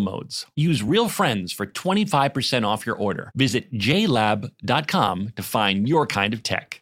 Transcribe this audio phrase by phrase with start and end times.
[0.00, 0.46] modes.
[0.56, 3.32] Use Real Friends for 25% off your order.
[3.34, 6.81] Visit jlab.com to find your kind of tech.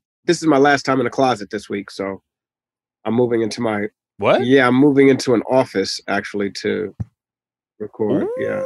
[0.25, 2.21] This is my last time in the closet this week, so
[3.05, 3.87] I'm moving into my
[4.17, 4.45] What?
[4.45, 6.95] yeah, I'm moving into an office actually to
[7.79, 8.27] record.
[8.37, 8.63] Yeah.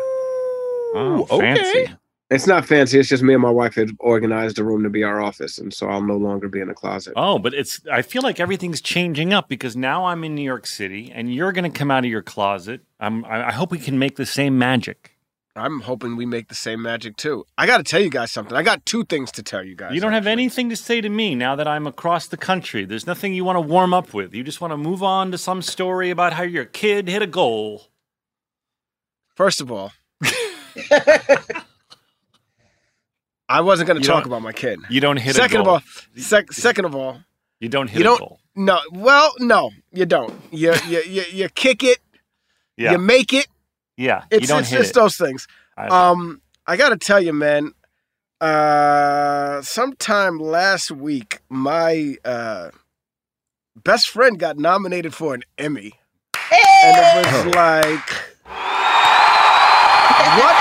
[0.98, 1.56] Oh, okay.
[1.56, 1.96] fancy.
[2.32, 3.00] It's not fancy.
[3.00, 5.72] It's just me and my wife had organized a room to be our office, and
[5.72, 7.14] so I'll no longer be in the closet.
[7.16, 7.82] Oh, but it's.
[7.92, 11.52] I feel like everything's changing up because now I'm in New York City, and you're
[11.52, 12.82] going to come out of your closet.
[13.00, 13.24] I'm.
[13.26, 15.15] I I hope we can make the same magic.
[15.58, 17.46] I'm hoping we make the same magic too.
[17.58, 18.58] I got to tell you guys something.
[18.58, 19.94] I got two things to tell you guys.
[19.96, 22.84] You don't have anything to say to me now that I'm across the country.
[22.84, 24.34] There's nothing you want to warm up with.
[24.36, 27.28] You just want to move on to some story about how your kid hit a
[27.28, 27.84] goal.
[29.36, 29.94] First of all,
[33.48, 34.80] I wasn't going to talk about my kid.
[34.90, 35.76] You don't hit second a goal.
[35.78, 35.84] of
[36.16, 37.20] all, sec- second of all,
[37.60, 38.40] you don't hit you don't- goal.
[38.56, 38.80] no.
[38.92, 40.34] Well, no, you don't.
[40.52, 42.00] You you you, you kick it.
[42.78, 43.48] Yeah, You make it.
[43.98, 44.24] Yeah.
[44.32, 44.96] It's don't it's hit just it.
[44.96, 45.48] those things.
[45.78, 47.74] I- Um, I got to tell you, man.
[48.42, 52.70] Uh, sometime last week, my uh
[53.84, 55.94] best friend got nominated for an Emmy,
[56.52, 58.10] and it was like,
[60.40, 60.58] what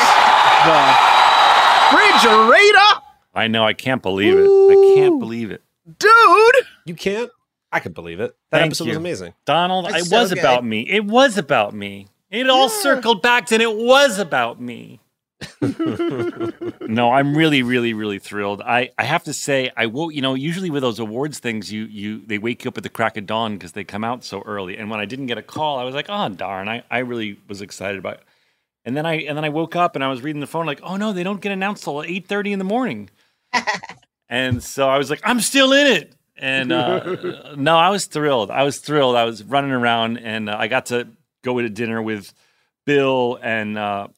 [0.64, 3.00] the refrigerator,
[3.34, 3.64] I know.
[3.64, 4.46] I can't believe it.
[4.46, 5.62] I can't believe it.
[5.98, 6.66] dude?
[6.86, 7.30] You can't.
[7.72, 8.36] I could believe it.
[8.50, 8.90] That Thank episode you.
[8.90, 9.34] was amazing.
[9.46, 10.38] Donald, That's it so was good.
[10.38, 10.82] about me.
[10.88, 12.06] It was about me.
[12.34, 14.98] It all circled back and it was about me.
[16.80, 18.60] no, I'm really, really, really thrilled.
[18.60, 20.10] I, I have to say, I will.
[20.10, 22.88] You know, usually with those awards things, you you they wake you up at the
[22.88, 24.76] crack of dawn because they come out so early.
[24.76, 26.68] And when I didn't get a call, I was like, oh darn!
[26.68, 28.14] I, I really was excited about.
[28.14, 28.22] It.
[28.84, 30.80] And then I and then I woke up and I was reading the phone like,
[30.82, 33.10] oh no, they don't get announced till eight thirty in the morning.
[34.28, 36.14] and so I was like, I'm still in it.
[36.36, 38.50] And uh, no, I was thrilled.
[38.50, 39.14] I was thrilled.
[39.14, 41.06] I was running around and uh, I got to
[41.44, 42.34] go to dinner with
[42.84, 44.08] Bill and uh,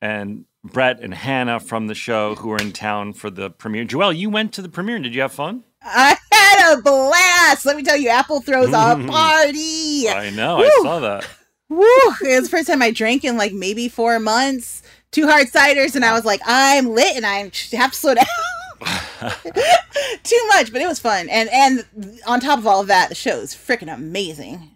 [0.00, 3.84] and Brett and Hannah from the show who are in town for the premiere.
[3.84, 4.98] Joelle, you went to the premiere.
[4.98, 5.64] Did you have fun?
[5.82, 7.64] I had a blast.
[7.64, 8.70] Let me tell you, Apple throws a
[9.08, 10.08] party.
[10.08, 10.58] I know.
[10.58, 10.64] Woo.
[10.64, 11.26] I saw that.
[11.68, 11.86] Woo!
[12.22, 14.82] It was the first time I drank in like maybe four months.
[15.12, 18.26] Two hard ciders, and I was like, I'm lit, and I have to slow down.
[20.22, 21.28] Too much, but it was fun.
[21.28, 24.70] And and on top of all of that, the show is freaking amazing.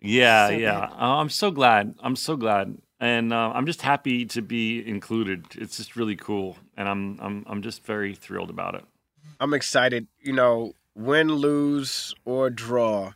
[0.00, 0.78] Yeah, So yeah.
[0.92, 1.94] Uh, I'm so glad.
[2.00, 5.46] I'm so glad, and uh, I'm just happy to be included.
[5.56, 8.84] It's just really cool, and I'm I'm I'm just very thrilled about it.
[9.40, 10.06] I'm excited.
[10.20, 13.12] You know, win, lose, or draw,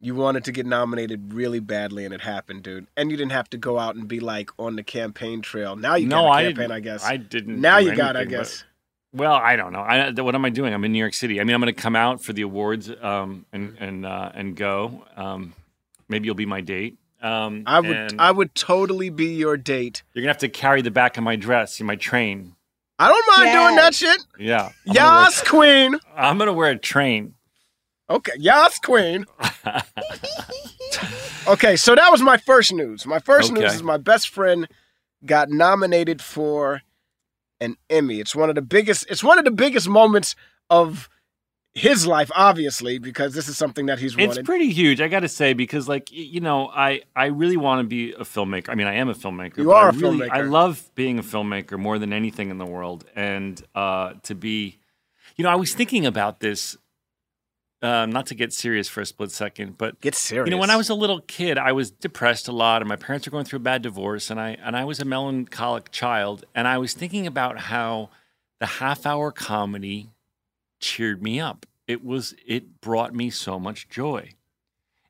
[0.00, 2.86] you wanted to get nominated really badly, and it happened, dude.
[2.96, 5.76] And you didn't have to go out and be like on the campaign trail.
[5.76, 6.72] Now you no, got a I campaign, didn't.
[6.72, 7.04] I guess.
[7.04, 7.60] I didn't.
[7.60, 8.64] now you got, I anything, but- guess.
[9.14, 9.80] Well, I don't know.
[9.80, 10.74] I, what am I doing?
[10.74, 11.40] I'm in New York City.
[11.40, 14.54] I mean, I'm going to come out for the awards um, and and uh, and
[14.54, 15.04] go.
[15.16, 15.54] Um,
[16.08, 16.98] maybe you'll be my date.
[17.22, 20.02] Um, I would I would totally be your date.
[20.12, 22.54] You're gonna have to carry the back of my dress in my train.
[22.98, 24.24] I don't mind doing that shit.
[24.38, 24.70] Yeah.
[24.88, 25.98] I'm gonna wear- Yas, queen.
[26.14, 27.34] I'm gonna wear a train.
[28.08, 29.26] Okay, Yas, queen.
[31.48, 33.06] okay, so that was my first news.
[33.06, 34.68] My first news is my best friend
[35.24, 36.82] got nominated for
[37.60, 38.20] an Emmy.
[38.20, 39.06] It's one of the biggest.
[39.10, 40.36] It's one of the biggest moments
[40.70, 41.08] of
[41.76, 44.38] his life, obviously, because this is something that he's wanted.
[44.38, 47.80] It's pretty huge, I got to say, because like you know, I I really want
[47.80, 48.70] to be a filmmaker.
[48.70, 49.58] I mean, I am a filmmaker.
[49.58, 52.64] You are I a really, I love being a filmmaker more than anything in the
[52.64, 54.78] world, and uh, to be,
[55.36, 56.76] you know, I was thinking about this.
[57.82, 60.46] Um, not to get serious for a split second, but get serious.
[60.46, 62.96] You know, when I was a little kid, I was depressed a lot, and my
[62.96, 66.46] parents were going through a bad divorce, and I and I was a melancholic child,
[66.54, 68.08] and I was thinking about how
[68.60, 70.08] the half-hour comedy
[70.80, 71.66] cheered me up.
[71.86, 74.30] It was it brought me so much joy.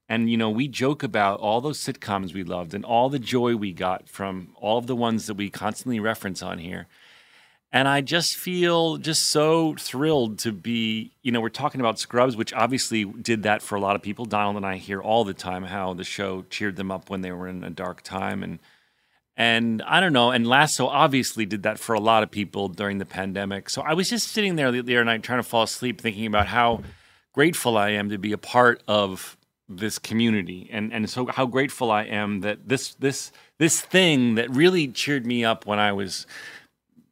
[0.09, 3.57] And you know, we joke about all those sitcoms we loved and all the joy
[3.57, 6.87] we got from all of the ones that we constantly reference on here.
[7.73, 12.37] And I just feel just so thrilled to be, you know, we're talking about Scrubs,
[12.37, 14.25] which obviously did that for a lot of people.
[14.25, 17.33] Donald and I hear all the time how the show cheered them up when they
[17.33, 18.43] were in a dark time.
[18.43, 18.61] And
[19.37, 22.99] and I don't know, and Lasso obviously did that for a lot of people during
[22.99, 23.69] the pandemic.
[23.69, 26.47] So I was just sitting there the other night trying to fall asleep thinking about
[26.47, 26.83] how
[27.33, 29.37] grateful I am to be a part of
[29.69, 34.49] this community and and so how grateful I am that this this this thing that
[34.49, 36.25] really cheered me up when I was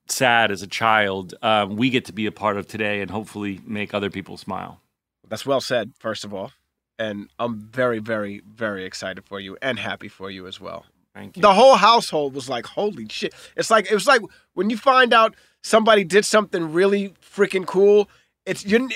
[0.06, 3.60] sad as a child um, we get to be a part of today and hopefully
[3.66, 4.80] make other people smile
[5.28, 6.52] That's well said, first of all.
[6.98, 10.84] And I'm very, very, very excited for you and happy for you as well.
[11.14, 11.42] Thank you.
[11.42, 13.34] The whole household was like, holy shit.
[13.56, 14.20] It's like it was like
[14.54, 18.08] when you find out somebody did something really freaking cool,
[18.44, 18.88] it's you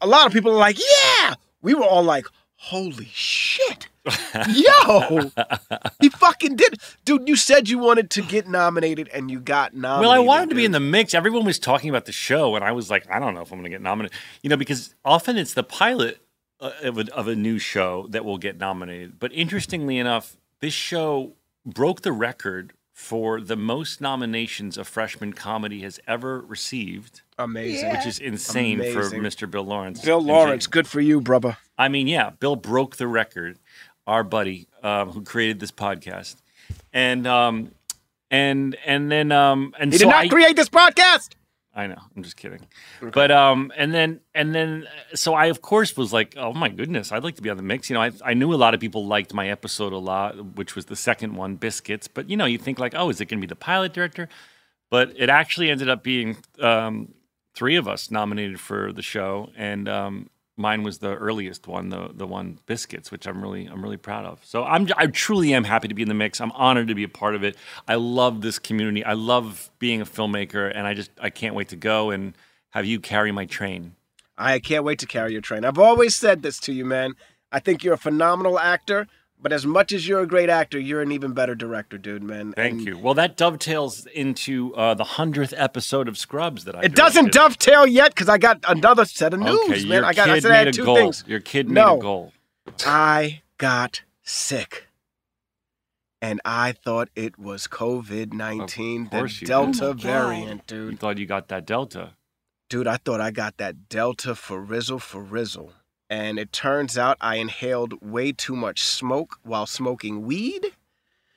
[0.00, 1.34] a lot of people are like, yeah.
[1.62, 2.26] We were all like,
[2.56, 3.88] holy shit.
[4.48, 5.30] Yo,
[5.98, 6.78] he fucking did.
[7.06, 10.02] Dude, you said you wanted to get nominated and you got nominated.
[10.02, 11.14] Well, I wanted to be in the mix.
[11.14, 13.58] Everyone was talking about the show, and I was like, I don't know if I'm
[13.58, 14.14] going to get nominated.
[14.42, 16.20] You know, because often it's the pilot
[16.60, 19.18] uh, of a, of a new show that will get nominated.
[19.18, 21.32] But interestingly enough, this show
[21.64, 27.22] broke the record for the most nominations a freshman comedy has ever received.
[27.38, 27.90] Amazing.
[27.90, 29.50] Which is insane for Mr.
[29.50, 30.00] Bill Lawrence.
[30.00, 31.56] Bill Lawrence, good for you, brother.
[31.76, 33.58] I mean, yeah, Bill broke the record.
[34.06, 36.36] Our buddy um, who created this podcast,
[36.92, 37.70] and um,
[38.30, 41.30] and and then um, and He so did not I, create this podcast.
[41.76, 41.98] I know.
[42.16, 42.60] I'm just kidding.
[43.12, 46.68] But um, and then and then uh, so I of course was like, oh my
[46.68, 47.90] goodness, I'd like to be on the mix.
[47.90, 50.76] You know, I I knew a lot of people liked my episode a lot, which
[50.76, 52.06] was the second one, biscuits.
[52.06, 54.28] But you know, you think like, oh, is it going to be the pilot director?
[54.90, 57.14] But it actually ended up being um,
[57.54, 62.10] three of us nominated for the show, and um, mine was the earliest one, the
[62.12, 64.44] the one biscuits, which I'm really I'm really proud of.
[64.44, 66.40] So I'm I truly am happy to be in the mix.
[66.40, 67.56] I'm honored to be a part of it.
[67.88, 69.04] I love this community.
[69.04, 72.34] I love being a filmmaker, and I just I can't wait to go and
[72.70, 73.94] have you carry my train.
[74.36, 75.64] I can't wait to carry your train.
[75.64, 77.14] I've always said this to you, man.
[77.52, 79.06] I think you're a phenomenal actor,
[79.44, 82.54] but as much as you're a great actor, you're an even better director, dude, man.
[82.54, 82.96] Thank And you.
[82.98, 86.84] Well, that dovetails into uh, the hundredth episode of Scrubs that I.
[86.84, 90.02] It doesn't dovetail yet because I got another set of news, Okay, man.
[90.02, 90.30] I got.
[90.30, 90.96] I said I had two goal.
[90.96, 91.24] things.
[91.26, 92.32] Your kid made no, a goal.
[92.86, 94.88] I got sick.
[96.22, 99.46] And I thought it was COVID 19, the did.
[99.46, 100.00] Delta God.
[100.00, 100.92] variant, dude.
[100.92, 102.14] You thought you got that Delta.
[102.70, 105.72] Dude, I thought I got that Delta for Rizzle for Rizzle.
[106.10, 110.72] And it turns out I inhaled way too much smoke while smoking weed.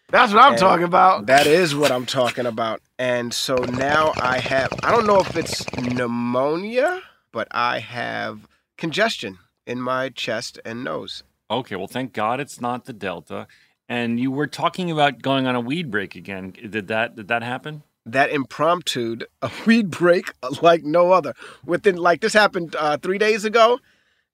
[0.10, 1.26] That's what I'm And talking about.
[1.26, 2.82] That is what I'm talking about.
[2.98, 8.48] And so now I have, I don't know if it's pneumonia, but I have
[8.78, 11.24] congestion in my chest and nose.
[11.52, 13.48] Okay, well, thank God it's not the Delta.
[13.90, 16.54] And you were talking about going on a weed break again.
[16.70, 17.84] Did that did that happen?
[18.06, 20.32] That impromptu, a weed break
[20.62, 21.34] like no other.
[21.66, 23.80] Within, like, this happened uh, three days ago.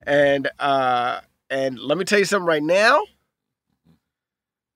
[0.06, 3.04] And, uh, and let me tell you something right now.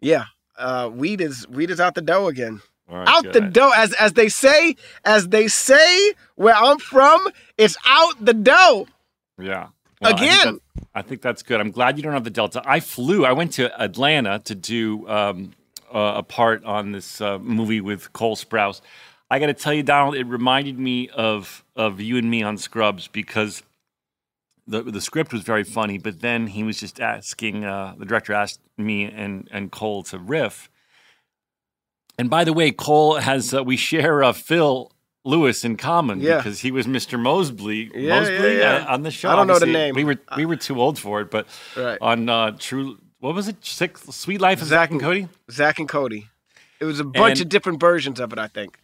[0.01, 0.25] Yeah,
[0.57, 2.61] uh, weed is weed is out the dough again.
[2.87, 7.75] Right, out the dough, as as they say, as they say where I'm from, it's
[7.85, 8.87] out the dough.
[9.39, 9.69] Yeah.
[10.03, 10.59] Think Again.
[10.93, 11.59] I think that's good.
[11.59, 12.61] I'm glad you don't have the Delta.
[12.63, 13.25] I flew.
[13.25, 15.53] I went to Atlanta to do um,
[15.93, 18.81] uh, a part on this uh, movie with Cole Sprouse.
[19.29, 22.57] I got to tell you, Donald, it reminded me of of you and me on
[22.57, 23.63] Scrubs because
[24.67, 28.33] the the script was very funny, but then he was just asking uh, the director
[28.33, 30.69] asked me and and Cole to riff.
[32.19, 34.91] And by the way, Cole has uh, we share uh, Phil
[35.23, 36.37] Lewis in common Yeah.
[36.37, 37.19] because he was Mr.
[37.19, 38.85] Moseby Yeah, Moseby yeah, yeah.
[38.89, 39.29] uh, on the show.
[39.29, 39.93] I don't know the name.
[39.95, 41.97] We were we were too old for it, but Right.
[42.01, 43.57] on uh, True what was it?
[43.63, 45.27] Suite Life of Zack and Cody.
[45.51, 46.29] Zack and Cody.
[46.79, 48.77] It was a bunch And- of different versions of it, I think.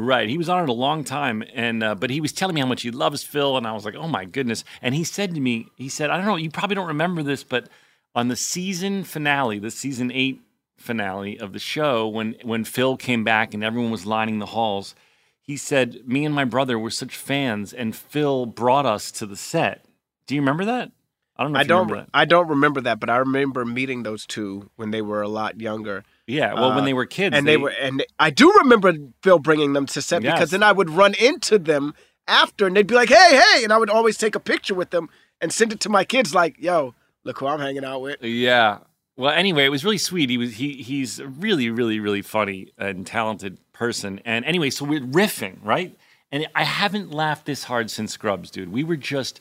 [0.00, 2.60] Right, he was on it a long time, and uh, but he was telling me
[2.60, 4.62] how much he loves Phil, and I was like, oh my goodness.
[4.80, 7.42] And he said to me, he said, I don't know, you probably don't remember this,
[7.42, 7.68] but
[8.14, 10.40] on the season finale, the season eight
[10.76, 14.94] finale of the show, when when Phil came back and everyone was lining the halls,
[15.40, 19.36] he said, me and my brother were such fans, and Phil brought us to the
[19.36, 19.84] set.
[20.28, 20.92] Do you remember that?
[21.36, 21.58] I don't know.
[21.58, 21.88] I don't.
[21.88, 22.10] remember that.
[22.14, 25.60] I don't remember that, but I remember meeting those two when they were a lot
[25.60, 26.04] younger.
[26.28, 28.92] Yeah, well, when Uh, they were kids, and they, were, and I do remember
[29.22, 30.34] Phil bringing them to set Yes.
[30.34, 31.94] because then I would run into them
[32.28, 34.90] after, and they'd be like, "Hey, hey," and I would always take a picture with
[34.90, 35.08] them
[35.40, 36.94] and send it to my kids, like, "Yo,
[37.24, 38.78] look who I'm hanging out with." Yeah.
[39.16, 40.28] Well, anyway, it was really sweet.
[40.30, 44.20] He was he he's a really really really funny and talented person.
[44.24, 45.96] And anyway, so we're riffing, right?
[46.30, 48.70] And I haven't laughed this hard since Scrubs, dude.
[48.70, 49.40] We were just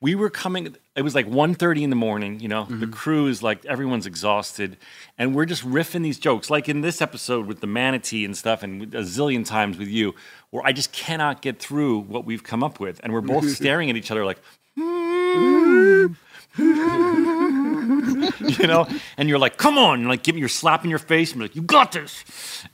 [0.00, 2.64] we were coming it was like 1.30 in the morning you know?
[2.64, 2.90] The mm-hmm.
[2.90, 4.76] crew is like everyone's exhausted
[5.18, 6.50] and we're just riffing these jokes.
[6.50, 10.14] Like in this episode with the manatee and stuff and a zillion times with you
[10.50, 13.90] where i just cannot get through what we've come up with and we're both staring
[13.90, 14.38] at each other like
[18.60, 20.98] you know, and you're like, come on, and like give me your slap in your
[20.98, 22.24] face and be like, you got this.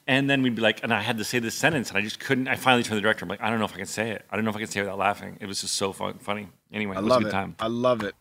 [0.07, 2.21] And then we'd be like, and I had to say this sentence and I just
[2.21, 2.49] couldn't.
[2.49, 3.25] I finally turned to the director.
[3.25, 4.25] I'm like, I don't know if I can say it.
[4.31, 5.37] I don't know if I can say it without laughing.
[5.41, 6.49] It was just so fun, funny.
[6.73, 7.33] Anyway, I it was love a good it.
[7.33, 7.57] time.
[7.59, 8.15] I love it.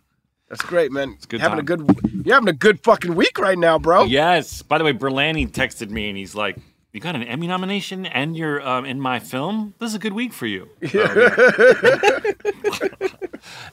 [0.49, 1.11] That's great, man.
[1.11, 1.89] It's good having a good.
[2.25, 4.03] You're having a good fucking week right now, bro.
[4.03, 4.61] Yes.
[4.61, 6.57] By the way, Berlanti texted me and he's like,
[6.93, 9.73] you got an Emmy nomination and you're um, in my film.
[9.79, 10.69] This is a good week for you.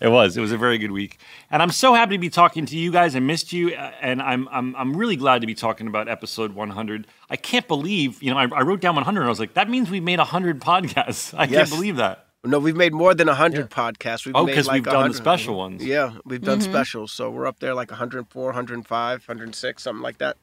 [0.00, 0.37] It was.
[0.37, 1.18] It was a very good week,
[1.50, 3.14] and I'm so happy to be talking to you guys.
[3.14, 6.54] I missed you, uh, and I'm I'm I'm really glad to be talking about episode
[6.54, 7.06] 100.
[7.28, 9.20] I can't believe you know I, I wrote down 100.
[9.20, 11.34] and I was like, that means we've made 100 podcasts.
[11.38, 11.68] I Yes.
[11.68, 12.26] can't believe that.
[12.44, 14.25] No, we've made more than hundred podcasts.
[14.25, 15.84] We've Oh, because like we've done the special ones.
[15.84, 16.64] Yeah, we've done Mhm.
[16.64, 20.37] specials, so we're up there like 104, 105, 106, something like that.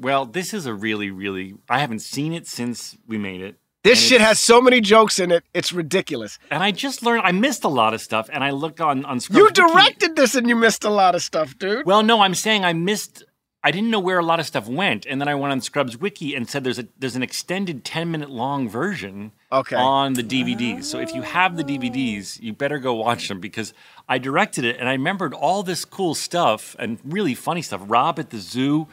[0.00, 1.54] Well, this is a really really.
[1.68, 3.56] I haven't seen it since we made it.
[3.84, 5.44] This shit has so many jokes in it.
[5.54, 6.38] It's ridiculous.
[6.50, 9.20] And I just learned I missed a lot of stuff, and I looked on on.
[9.20, 9.54] Scrubs You Wiki.
[9.72, 11.86] directed this and you missed a lot of stuff, dude.
[11.86, 13.24] Well, no, I'm saying I missed.
[13.64, 15.96] I didn't know where a lot of stuff went, and then I went on Scrubs
[15.98, 19.74] Wiki and said there's a there's an extended 10 minute long version Okay.
[19.76, 20.84] on the DVDs.
[20.84, 23.72] So if you have the DVDs, you better go watch them because
[24.08, 27.80] I directed it and I remembered all this cool stuff and really funny stuff.
[27.86, 28.86] Rob at the zoo,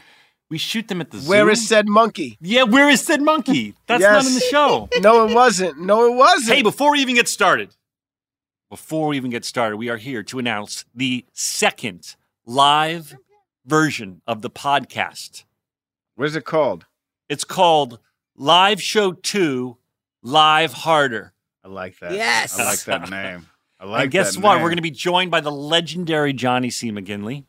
[0.49, 1.29] we shoot them at the zoo.
[1.29, 2.37] Where is said monkey?
[2.39, 3.75] Yeah, where is said monkey?
[3.87, 4.89] That's not in the show.
[5.01, 5.79] No, it wasn't.
[5.79, 6.55] No, it wasn't.
[6.55, 7.75] Hey, before we even get started,
[8.69, 13.15] before we even get started, we are here to announce the second live
[13.65, 15.43] version of the podcast.
[16.15, 16.85] What is it called?
[17.27, 17.99] It's called
[18.35, 19.77] Live Show 2
[20.21, 21.33] Live Harder.
[21.63, 22.11] I like that.
[22.13, 22.59] Yes.
[22.59, 23.47] I like that name.
[23.79, 24.53] I like and guess that what?
[24.55, 24.63] name.
[24.63, 26.91] We're going to be joined by the legendary Johnny C.
[26.91, 27.45] McGinley.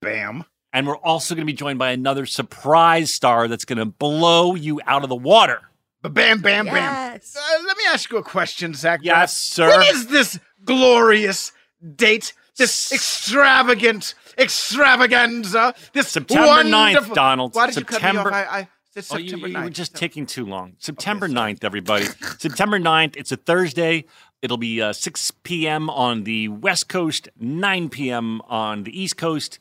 [0.00, 0.44] Bam.
[0.74, 4.56] And we're also going to be joined by another surprise star that's going to blow
[4.56, 5.60] you out of the water.
[6.02, 7.32] But bam, bam, Yes.
[7.34, 7.60] bam.
[7.60, 9.00] Uh, let me ask you a question, Zach.
[9.02, 9.68] Yes, sir.
[9.68, 11.52] What is this glorious
[11.96, 12.34] date?
[12.56, 15.74] This extravagant extravaganza?
[15.92, 17.12] This September wonderful...
[17.12, 17.54] 9th, Donald.
[17.54, 18.26] Why did you cut me off?
[18.26, 19.64] I, I said Oh, you, September you 9th.
[19.64, 20.74] were just taking too long.
[20.78, 22.06] September 9th, everybody.
[22.38, 23.16] September 9th.
[23.16, 24.04] It's a Thursday.
[24.42, 25.88] It'll be uh, 6 p.m.
[25.88, 28.40] on the West Coast, 9 p.m.
[28.42, 29.58] on the East Coast.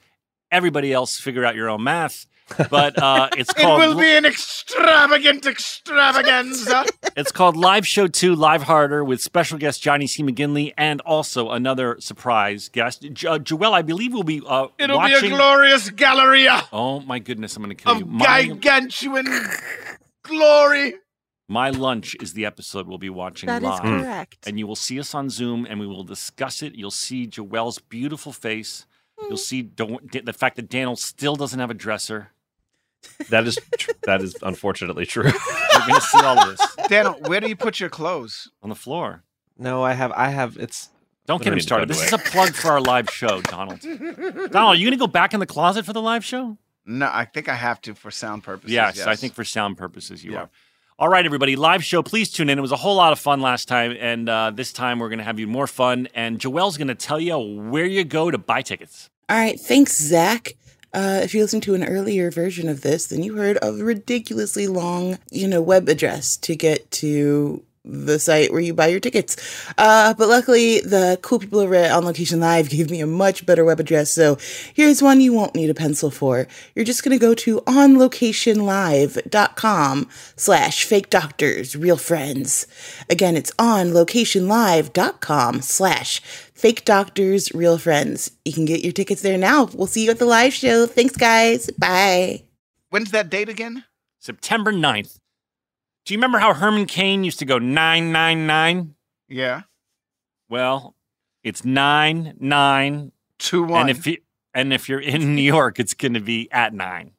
[0.54, 2.28] Everybody else, figure out your own math.
[2.70, 3.82] But uh, it's called.
[3.82, 6.86] It will be an extravagant extravaganza.
[7.18, 10.22] it's called Live Show Two Live Harder with special guest Johnny C.
[10.22, 13.02] McGinley and also another surprise guest.
[13.14, 15.22] Jo- Joelle, I believe, will be uh, It'll watching.
[15.22, 18.04] be a glorious galleria oh my goodness, I'm going to kill you.
[18.04, 19.26] of My, gigantuan
[20.24, 20.96] glory.
[21.48, 23.82] my lunch is the episode we'll be watching That is live.
[23.82, 24.38] correct.
[24.48, 26.76] and you will see us on Zoom and we will discuss it.
[26.76, 28.86] You'll see Joelle's beautiful face.
[29.20, 29.36] You'll hmm.
[29.36, 32.30] see Don- the fact that Daniel still doesn't have a dresser.
[33.30, 35.24] That is tr- that is unfortunately true.
[35.74, 38.50] You're going to see all of this Daniel, where do you put your clothes?
[38.62, 39.24] on the floor.
[39.58, 40.90] no, I have I have it's
[41.26, 41.90] Don't I get don't him started.
[41.90, 43.82] This is a plug for our live show, Donald.
[43.82, 46.58] Donald, are you going to go back in the closet for the live show?
[46.86, 48.72] No, I think I have to for sound purposes.
[48.72, 50.40] Yes, Yes, I think for sound purposes you Yeah.
[50.44, 50.50] are.
[51.00, 52.04] All right, everybody, live show.
[52.04, 52.60] Please tune in.
[52.60, 55.18] It was a whole lot of fun last time, and uh, this time we're going
[55.18, 56.08] to have you more fun.
[56.14, 59.10] And Joelle's going to tell you where you go to buy tickets.
[59.28, 60.54] All right, thanks, Zach.
[60.94, 64.68] Uh, if you listened to an earlier version of this, then you heard a ridiculously
[64.68, 69.38] long, you know, web address to get to the site where you buy your tickets.
[69.78, 73.46] Uh, but luckily, the cool people over at On Location Live gave me a much
[73.46, 74.12] better web address.
[74.12, 74.38] So
[74.74, 76.48] here's one you won't need a pencil for.
[76.76, 82.68] You're just going to go to onlocationlive.com slash fake doctors, real friends.
[83.10, 86.22] Again, it's onlocationlive.com slash
[86.54, 88.32] Fake Doctors, Real Friends.
[88.46, 89.66] You can get your tickets there now.
[89.74, 90.86] We'll see you at the live show.
[90.86, 91.70] Thanks, guys.
[91.78, 92.44] Bye.
[92.90, 93.84] When's that date again?
[94.20, 95.20] September 9th.
[96.06, 98.96] Do you remember how Herman Cain used to go 999?
[99.30, 99.62] Yeah.
[100.50, 100.96] Well,
[101.44, 103.82] it's 9 9 2 1.
[103.82, 104.18] And if you
[104.54, 107.12] and if you're in New York, it's going to be at 9.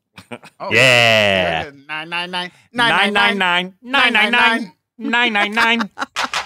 [0.61, 1.71] Oh, yeah.
[1.88, 5.91] 999 999 999 999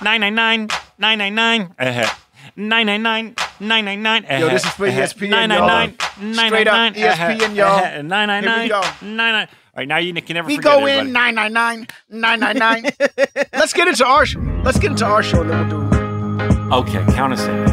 [0.01, 0.69] 999
[0.99, 2.15] 999 uh-huh.
[2.57, 5.01] 999 999 Yo, this is for uh-huh.
[5.01, 6.35] ESPN, 999 y'all.
[6.35, 7.67] Straight up 999 ESPN, y'all.
[7.67, 7.91] uh-huh.
[7.91, 9.07] Here we 999 go.
[9.07, 11.33] 99 All right, now you can never We forget go it, in buddy.
[11.33, 13.47] 999 999.
[13.53, 14.41] Let's get into our show.
[14.65, 17.65] Let's get into our show and then we'll do Okay, count us in.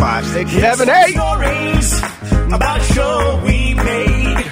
[0.00, 1.12] five, six, seven, eight.
[1.12, 1.98] Stories
[2.54, 4.46] about a show we made.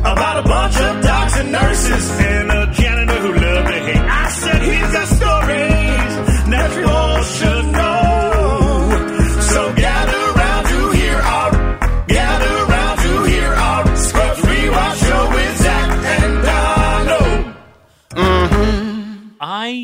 [0.00, 2.72] About a bunch of docs and nurses and a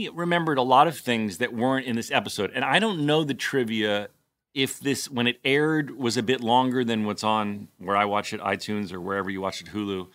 [0.09, 3.25] I remembered a lot of things that weren't in this episode, and I don't know
[3.25, 4.09] the trivia
[4.55, 8.33] if this when it aired was a bit longer than what's on where I watch
[8.33, 10.09] it iTunes or wherever you watch it Hulu.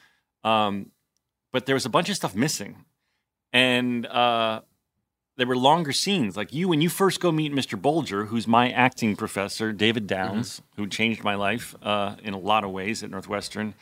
[0.43, 0.91] Um,
[1.51, 2.85] but there was a bunch of stuff missing,
[3.51, 4.61] and uh,
[5.37, 6.37] there were longer scenes.
[6.37, 7.79] Like you, when you first go meet Mr.
[7.79, 12.63] Bolger, who's my acting professor, David Downs, who changed my life uh, in a lot
[12.63, 13.73] of ways at Northwestern,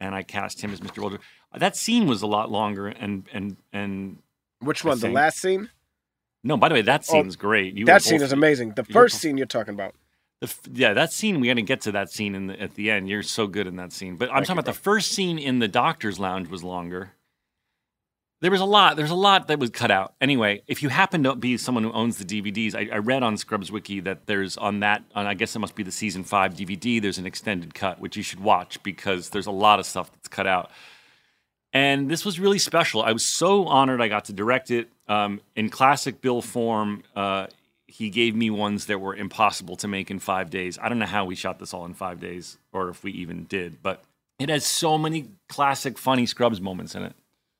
[0.00, 1.02] and I cast him as Mr.
[1.02, 1.18] Bolger.
[1.56, 4.18] That scene was a lot longer, and and and
[4.60, 4.98] Which one?
[4.98, 5.70] The last scene?
[6.44, 7.74] no, by the way, that Oh, scene's great.
[7.74, 8.72] You that scene both- is amazing.
[8.74, 9.94] The first both- scene you're talking about.
[10.40, 11.40] the f- yeah, that scene.
[11.40, 13.08] We got to get to that scene in the, at the end.
[13.08, 14.16] You're so good in that scene.
[14.16, 17.12] But I'm Thank talking you, about the first scene in the doctor's lounge was longer.
[18.40, 18.96] There was a lot.
[18.96, 20.14] There's a lot that was cut out.
[20.20, 23.36] Anyway, if you happen to be someone who owns the DVDs, I, I read on
[23.36, 25.02] Scrubs Wiki that there's on that.
[25.16, 27.02] On, I guess it must be the season five DVD.
[27.02, 30.28] There's an extended cut which you should watch because there's a lot of stuff that's
[30.28, 30.70] cut out.
[31.72, 33.02] And this was really special.
[33.02, 34.88] I was so honored I got to direct it.
[35.06, 37.48] Um, in classic Bill form, uh,
[37.86, 40.78] he gave me ones that were impossible to make in five days.
[40.80, 43.44] I don't know how we shot this all in five days or if we even
[43.44, 44.02] did, but
[44.38, 47.14] it has so many classic funny Scrubs moments in it.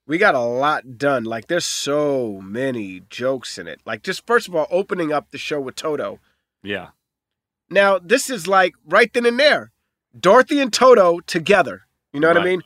[0.07, 1.25] We got a lot done.
[1.25, 3.81] Like there's so many jokes in it.
[3.85, 6.21] Like just first of all, opening up the show with Toto.
[6.63, 6.89] Yeah.
[7.69, 9.73] Now this is like right then and there.
[10.19, 11.83] Dorothy and Toto together.
[12.13, 12.63] You know what I mean?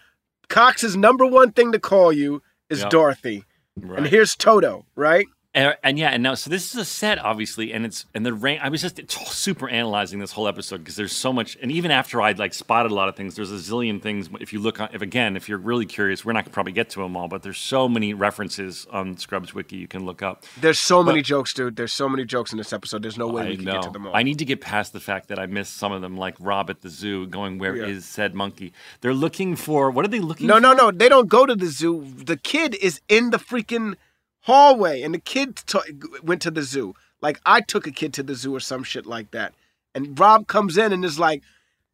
[0.52, 2.90] Cox's number one thing to call you is Yep.
[2.90, 3.44] Dorothy.
[3.76, 3.98] Right.
[3.98, 5.26] And here's Toto, right?
[5.54, 8.32] And, and yeah, and now so this is a set, obviously, and it's and the
[8.32, 8.58] rain.
[8.62, 12.22] I was just super analyzing this whole episode because there's so much, and even after
[12.22, 14.30] I'd like spotted a lot of things, there's a zillion things.
[14.40, 16.88] If you look, on, if again, if you're really curious, we're not gonna probably get
[16.90, 20.44] to them all, but there's so many references on Scrubs Wiki you can look up.
[20.58, 21.76] There's so many jokes, dude.
[21.76, 23.02] There's so many jokes in this episode.
[23.02, 23.72] There's no way I we can know.
[23.74, 24.16] get to them all.
[24.16, 26.70] I need to get past the fact that I missed some of them, like Rob
[26.70, 28.00] at the zoo, going, "Where is Yeah.
[28.00, 30.46] said monkey?" They're looking for what are they looking?
[30.46, 30.60] No, for?
[30.60, 30.90] no, no.
[30.90, 32.06] They don't go to the zoo.
[32.16, 33.96] The kid is in the freaking
[34.42, 35.78] hallway, and the kid t-
[36.22, 36.94] went to the zoo.
[37.20, 39.54] Like I took a kid to the zoo or some shit like that.
[39.94, 41.42] And Rob comes in and is like,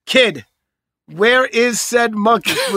[0.07, 0.45] "Kid,
[1.07, 2.53] where is said monkey?"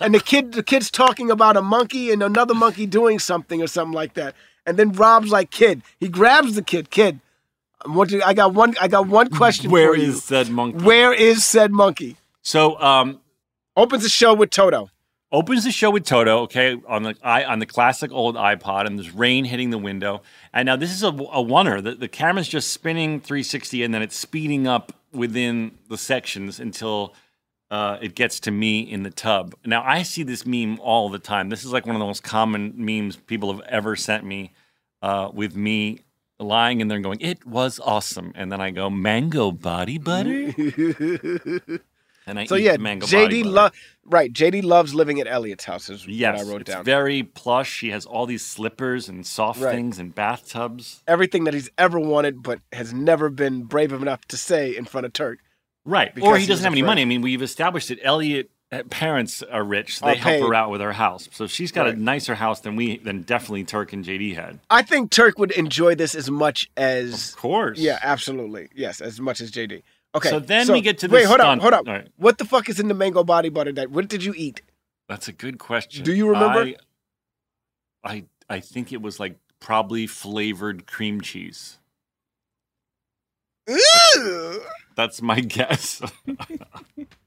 [0.00, 3.66] and the kid, the kid's talking about a monkey and another monkey doing something or
[3.66, 4.34] something like that.
[4.66, 6.90] And then Rob's like, "Kid," he grabs the kid.
[6.90, 7.20] Kid,
[7.86, 8.22] you.
[8.22, 8.74] I got one.
[8.80, 10.12] I got one question Where for you.
[10.12, 10.84] said monkey?
[10.84, 12.16] Where is said monkey?
[12.42, 13.20] So, um,
[13.76, 14.90] opens the show with Toto.
[15.32, 19.12] Opens the show with Toto, okay, on the on the classic old iPod, and there's
[19.14, 20.22] rain hitting the window.
[20.52, 21.82] And now this is a, a oneer.
[21.82, 27.14] The, the camera's just spinning 360, and then it's speeding up within the sections until
[27.70, 29.54] uh, it gets to me in the tub.
[29.64, 31.48] Now I see this meme all the time.
[31.48, 34.52] This is like one of the most common memes people have ever sent me,
[35.00, 36.00] uh, with me
[36.38, 40.52] lying in there and going, "It was awesome," and then I go, "Mango body butter,"
[42.26, 43.54] and I so yeah, the mango JD butter.
[43.54, 43.70] lo-
[44.04, 44.32] right.
[44.32, 45.88] JD loves living at Elliot's house.
[45.90, 46.84] Is Yes, what I wrote it's down.
[46.84, 47.70] very plush.
[47.72, 49.74] She has all these slippers and soft Right.
[49.74, 51.02] things and bathtubs.
[51.06, 55.06] Everything that he's ever wanted, but has never been brave enough to say in front
[55.06, 55.38] of Turk.
[55.84, 56.12] Right.
[56.20, 57.02] Or he he doesn't have any money.
[57.02, 59.98] I mean, we've established that Elliot uh, parents are rich.
[59.98, 61.28] So they help her out with her house.
[61.32, 61.94] So she's got Right.
[61.94, 64.60] a nicer house than we than definitely Turk and JD had.
[64.70, 67.32] I think Turk would enjoy this as much as.
[67.32, 67.78] Of course.
[67.78, 68.68] Yeah, absolutely.
[68.74, 69.82] Yes, as much as JD.
[70.14, 70.28] Okay.
[70.28, 71.24] So then we get to the wait.
[71.24, 71.60] Hold up.
[71.60, 71.88] Hold up.
[71.88, 72.08] All right.
[72.16, 73.72] What the fuck is in the mango body butter?
[73.72, 74.62] That what did you eat?
[75.08, 76.04] That's a good question.
[76.04, 76.60] Do you remember?
[76.60, 76.76] I
[78.04, 81.78] I, I think it was like probably flavored cream cheese.
[84.96, 86.02] That's my guess.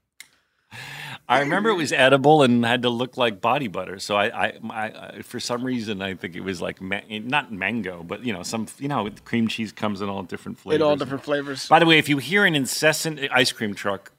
[1.28, 3.98] I remember it was edible and had to look like body butter.
[3.98, 7.52] So I, I, I, for some reason, I think it was like ma- eh, not
[7.52, 10.76] mango, but you know, some you know, cream cheese comes in all different flavors.
[10.76, 11.68] In all different flavors.
[11.68, 14.12] By the way, if you hear an incessant ice cream truck,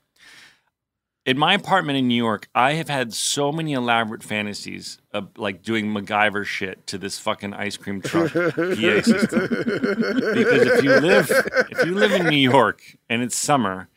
[1.27, 5.61] in my apartment in New York, I have had so many elaborate fantasies of like
[5.61, 9.47] doing MacGyver shit to this fucking ice cream truck PA system.
[9.49, 11.29] Because if you live
[11.69, 13.89] if you live in New York and it's summer,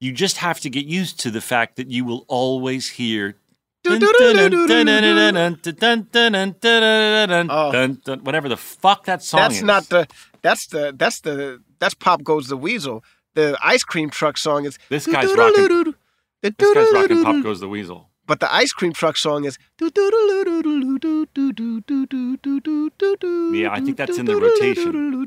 [0.00, 3.36] you just have to get used to the fact that you will always hear
[8.22, 9.62] whatever the fuck that song That's is.
[9.62, 10.08] not the.
[10.42, 10.92] That's the.
[10.96, 11.62] That's the.
[11.78, 13.04] That's Pop Goes the Weasel.
[13.34, 14.78] The ice cream truck song is.
[14.88, 15.94] This guy's rocking.
[16.42, 18.10] This guy's rocking Pop Goes the Weasel.
[18.26, 19.58] But the ice cream truck song is.
[19.80, 19.88] Yeah,
[23.72, 25.26] I think that's in the rotation.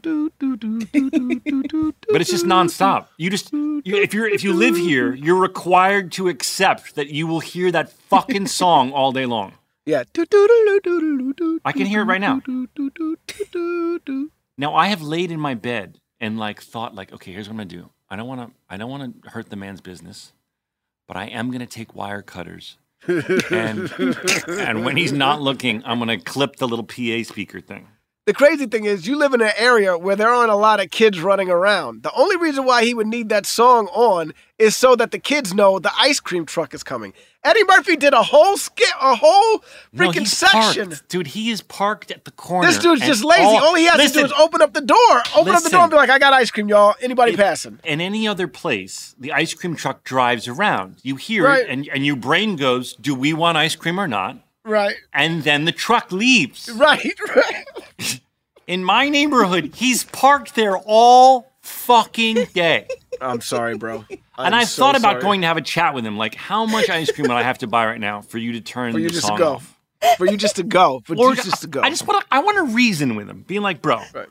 [2.11, 3.07] But it's just nonstop.
[3.17, 7.27] You just you, if you're if you live here, you're required to accept that you
[7.27, 9.53] will hear that fucking song all day long.
[9.85, 10.03] Yeah.
[11.65, 12.41] I can hear it right now.
[14.57, 17.57] Now I have laid in my bed and like thought like, okay, here's what I'm
[17.57, 17.89] gonna do.
[18.09, 20.33] I don't wanna I don't wanna hurt the man's business,
[21.07, 22.77] but I am gonna take wire cutters.
[23.07, 23.91] And
[24.47, 27.87] and when he's not looking, I'm gonna clip the little PA speaker thing.
[28.29, 30.91] The crazy thing is, you live in an area where there aren't a lot of
[30.91, 32.03] kids running around.
[32.03, 35.51] The only reason why he would need that song on is so that the kids
[35.55, 37.13] know the ice cream truck is coming.
[37.43, 40.89] Eddie Murphy did a whole skit, a whole No, freaking he's section.
[40.89, 41.09] parked.
[41.09, 41.25] dude.
[41.25, 42.67] He is parked at the corner.
[42.67, 43.41] This dude's just lazy.
[43.45, 45.89] All, he has to do is open up the door, open up the door, and
[45.89, 46.93] be like, "I got ice cream, y'all.
[47.01, 50.97] Anybody passing?" In any other place, the ice cream truck drives around.
[51.01, 51.63] You hear Right.
[51.63, 55.43] it, and, and your brain goes, "Do we want ice cream or not?" Right, And
[55.43, 56.69] then the truck leaves.
[56.75, 58.19] right, right.
[58.67, 62.87] In my neighborhood, he's parked there all fucking day.
[63.21, 64.05] I'm sorry, bro.
[64.09, 65.21] and I'm I've so thought about sorry.
[65.23, 67.57] going to have a chat with him, like, how much ice cream would I have
[67.59, 69.53] to buy right now for you to turn for you the just song to go,
[69.53, 69.79] off?
[70.17, 71.81] for you just to go, for Or you just to go.
[71.81, 72.27] I just want to.
[72.31, 74.27] I want to reason with him, being like, bro, Right.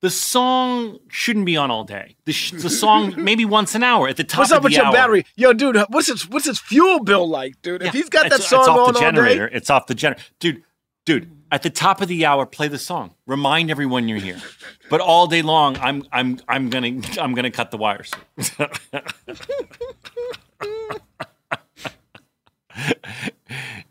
[0.00, 2.16] The song shouldn't be on all day.
[2.24, 4.84] The, sh- the song maybe once an hour at the top What's up with your
[4.86, 4.92] hour.
[4.92, 5.76] battery, yo, dude?
[5.88, 7.82] What's his what's his fuel bill like, dude?
[7.82, 9.48] Yeah, if he's got that song it's off on the generator.
[9.48, 10.62] day, It's off the generator, dude.
[11.06, 13.14] Dude, at the top of the hour, play the song.
[13.26, 14.42] Remind everyone you're here.
[14.90, 18.10] But all day long, I'm I'm I'm gonna I'm gonna cut the wires.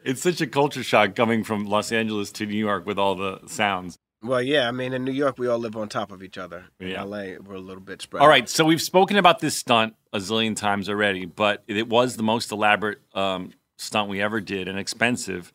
[0.03, 3.39] it's such a culture shock coming from Los Angeles to New York with all the
[3.47, 3.97] sounds.
[4.23, 6.65] Well, yeah, I mean, in New York, we all live on top of each other.
[6.79, 7.03] In Yeah.
[7.03, 8.21] LA, we're a little bit spread.
[8.21, 12.15] All right, so we've spoken about this stunt a zillion times already, but it was
[12.17, 15.53] the most elaborate um, stunt we ever did and expensive.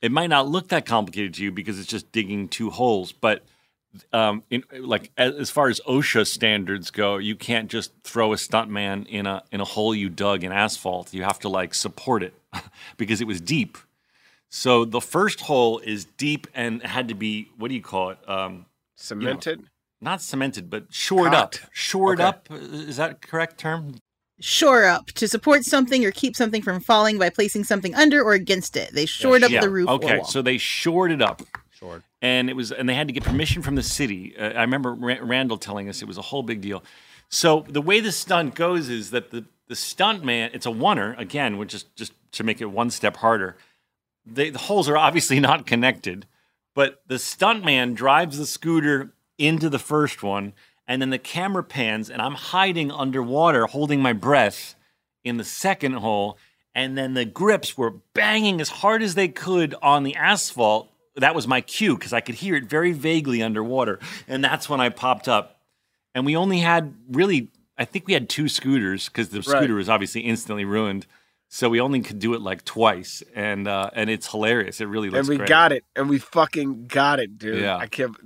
[0.00, 3.44] It might not look that complicated to you because it's just digging two holes, but
[4.12, 8.36] um, in, like as, as far as OSHA standards go, you can't just throw a
[8.36, 11.12] stuntman in a in a hole you dug in asphalt.
[11.14, 12.34] You have to like support it
[12.96, 13.78] because it was deep.
[14.54, 18.18] So the first hole is deep and had to be what do you call it?
[18.28, 19.64] Um, Cemented.
[20.02, 21.62] not cemented, but shored Cocked.
[21.64, 21.70] up.
[21.72, 22.28] Shored Okay.
[22.28, 23.94] up is that correct term?
[24.40, 28.34] Shore up to support something or keep something from falling by placing something under or
[28.34, 28.92] against it.
[28.92, 29.62] They shored up Yeah.
[29.62, 29.88] the roof.
[29.88, 30.26] or Okay, wall.
[30.26, 31.40] so they shored it up.
[31.70, 32.02] Shored.
[32.20, 34.36] And it was, and they had to get permission from the city.
[34.36, 36.84] Uh, I remember Ra- Randall telling us it was a whole big deal.
[37.30, 41.18] So the way the stunt goes is that the the stunt man, it's a oneer
[41.18, 43.56] again, which is just to make it one step harder.
[44.24, 46.26] They, the holes are obviously not connected,
[46.74, 50.52] but the stunt man drives the scooter into the first one,
[50.86, 54.74] and then the camera pans, and I'm hiding underwater, holding my breath
[55.24, 56.38] in the second hole,
[56.74, 60.88] and then the grips were banging as hard as they could on the asphalt.
[61.16, 64.80] That was my cue because I could hear it very vaguely underwater, and that's when
[64.80, 65.60] I popped up.
[66.14, 69.46] And we only had really, I think we had two scooters because the Right.
[69.58, 71.06] scooter was obviously instantly ruined.
[71.54, 74.80] So we only could do it like twice, and uh, and it's hilarious.
[74.80, 75.50] It really looks and we great.
[75.50, 77.60] got it, and we fucking got it, dude.
[77.60, 77.76] Yeah.
[77.76, 78.16] I can't.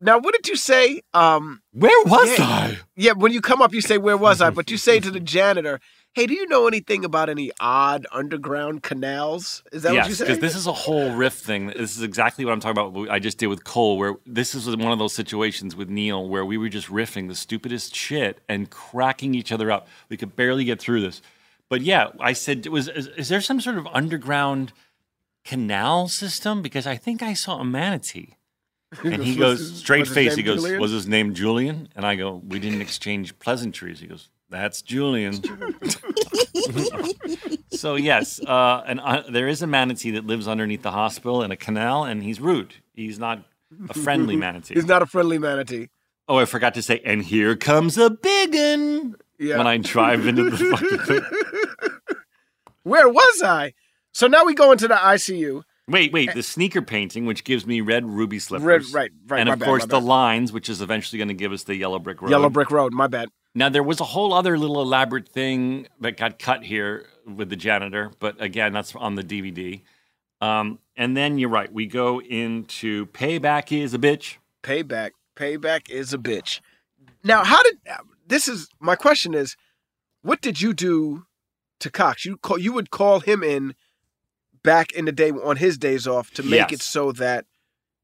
[0.00, 1.02] Now, what did you say?
[1.14, 2.78] Um, Where was yeah, I?
[2.96, 5.20] Yeah, when you come up, you say, "Where was I?" But you say to the
[5.36, 5.78] janitor,
[6.14, 10.26] "Hey, do you know anything about any odd underground canals?" Is that what you said?
[10.26, 10.32] say?
[10.34, 11.68] because this is a whole riff thing.
[11.68, 13.08] This is exactly what I'm talking about.
[13.08, 16.44] I just did with Cole, where this is one of those situations with Neil where
[16.44, 19.86] we were just riffing the stupidest shit and cracking each other up.
[20.08, 21.22] We could barely get through this.
[21.72, 24.74] But yeah, I said, "Was is, is there some sort of underground
[25.42, 28.36] canal system?" Because I think I saw a manatee.
[29.02, 30.34] And he goes straight face.
[30.34, 30.82] He goes, Julian?
[30.82, 35.32] "Was his name Julian?" And I go, "We didn't exchange pleasantries." He goes, "That's Julian."
[37.70, 41.52] so yes, uh, and uh, there is a manatee that lives underneath the hospital in
[41.52, 42.74] a canal, and he's rude.
[42.92, 43.46] He's not
[43.88, 44.74] a friendly manatee.
[44.74, 45.88] He's not a friendly manatee.
[46.28, 49.16] Oh, I forgot to say, and here comes a big un.
[49.42, 49.58] Yeah.
[49.58, 51.24] When I drive into the fucking thing.
[52.84, 53.74] Where was I?
[54.12, 55.62] So now we go into the ICU.
[55.88, 56.32] Wait, wait.
[56.34, 58.64] The sneaker painting, which gives me red ruby slippers.
[58.92, 60.04] Red- right, right, And of bad, course, the bad.
[60.04, 62.30] lines, which is eventually going to give us the yellow brick road.
[62.30, 62.92] Yellow brick road.
[62.92, 63.28] My bad.
[63.54, 67.56] Now there was a whole other little elaborate thing that got cut here with the
[67.56, 69.82] janitor, but again, that's on the DVD.
[70.40, 71.70] Um, and then you're right.
[71.72, 74.36] We go into payback is a bitch.
[74.62, 75.10] Payback.
[75.36, 76.60] Payback is a bitch.
[77.24, 77.78] Now, how did
[78.26, 79.56] this is my question is,
[80.22, 81.24] what did you do
[81.82, 82.24] to Cox?
[82.24, 83.74] You call you would call him in
[84.62, 86.72] back in the day on his days off to make Yes.
[86.72, 87.44] it so that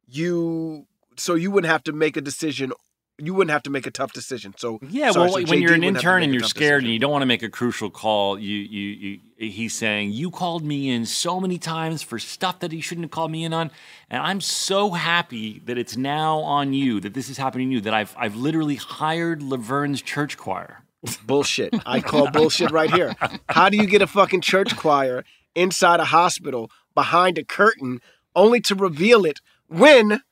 [0.06, 0.86] you
[1.16, 2.72] so you wouldn't have to make a decision.
[3.20, 4.54] You wouldn't have to make a tough decision.
[4.56, 6.82] So Yeah, sorry, well, so when you're an wouldn't have to intern and you're scared
[6.82, 6.84] decision.
[6.84, 10.30] and you don't want to make a crucial call, you, you, you, he's saying you
[10.30, 13.52] called me in so many times for stuff that he shouldn't have called me in
[13.52, 13.72] on,
[14.08, 17.80] and I'm so happy that it's now on you that this is happening to you
[17.80, 20.84] that I've, I've literally hired Laverne's church choir.
[21.24, 21.74] Bullshit.
[21.86, 23.14] I call bullshit right here.
[23.48, 28.00] How do you get a fucking church choir inside a hospital behind a curtain
[28.34, 30.22] only to reveal it when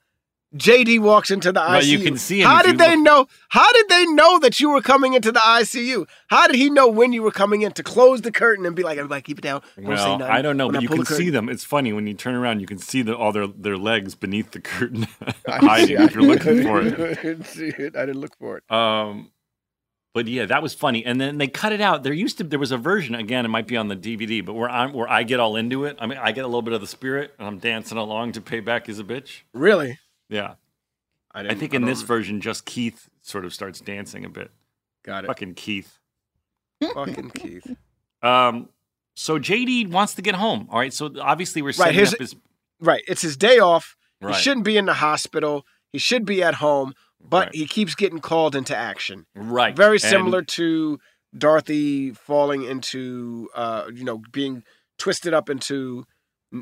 [0.57, 1.69] JD walks into the ICU?
[1.71, 3.29] Well, you can see him How did they look- know?
[3.51, 6.07] How did they know that you were coming into the ICU?
[6.29, 8.83] How did he know when you were coming in to close the curtain and be
[8.83, 9.61] like, everybody keep it down.
[9.77, 10.35] Don't say Well, nothing.
[10.35, 11.49] I don't know, When but I you can the see them.
[11.49, 14.51] It's funny when you turn around, you can see the, all their, their legs beneath
[14.53, 15.07] the curtain,
[15.47, 17.23] I hiding see- if you're looking for I it.
[17.23, 17.95] didn't see it.
[17.97, 18.71] I didn't look for it.
[18.73, 19.31] Um,
[20.17, 21.05] but yeah, that was funny.
[21.05, 22.03] And then they cut it out.
[22.03, 23.45] There used to there was a version again.
[23.45, 25.99] It might be on the DVD, but where I'm where I get all into it.
[26.01, 28.41] I mean, I get a little bit of the spirit, and I'm dancing along to
[28.41, 29.99] "Payback Is a Bitch." Really?
[30.31, 30.55] Yeah,
[31.35, 34.51] I, I, think I in this version, just Keith sort of starts dancing a bit.
[35.05, 35.27] Got it.
[35.27, 35.99] Fucking Keith.
[36.95, 37.77] Fucking Keith.
[38.23, 38.71] Um,
[39.17, 40.67] so JD wants to get home.
[40.71, 40.95] All right.
[40.95, 42.37] So obviously we're Right, setting his- up his
[42.81, 43.05] Right.
[43.07, 43.97] It's his day off.
[44.23, 44.35] Right.
[44.35, 45.67] He shouldn't be in the hospital.
[45.93, 49.27] He should be at home, but he keeps getting called into action.
[49.35, 49.75] right.
[49.77, 50.99] Very And- similar to
[51.37, 54.63] Dorothy falling into, uh, you know, being
[54.99, 56.05] twisted up into,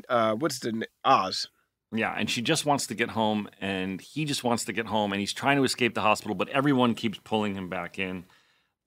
[0.09, 1.47] uh, what's the Oz?
[1.93, 5.13] Yeah, and she just wants to get home, and he just wants to get home,
[5.13, 8.25] and he's trying to escape the hospital, but everyone keeps pulling him back in.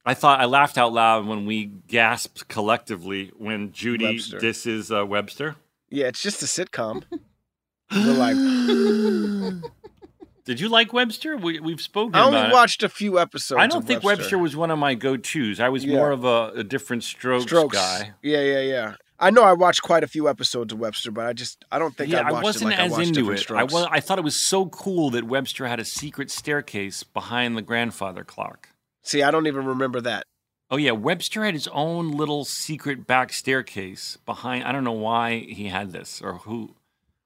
[0.05, 4.39] I thought I laughed out loud when we gasped collectively when Judy Webster.
[4.39, 5.57] disses uh, Webster.
[5.91, 7.05] Yeah, it's just a sitcom.
[7.95, 8.37] We're like,
[10.49, 11.37] Did you like Webster?
[11.37, 12.15] We, we've spoken.
[12.15, 13.61] I only watched a few episodes.
[13.61, 14.23] I don't think Webster.
[14.23, 14.39] Webster.
[14.39, 15.61] was one of my go-tos.
[15.61, 15.97] I was Yeah.
[15.97, 18.13] more of a, a different strokes, Strokes guy.
[18.23, 18.95] Yeah, yeah, yeah.
[19.21, 21.95] I know I watched quite a few episodes of Webster, but I just I don't
[21.95, 23.51] think yeah, I I watched wasn't it like I as watched into it.
[23.51, 23.87] I was.
[23.91, 28.25] I thought it was so cool that Webster had a secret staircase behind the grandfather
[28.25, 28.71] clock.
[29.03, 30.25] See, I don't even remember that.
[30.71, 34.65] Oh yeah, Webster had his own little secret back staircase behind.
[34.65, 36.75] I don't know why he had this or who.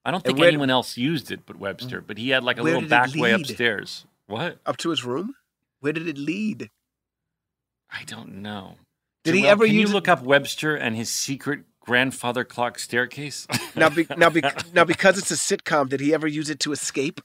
[0.05, 2.01] I don't think where- anyone else used it but Webster.
[2.01, 4.05] But he had like a little back way upstairs.
[4.27, 4.59] What?
[4.67, 5.35] Up to his room?
[5.81, 6.71] Where did it lead?
[7.91, 8.77] I don't know.
[9.25, 12.45] Did he Joelle, ever Can use you it- look up Webster and his secret grandfather
[12.45, 13.47] clock staircase?
[13.75, 14.43] Now, be, now, be,
[14.75, 17.23] now, because it's a sitcom, did he ever use it to escape?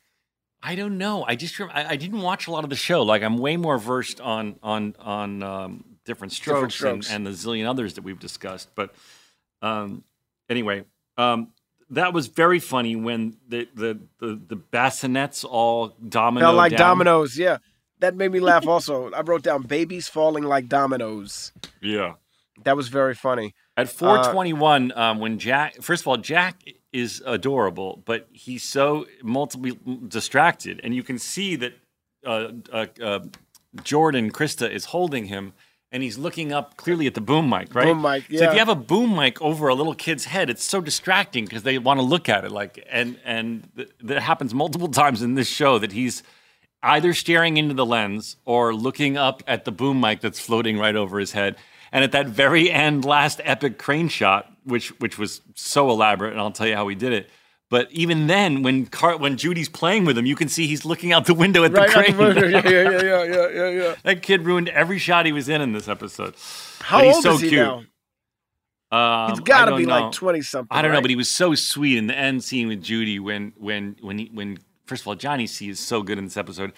[0.63, 1.26] I don't know.
[1.28, 3.04] I just I, I didn't watch a lot of the show.
[3.04, 7.10] Like I'm way more versed on on on um, different strokes, Different Strokes.
[7.12, 8.70] And, and the zillion others that we've discussed.
[8.76, 8.96] But
[9.62, 10.04] um,
[10.50, 10.86] anyway,
[11.18, 11.50] um,
[11.89, 16.80] that was very funny when the the the, the bassinets all domino Fell like down.
[16.80, 17.38] dominoes.
[17.38, 17.58] Yeah,
[18.00, 18.67] that made me laugh.
[18.67, 22.13] Also, I wrote down "babies falling like dominoes." Yeah.
[22.63, 23.54] That was very funny.
[23.78, 29.78] At 421, um, when Jack, first of all, Jack is adorable, but he's so multiple
[30.08, 31.73] distracted, and you can see that
[32.26, 33.19] uh, uh, uh,
[33.84, 35.54] Jordan Christa is holding him,
[35.98, 37.86] and he's looking up clearly at the boom mic, right?
[37.86, 40.64] Boom mic, So if you have a boom mic over a little kid's head, it's
[40.64, 44.54] so distracting because they want to look at it, like, and and th- that happens
[44.54, 46.22] multiple times in this show that he's
[46.84, 50.96] either staring into the lens or looking up at the boom mic that's floating right
[50.96, 51.56] over his head.
[51.92, 56.40] And at that very end, last epic crane shot, which which was so elaborate, and
[56.40, 57.32] I'll tell you how he did it.
[57.70, 61.12] But even then, when Car- when Judy's playing with him, you can see he's looking
[61.12, 62.52] out the window at Right, the out the crane.
[62.52, 63.96] Yeah, yeah, yeah, yeah, yeah, yeah.
[64.04, 66.36] that kid ruined every shot he was in in this episode.
[66.80, 67.62] How old so is he cute.
[67.62, 67.84] now?
[68.90, 70.00] Um, He's got to be know.
[70.00, 70.70] like twenty something.
[70.76, 73.52] I don't know, but he was so sweet in the end scene with Judy when
[73.58, 76.72] when when he, when first of all Johnny C is so good in this episode,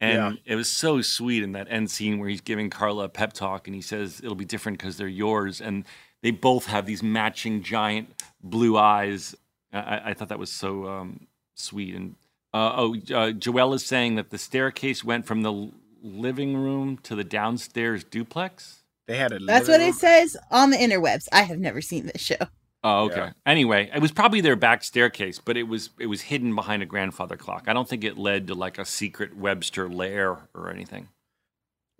[0.00, 3.32] and it was so sweet in that end scene where he's giving Carla a pep
[3.32, 5.84] talk and he says it'll be different because they're yours, and
[6.22, 9.34] they both have these matching giant blue eyes.
[9.72, 11.94] I- I, I thought that was so um, sweet.
[11.94, 12.16] And
[12.52, 15.70] uh, oh, uh, Joelle is saying that the staircase went from the
[16.02, 18.82] living room to the downstairs duplex.
[19.06, 19.38] They had a.
[19.38, 21.28] That's what it says on the interwebs.
[21.32, 22.36] I have never seen this show.
[22.82, 23.32] Oh, okay.
[23.44, 26.86] Anyway, it was probably their back staircase, but it was it was hidden behind a
[26.86, 27.64] grandfather clock.
[27.66, 31.08] I don't think it led to like a secret Webster lair or anything.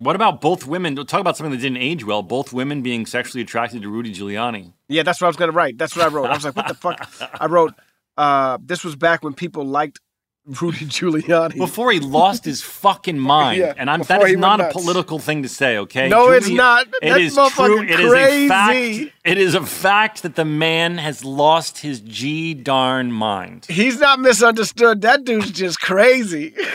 [0.01, 0.95] What about both women?
[0.95, 2.23] Talk about something that didn't age well.
[2.23, 4.73] Both women being sexually attracted to Rudy Giuliani.
[4.87, 5.77] Yeah, that's what I was gonna write.
[5.77, 6.25] That's what I wrote.
[6.25, 7.07] I was like, what the fuck?
[7.39, 7.75] I wrote.
[8.17, 9.99] Uh, this was back when people liked
[10.45, 11.55] Rudy Giuliani.
[11.55, 14.75] Before he lost his fucking mind, Yeah, and I'm that is not a nuts.
[14.75, 15.77] political thing to say.
[15.77, 16.09] Okay?
[16.09, 16.87] No, it's not.
[17.01, 17.83] It That is true.
[17.83, 18.69] It is a fact.
[18.71, 19.13] crazy.
[19.23, 23.67] It is a fact that the man has lost his g darn mind.
[23.69, 25.01] He's not misunderstood.
[25.01, 26.55] That dude's just crazy.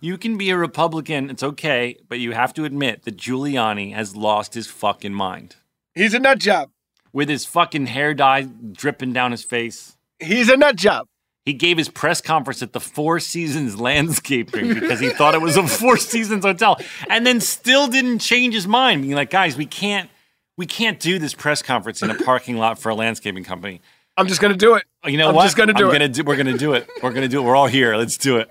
[0.00, 4.14] You can be a Republican, it's okay, but you have to admit that Giuliani has
[4.14, 5.56] lost his fucking mind.
[5.94, 6.70] He's a nut job.
[7.12, 9.96] With his fucking hair dye dripping down his face.
[10.20, 11.08] He's a nut job.
[11.48, 15.56] He gave his press conference at the Four Seasons Landscaping because he thought it was
[15.56, 19.64] a Four Seasons hotel, and then still didn't change his mind, being like, "Guys, we
[19.64, 20.10] can't,
[20.58, 23.80] we can't do this press conference in a parking lot for a landscaping company."
[24.18, 24.84] I'm just gonna do it.
[25.06, 25.40] You know what?
[25.40, 25.92] I'm just gonna do I'm it.
[25.94, 26.86] Gonna do, we're gonna do it.
[27.02, 27.44] We're gonna do it.
[27.44, 27.96] We're all here.
[27.96, 28.50] Let's do it.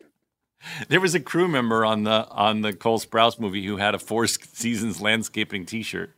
[0.88, 3.98] there was a crew member on the on the Cole Sprouse movie who had a
[3.98, 6.14] Four Seasons landscaping T-shirt.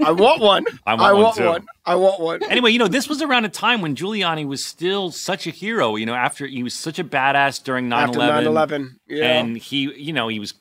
[0.00, 0.64] I want one.
[0.86, 1.66] I want one too.
[1.86, 2.40] I want one.
[2.50, 5.96] Anyway, you know, this was around a time when Giuliani was still such a hero.
[5.96, 8.12] You know, after he was such a badass during 9/11.
[8.44, 9.38] 9/11, yeah.
[9.38, 10.54] And he, you know, he was.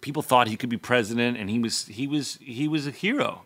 [0.00, 1.86] People thought he could be president, and he was.
[1.86, 2.38] He was.
[2.40, 3.44] He was a hero.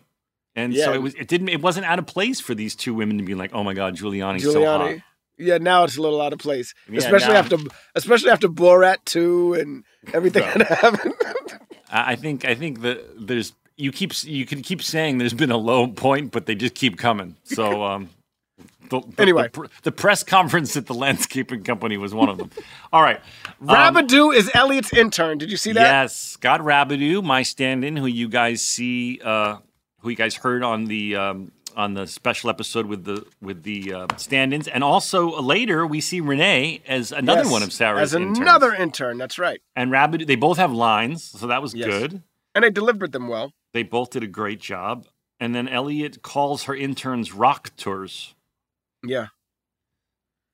[0.55, 1.13] And so it was.
[1.15, 1.49] It didn't.
[1.49, 3.95] It wasn't out of place for these two women to be like, "Oh my God,
[3.95, 5.03] Giuliani's so hot." Giuliani.
[5.37, 7.57] Yeah, now it's a little out of place, Yeah, especially now- after
[7.93, 11.13] especially after Borat two and everything that happened.
[11.91, 12.43] I I think.
[12.45, 13.53] I think that there's.
[13.77, 14.11] You keep.
[14.23, 17.35] You can keep saying there's been a low point, but they just keep coming.
[17.43, 17.83] So.
[17.91, 18.09] um
[18.89, 19.49] the, the- Anyway.
[19.51, 22.49] the, the press conference at the landscaping company was one of them.
[22.93, 23.19] All right,
[23.61, 25.37] Um, Rabidou is Elliot's intern.
[25.37, 25.81] Did you see that?
[25.81, 29.57] Yes, Scott Rabidou, my stand-in, who you guys see, uh,
[29.99, 33.93] who you guys heard on the um, on the special episode with the with the
[33.93, 38.13] uh, stand-ins, and also later we see Renee as another Yes, one of Sarah's as
[38.15, 38.39] interns.
[38.39, 39.17] another intern.
[39.17, 41.87] That's right, And Rabidou, they both have lines, so that was Yes.
[41.87, 42.23] good.
[42.55, 43.51] and they delivered them well.
[43.77, 45.05] They both did a great job.
[45.39, 48.33] And then Elliot calls her interns rock tours.
[49.05, 49.27] Yeah,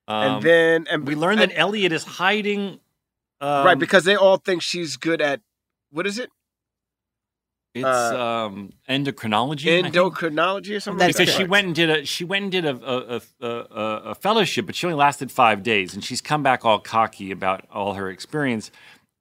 [0.10, 2.82] Um, and then and we learned and- that Elliot is hiding.
[3.40, 5.40] Um, right because they all think she's good at
[5.90, 6.30] what is it?
[7.74, 9.82] it's uh, um, endocrinology.
[9.84, 11.08] Endocrinology or something.
[11.08, 14.02] because like she went and did a she went and did a a, a, a
[14.12, 17.66] a fellowship, but she only lasted five days, and she's come back all cocky about
[17.72, 18.70] all her experience,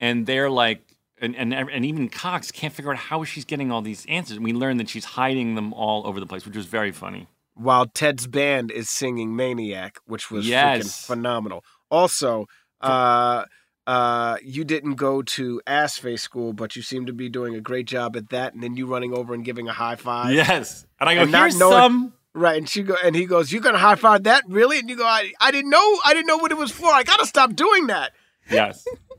[0.01, 0.83] and they're like.
[1.23, 4.37] And, and and even Cox can't figure out how she's getting all these answers.
[4.37, 7.29] And we learn that she's hiding them all over the place, which was very funny.
[7.55, 11.07] while Ted's band is singing Maniac, which was freaking Yes.
[11.07, 11.65] phenomenal.
[11.91, 12.47] Also,
[12.81, 13.45] uh,
[13.87, 17.61] uh, you didn't go to ass face school, but you seem to be doing a
[17.61, 18.55] great job at that.
[18.55, 20.35] And then you running over and giving a high five.
[20.35, 22.13] Yes, and I go, not here's knowing- some.
[22.35, 24.97] Right, and she go, and he goes, "You're gonna high five that, really?" And you
[24.97, 26.87] go, "I, I didn't know, I didn't know what it was for.
[26.87, 28.13] I gotta stop doing that."
[28.51, 28.87] Yes,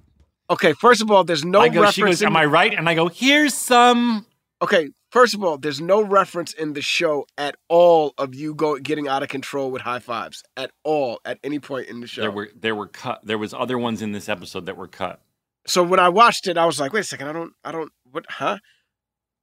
[0.54, 1.82] Okay, first of all, there's no I go.
[1.82, 1.96] reference.
[1.96, 4.26] She goes, in "Am I right?" And I go, "Here's some."
[4.62, 8.78] Okay, first of all, there's no reference in the show at all of you go
[8.78, 12.22] getting out of control with high fives at all at any point in the show.
[12.22, 13.22] There were there were cut.
[13.26, 15.22] There was other ones in this episode that were cut.
[15.68, 17.92] so when I watched it, I was like, wait a second, I don't, I don't,
[18.12, 18.58] what, huh?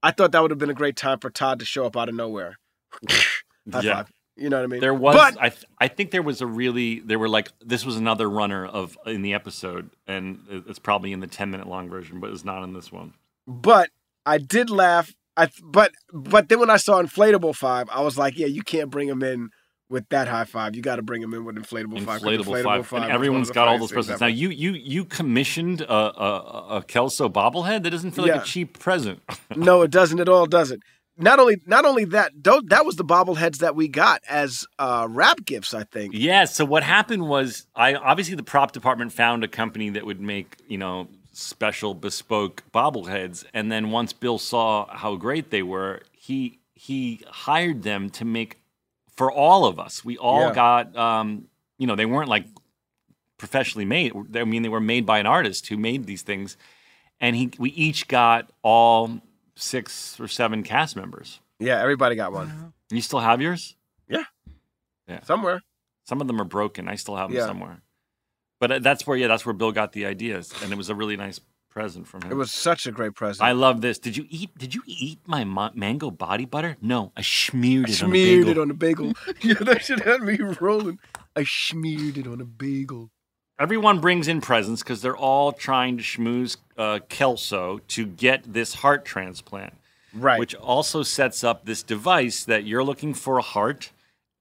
[0.03, 2.09] I thought that would have been a great time for Todd to show up out
[2.09, 2.59] of nowhere.
[3.11, 3.95] High Yeah.
[3.97, 4.11] five.
[4.41, 4.81] You know what I mean?
[4.81, 7.85] There was, but I, th- I think there was a really, there were like, this
[7.85, 11.89] was another runner of in the episode, and it's probably in the ten minute long
[11.91, 13.13] version, but it's not in this one.
[13.47, 13.91] but
[14.25, 15.13] I did laugh.
[15.37, 18.63] I th- but but then when I saw inflatable five, I was like, yeah, you
[18.63, 19.51] can't bring him in
[19.91, 20.75] with that high five.
[20.77, 22.21] You got to bring him in with inflatable, five.
[22.23, 24.21] 'cause Inflatable, five, is and one everyone's got all those presents.
[24.21, 28.43] Now you you you commissioned a a, a Kelso bobblehead that doesn't feel like Yeah.
[28.43, 29.21] a cheap present.
[29.57, 30.47] no, it doesn't at all.
[30.47, 30.83] Doesn't.
[31.21, 35.45] Not only not only that, that was the bobbleheads that we got as uh, rap
[35.45, 35.75] gifts.
[35.75, 36.15] I think.
[36.15, 36.45] Yeah.
[36.45, 40.57] So what happened was, I obviously the prop department found a company that would make
[40.69, 46.59] you know special bespoke bobbleheads, and then once Bill saw how great they were, he
[46.75, 48.59] he hired them to make
[49.15, 50.05] for all of us.
[50.05, 50.55] We all Yeah.
[50.55, 52.47] got um, you know they weren't like
[53.39, 54.13] professionally made.
[54.35, 56.57] I mean, they were made by an artist who made these things,
[57.21, 59.21] and he we each got all
[59.61, 61.41] six or seven cast members.
[61.59, 62.73] Yeah, everybody got one.
[62.91, 63.77] You still have yours?
[64.09, 64.25] Yeah.
[65.07, 65.23] Yeah.
[65.23, 65.61] Somewhere.
[66.05, 66.89] Some of them are broken.
[66.89, 67.47] I still have them Yeah.
[67.47, 67.83] somewhere.
[68.59, 70.95] But uh, that's where, yeah, that's where Bill got the ideas, and it was a
[70.95, 72.33] really nice present from him.
[72.33, 73.47] It was such a great present.
[73.47, 73.99] I love this.
[73.99, 74.51] Did you eat?
[74.59, 76.77] Did you eat my ma- mango body butter?
[76.83, 79.13] No, I smeared I it smeared on a it on a bagel.
[79.43, 80.99] yeah, that should have me rolling.
[81.37, 83.11] I smeared it on a bagel.
[83.61, 88.73] Everyone brings in presents because they're all trying to schmooze uh, Kelso to get this
[88.77, 89.75] heart transplant.
[90.15, 90.39] Right.
[90.39, 93.93] Which also sets up this device that you're looking for a heart,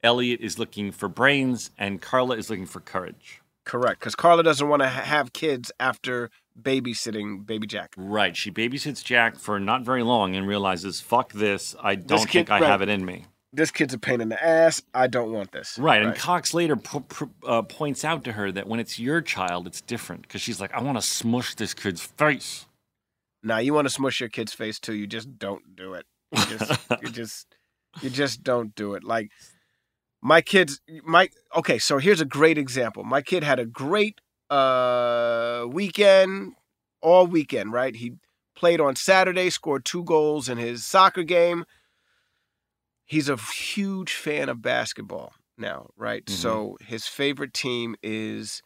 [0.02, 3.42] Elliot is looking for brains, and Carla is looking for courage.
[3.66, 7.94] Correct, because Carla doesn't want to ha- have kids after babysitting baby Jack.
[7.98, 8.38] Right.
[8.38, 11.76] She babysits Jack for not very long and realizes, fuck this.
[11.84, 12.70] I don't kid- think I right.
[12.70, 13.26] have it in me.
[13.52, 14.82] This kid's a pain in the ass.
[14.94, 15.78] I don't want this.
[15.80, 16.04] Right.
[16.04, 19.66] And Cox later p- p- uh, points out to her that when it's your child,
[19.66, 22.68] it's different because she's like, I want to smush this kid's face.
[23.42, 24.94] Now you want to smush your kid's face too.
[24.94, 26.06] You just don't do it.
[26.32, 27.56] You just, you just,
[28.02, 29.04] you just don't do it.
[29.04, 29.32] Like
[30.22, 31.80] my kids, my okay.
[31.80, 33.04] So here's a great example.
[33.04, 34.20] My kid had a great
[34.50, 36.54] uh weekend,
[37.02, 37.72] all weekend.
[37.74, 37.96] Right.
[37.96, 38.14] He
[38.56, 41.66] played on Saturday, scored two goals in his soccer game.
[43.10, 45.88] He's a huge fan of basketball now.
[45.98, 46.24] Right.
[46.26, 46.32] Mhm.
[46.32, 48.62] So his favorite team is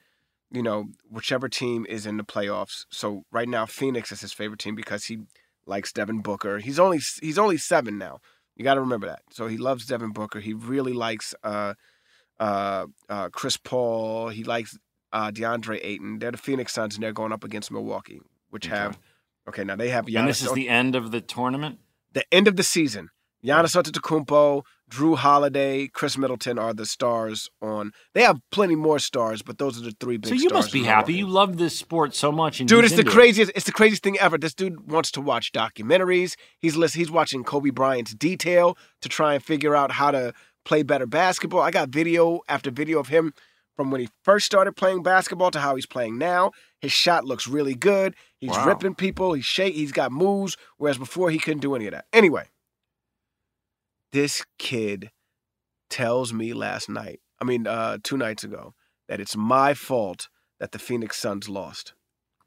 [0.51, 2.85] you know, whichever team is in the playoffs.
[2.91, 5.17] So right now, Phoenix is his favorite team because he
[5.65, 6.59] likes Devin Booker.
[6.59, 8.19] He's only he's only seven now.
[8.55, 9.21] You got to remember that.
[9.31, 10.39] So he loves Devin Booker.
[10.39, 11.73] He really likes uh,
[12.39, 14.29] uh, uh, Chris Paul.
[14.29, 14.77] He likes
[15.11, 16.19] uh, DeAndre Ayton.
[16.19, 18.19] They're the Phoenix Suns, and they're going up against Milwaukee,
[18.51, 18.99] which have
[19.47, 19.63] okay.
[19.63, 20.19] Now they have Giannis.
[20.19, 21.79] and this is the end of the tournament?
[22.11, 23.09] the end of the season.
[23.45, 27.91] Giannis Antetokounmpo, Jrue Holiday, Khris Middleton are the stars on.
[28.13, 30.83] They have plenty more stars, but those are the three big So you must be
[30.83, 31.13] happy.
[31.13, 32.59] You love this sport so much.
[32.59, 33.13] Dude, it's the into it.
[33.13, 33.51] craziest.
[33.55, 34.37] It's the craziest thing ever.
[34.37, 36.35] This dude wants to watch documentaries.
[36.59, 40.33] He's listen, He's watching Kobe Bryant's detail to try and figure out how to
[40.63, 41.61] play better basketball.
[41.61, 43.33] I got video after video of him
[43.75, 46.51] from when he first started playing basketball to how he's playing now.
[46.79, 48.15] His shot looks really good.
[48.37, 48.67] He's Wow.
[48.67, 49.33] ripping people.
[49.33, 49.73] He's shake.
[49.73, 50.55] He's got moves.
[50.77, 52.05] Whereas before he couldn't do any of that.
[52.13, 52.47] Anyway,
[54.13, 55.09] this kid
[55.89, 57.19] tells me last night.
[57.41, 58.73] I mean, uh, two nights ago,
[59.09, 61.93] that it's my fault that the Phoenix Suns lost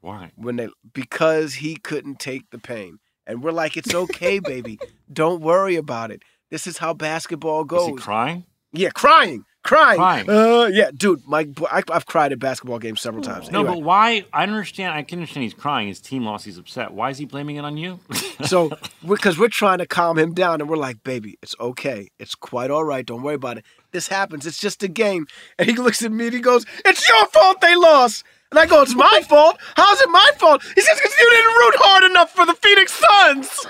[0.01, 0.31] Why?
[0.35, 2.97] when they because he couldn't take the pain.
[3.27, 4.79] And we're like, it's okay, baby.
[5.13, 6.23] Don't worry about it.
[6.49, 7.81] This is how basketball goes.
[7.81, 8.45] Is he crying?
[8.71, 10.29] yeah, crying, crying, Crying.
[10.29, 13.51] Uh, yeah, dude, my I, I've cried at basketball games several times.
[13.51, 14.25] No, Anyway, but why?
[14.33, 14.93] I understand.
[14.93, 15.87] I can understand he's crying.
[15.87, 16.45] His team lost.
[16.45, 16.93] He's upset.
[16.93, 17.99] Why is he blaming it on you?
[18.45, 18.71] so
[19.07, 22.09] because we're trying to calm him down, and we're like, baby, it's okay.
[22.17, 23.05] It's quite all right.
[23.05, 23.65] Don't worry about it.
[23.91, 24.45] This happens.
[24.45, 25.27] It's just a game.
[25.59, 28.65] And he looks at me and he goes, "It's your fault they lost." And I
[28.65, 29.57] go, "It's my fault.
[29.75, 32.93] How's it my fault?" He says, "Because you didn't root hard enough for the Phoenix
[32.93, 33.67] Suns."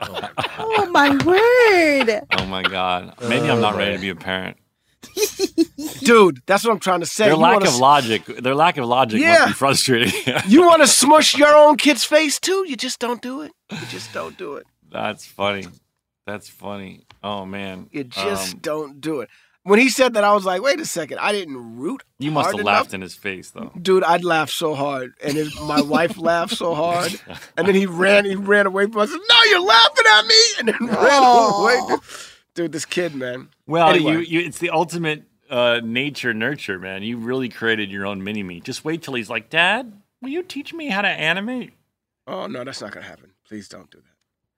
[0.00, 2.22] Oh my word!
[2.38, 3.14] oh my god.
[3.28, 4.56] Maybe I'm not ready to be a parent.
[6.00, 7.24] Dude, that's what I'm trying to say.
[7.24, 8.24] Their You lack of s- logic.
[8.26, 9.32] Their lack of logic Yeah.
[9.38, 10.12] must be frustrating.
[10.48, 12.64] You want to smush your own kid's face too?
[12.68, 13.52] You just don't do it.
[13.70, 14.66] You just don't do it.
[14.90, 15.66] That's funny.
[16.26, 17.04] That's funny.
[17.22, 17.88] Oh man.
[17.92, 19.28] You just Um, don't do it.
[19.64, 21.18] When he said that, I was like, wait a second.
[21.18, 22.04] I didn't root.
[22.20, 22.72] you must hard have enough.
[22.82, 23.72] laughed in his face though.
[23.80, 27.18] Dude, I'd laugh so hard, and his, my wife laughed so hard,
[27.56, 28.24] and then he ran.
[28.26, 29.10] He ran away from us.
[29.10, 31.80] No, you're laughing at me, and then ran away.
[32.56, 33.50] Dude, this kid, man.
[33.66, 34.12] Well, Anyway.
[34.12, 37.04] you, you it's the ultimate uh, nature nurture, man.
[37.04, 38.60] You really created your own mini me.
[38.60, 41.72] Just wait till he's like, Dad, will you teach me how to animate?
[42.26, 43.30] Oh no, that's not gonna happen.
[43.46, 43.98] Please don't do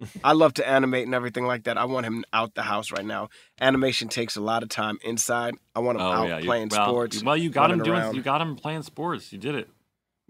[0.01, 0.09] that.
[0.23, 1.77] I love to animate and everything like that.
[1.77, 3.31] I want him out the house right now.
[3.61, 5.57] Animation takes a lot of time inside.
[5.75, 7.23] I want him Oh out yeah, playing well, sports.
[7.23, 7.99] Well, you got him doing.
[7.99, 8.15] around.
[8.15, 9.33] You got him playing sports.
[9.33, 9.69] You did it.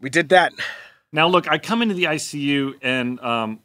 [0.00, 0.54] We did that.
[1.12, 3.60] Now look, I come into the ICU and um,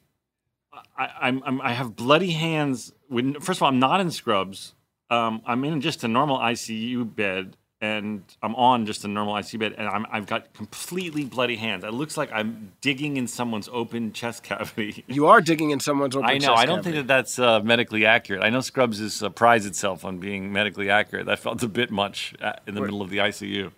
[0.98, 2.92] I, I'm, I'm I have bloody hands.
[3.14, 4.74] When first of all, I'm not in scrubs.
[5.10, 9.60] Um, I'm in just a normal ICU bed, and I'm on just a normal ICU
[9.60, 11.84] bed, and I'm, I've got completely bloody hands.
[11.84, 15.04] It looks like I'm digging in someone's open chest cavity.
[15.08, 16.52] You are digging in someone's open chest cavity.
[16.52, 16.62] I know.
[16.62, 16.98] I don't cavity.
[16.98, 18.42] think that that's uh, medically accurate.
[18.42, 21.28] I know Scrubs is uh, prides itself on being medically accurate.
[21.28, 22.88] That felt a bit much uh, in the Wait.
[22.88, 23.72] middle of the ICU.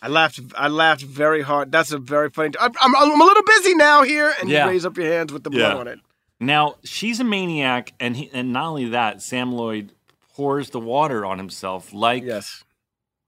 [0.00, 0.38] I laughed.
[0.56, 1.72] I laughed very hard.
[1.72, 2.50] That's a very funny.
[2.60, 4.64] I'm, I'm, I'm a little busy now here, and Yeah.
[4.66, 5.80] you raise up your hands with the blood Yeah.
[5.80, 5.98] on it.
[6.42, 9.92] Now she's a maniac, and he, and not only that, Sam Lloyd
[10.34, 12.64] pours the water on himself like yes.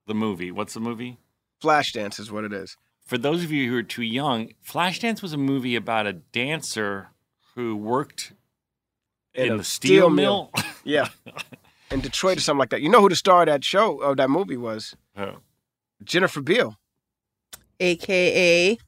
[0.07, 0.51] the movie.
[0.51, 1.19] What's the movie?
[1.63, 2.77] Flashdance is what it is.
[3.07, 7.11] For those of you who are too young, Flashdance was a movie about a dancer
[7.55, 8.33] who worked
[9.33, 10.51] in, a the steel, mill.
[10.85, 11.09] Yeah.
[11.91, 12.83] In Detroit or something like that.
[12.83, 14.97] You know who the star of that show of that movie was?
[15.17, 15.37] Oh.
[16.03, 16.75] Jennifer Beals.
[17.79, 18.79] AKA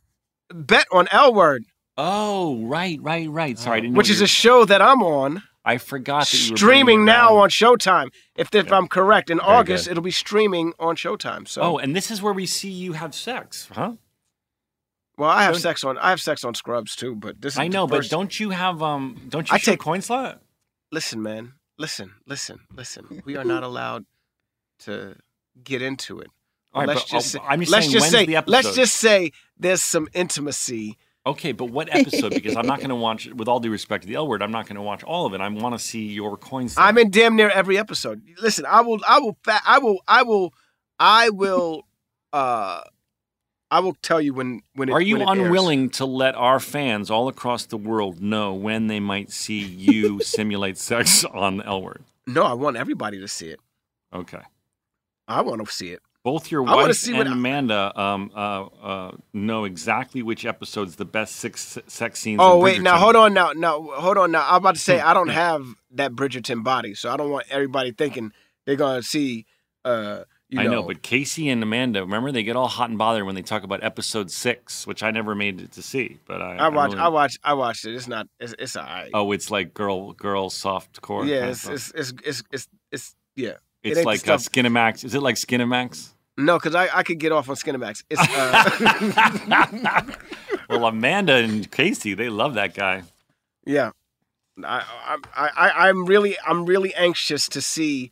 [0.52, 1.64] Bette on L Word,
[1.98, 3.58] Oh, right, right, right.
[3.58, 6.52] Sorry, I didn't know which is a show that I'm on, I forgot that you
[6.52, 7.42] were streaming bringing it now around.
[7.44, 8.08] on Showtime.
[8.36, 9.92] If, if I'm correct, in August good.
[9.92, 11.48] it'll be streaming on Showtime.
[11.48, 13.92] So, Oh, and this is where we see you have sex, huh?
[15.16, 17.68] well, I have sex on I have sex on Scrubs too, but this is I
[17.68, 19.22] know, the but first- don't you have um?
[19.30, 20.42] Don't you I show take- coin slot?
[20.92, 21.54] listen, man.
[21.78, 23.22] Listen, listen, listen.
[23.26, 24.06] We are not allowed
[24.80, 25.16] to
[25.62, 26.28] get into it.
[26.72, 28.34] All right, let's but, just uh, say, I'm just let's saying, just when's say the
[28.46, 28.74] let's episode?
[28.80, 30.96] just say there's some intimacy.
[31.26, 32.32] Okay, but what episode?
[32.34, 33.26] Because I'm not going to watch.
[33.26, 35.34] With all due respect to the L word, I'm not going to watch all of
[35.34, 35.40] it.
[35.40, 36.86] I want to see your coin slot.
[36.86, 38.22] I'm in damn near every episode.
[38.40, 40.54] Listen, I will, I will, fa- I will, I will,
[41.00, 41.82] I will,
[42.32, 42.82] uh,
[43.68, 45.30] I will tell you when when it, Are you it airs.
[45.30, 50.20] unwilling to let our fans all across the world know when they might see you
[50.22, 52.04] simulate sex on L Word?
[52.28, 53.58] No, I want everybody to see it.
[54.14, 54.42] Okay.
[55.26, 56.00] I want to see it.
[56.26, 61.78] Both your wife and Amanda um, uh, uh, know exactly which episode's the best six
[61.86, 62.40] sex scenes.
[62.42, 64.44] Oh wait, now hold on now, now hold on now.
[64.44, 65.06] I'm about to say Hmm.
[65.06, 68.32] I don't have that Bridgerton body, so I don't want everybody thinking
[68.64, 69.46] they're gonna see.
[69.84, 72.98] uh you I know, know, but Casey and Amanda, remember they get all hot and
[72.98, 76.18] bothered when they talk about episode six, which I never made it to see.
[76.26, 77.94] But I, I watch, really- I watch, I watched it.
[77.94, 79.12] It's not, it's, it's alright.
[79.14, 81.24] Oh, it's like girl, girl soft core.
[81.24, 83.52] yeah, it's, it's, it's, it's, it's, it's, yeah.
[83.84, 85.04] It's the like uh, Skinamax.
[85.04, 86.14] Is it like Skinamax?
[86.38, 88.04] No, because I, I could get off on Skinamax.
[88.10, 90.02] It's uh,
[90.68, 93.02] well, Amanda and Casey, they love that guy.
[93.64, 93.90] yeah.
[94.64, 94.82] I,
[95.34, 98.10] I, I, I'm really, I'm really anxious to see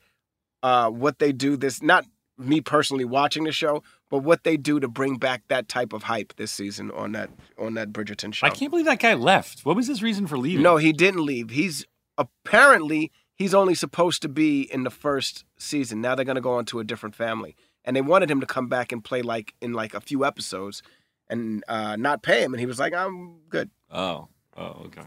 [0.63, 1.57] uh, what they do.
[1.57, 2.05] This, not
[2.37, 6.03] me personally watching the show, but what they do to bring back that type of
[6.03, 8.47] hype this season on that, on that Bridgerton show.
[8.47, 9.65] I can't believe that guy left.
[9.65, 10.63] What was his reason for leaving?
[10.63, 11.49] No, he didn't leave.
[11.49, 11.87] He's
[12.19, 16.01] apparently he's only supposed to be in the first season.
[16.01, 18.69] Now they're gonna go on to a different family, and they wanted him to come
[18.69, 20.83] back and play like in like a few episodes,
[21.29, 22.53] and uh, not pay him.
[22.55, 25.03] And he was like, "I'm good." Oh, oh, okay.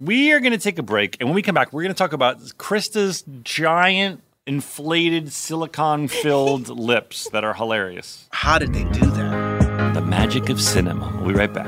[0.00, 1.98] We are going to take a break, and when we come back, we're going to
[1.98, 8.28] talk about Christa's giant, inflated, silicon-filled lips that are hilarious.
[8.32, 9.94] How did they do that?
[9.94, 11.08] The magic of cinema.
[11.18, 11.66] We'll be right back.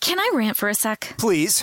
[0.00, 1.14] Can I rant for a sec?
[1.16, 1.62] Please.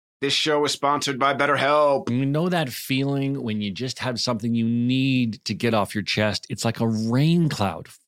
[0.21, 2.11] This show is sponsored by BetterHelp.
[2.11, 6.03] You know that feeling when you just have something you need to get off your
[6.03, 6.45] chest?
[6.47, 7.87] It's like a rain cloud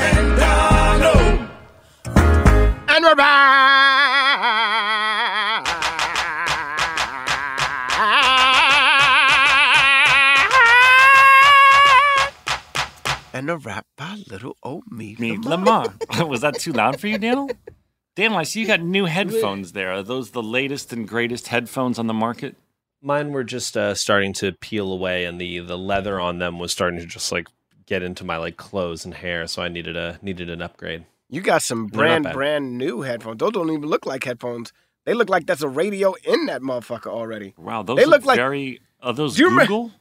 [0.00, 1.50] Show with Zach
[3.00, 4.50] and we're back.
[13.32, 15.16] And a rap by little old me.
[15.18, 15.94] Meet Lamar.
[16.26, 17.50] Was that too loud for you, Daniel?
[18.16, 19.92] Daniel, I see you got new headphones there.
[19.92, 22.56] Are those the latest and greatest headphones on the market?
[23.00, 26.70] Mine were just uh, starting to peel away, and the the leather on them was
[26.70, 27.46] starting to just like
[27.90, 29.46] get into my like clothes and hair.
[29.46, 31.04] So I needed a needed an upgrade.
[31.28, 33.38] You got some brand brand new headphones.
[33.38, 34.72] Those don't even look like headphones.
[35.04, 37.52] They look like that's a radio in that motherfucker already.
[37.58, 39.92] Wow, those They look look like- very Are those Do you remember- Google?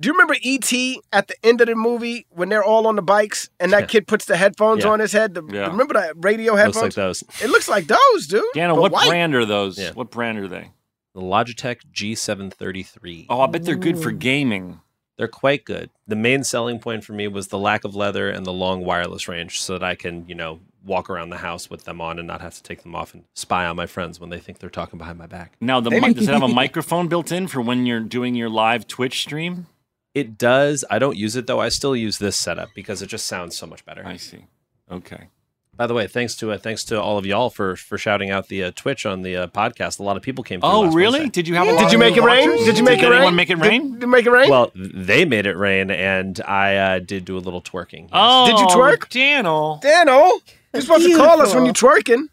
[0.00, 1.00] Do you remember E.T.
[1.12, 4.08] at the end of the movie when they're all on the bikes and that kid
[4.08, 4.90] puts the headphones Yeah.
[4.90, 5.34] on his head?
[5.34, 5.68] The, Yeah.
[5.68, 6.82] Remember that radio Looks headphones?
[6.84, 7.24] like those.
[7.40, 8.42] It looks like those, dude.
[8.54, 9.06] Dana, what white.
[9.08, 9.78] brand are those?
[9.78, 9.92] Yeah.
[9.92, 10.70] What brand are they?
[11.14, 13.26] The Logitech G733.
[13.28, 14.80] Oh, I bet they're good for gaming.
[15.18, 15.90] They're quite good.
[16.06, 19.28] The main selling point for me was the lack of leather and the long wireless
[19.28, 22.26] range so that I can, you know, walk around the house with them on and
[22.26, 24.70] not have to take them off and spy on my friends when they think they're
[24.70, 25.52] talking behind my back.
[25.60, 28.48] Now, the mic, does it have a microphone built in for when you're doing your
[28.48, 29.66] live Twitch stream?
[30.14, 30.84] It does.
[30.90, 31.60] I don't use it though.
[31.60, 34.04] I still use this setup because it just sounds so much better.
[34.06, 34.46] I see.
[34.90, 35.28] Okay.
[35.74, 38.48] By the way, thanks to uh, thanks to all of y'all for for shouting out
[38.48, 40.00] the uh, Twitch on the uh, podcast.
[40.00, 40.60] A lot of people came.
[40.60, 41.20] Through Oh, last really?
[41.20, 41.30] Wednesday.
[41.32, 42.48] Did you have a Did lot you make it rain?
[42.66, 43.36] Did you make it anyone rain?
[43.36, 43.92] make it rain?
[43.94, 44.50] Did, you make it rain?
[44.50, 48.02] Well, they made it rain, and I uh, did do a little twerking.
[48.02, 48.10] yes.
[48.12, 49.08] Oh, Did you twerk?
[49.08, 49.78] Daniel.
[49.82, 50.40] Daniel,
[50.74, 52.26] you're supposed to call us when you're twerking.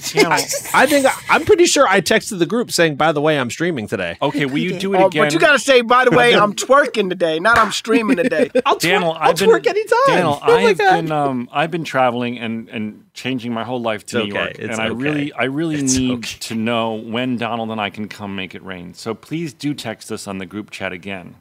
[0.12, 0.32] Daniel.
[0.32, 3.86] I think I'm pretty sure I texted the group saying, "By the way, I'm streaming
[3.88, 5.24] today." Okay, will you do it Oh, again?
[5.24, 8.50] but you got to say, by the way, I'm twerking today, not I'm streaming today.
[8.66, 9.98] I'll Daniel, I'll I've been, twerk anytime.
[10.06, 10.94] Daniel, Oh I've God.
[11.02, 14.40] been um, I've been traveling and and changing my whole life to It's New okay,
[14.44, 16.38] York, it's and I really I really It's need okay.
[16.40, 18.94] to know when Donald and I can come make it rain.
[18.94, 21.36] So please do text us on the group chat again.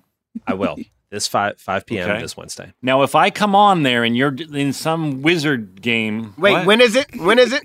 [0.45, 0.77] I will.
[1.09, 2.09] This five five p.m.
[2.09, 2.21] Okay.
[2.21, 2.73] this Wednesday.
[2.81, 6.65] Now, if I come on there and you're in some wizard game, Wait, what?
[6.65, 7.07] when is it?
[7.15, 7.63] When is it?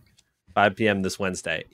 [0.55, 1.03] Five p.m.
[1.03, 1.65] this Wednesday.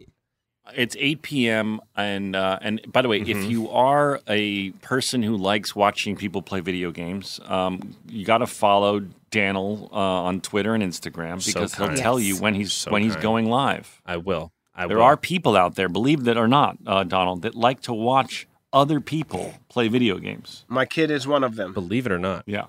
[0.76, 1.80] It's 8 p.m.
[1.96, 3.42] and uh, and by the way, Mm-hmm.
[3.44, 8.38] if you are a person who likes watching people play video games, um, you got
[8.38, 9.00] to follow
[9.30, 11.98] Daniel uh, on Twitter and Instagram So because he'll kind.
[11.98, 14.02] tell you when he's So when he's going live.
[14.04, 14.52] I will.
[14.74, 15.04] I there will.
[15.04, 19.00] are people out there, believe it or not, uh, Donald, that like to watch other
[19.00, 20.66] people play video games.
[20.68, 21.72] My kid is one of them.
[21.72, 22.44] Believe it or not.
[22.46, 22.66] Yeah.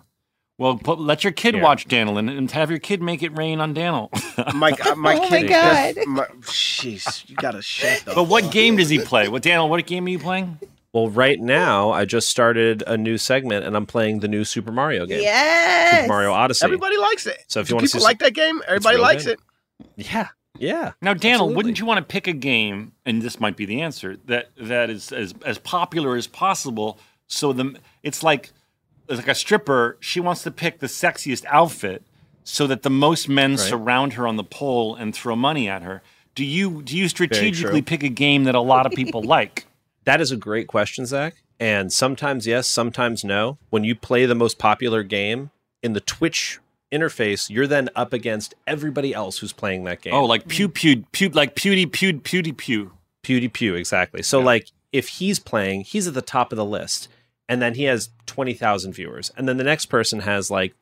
[0.60, 1.64] Well, put, let your kid Yeah.
[1.64, 4.12] watch Daniel and, and have your kid make it rain on Daniel.
[4.54, 5.42] My, uh, my Oh my.
[5.42, 5.50] God.
[5.50, 8.14] that's- my- Jeez, you gotta shut the.
[8.14, 9.28] but what game does he play?
[9.30, 9.68] What Daniel?
[9.70, 10.60] What game are you playing?
[10.94, 14.72] Well, right now I just started a new segment and I'm playing the new Super
[14.72, 15.22] Mario game.
[15.22, 15.96] Yes.
[16.02, 16.66] Super Mario Odyssey.
[16.66, 17.44] Everybody likes it.
[17.48, 19.40] So if Do you wanna people see like that game, everybody real likes good.
[19.78, 19.88] it.
[19.98, 20.28] Yeah.
[20.58, 20.92] Yeah.
[21.02, 21.56] Now, Daniel, Absolutely.
[21.56, 24.90] wouldn't you want to pick a game, and this might be the answer that that
[24.90, 26.98] is as as popular as possible?
[27.28, 28.52] So the it's like it's
[29.10, 29.98] like a stripper.
[30.00, 32.04] She wants to pick the sexiest outfit,
[32.44, 36.02] so that the most men surround her on the pole and throw money at her.
[36.36, 39.66] Do you do you strategically pick a game that a lot of people like?
[40.06, 41.36] That is a great question, Zach.
[41.60, 43.58] And sometimes yes, sometimes no.
[43.70, 45.52] When you play the most popular game
[45.84, 46.60] in the Twitch
[46.92, 50.14] interface, you're then up against everybody else who's playing that game.
[50.14, 50.74] Oh, like pew mm.
[50.74, 52.94] pew pew, like pewdy pew pewdy pew.
[53.24, 54.24] PewDiePie, exactly.
[54.24, 57.10] So like if he's playing, he's at the top of the list,
[57.50, 60.74] and then he has twenty thousand viewers, and then the next person has like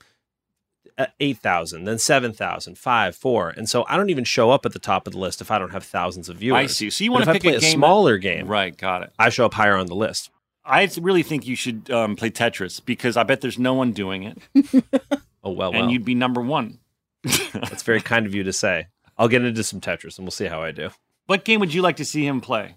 [1.00, 4.66] uh, eight thousand, then seven thousand, five, four, and so I don't even show up
[4.68, 6.58] at the top of the list if I don't have thousands of viewers.
[6.58, 6.90] I see.
[6.92, 8.78] So you want to pick I play a a, game that- smaller game, right?
[8.78, 9.14] Got it.
[9.18, 10.30] I show up higher on the list.
[10.66, 14.24] I really think you should um, play Tetris because I bet there's no one doing
[14.54, 14.84] it,
[15.44, 16.80] Oh well, and you'd be number one.
[17.24, 18.88] That's very kind of you to say.
[19.18, 20.90] I'll get into some Tetris and we'll see how I do.
[21.26, 22.76] What game would you like to see him play?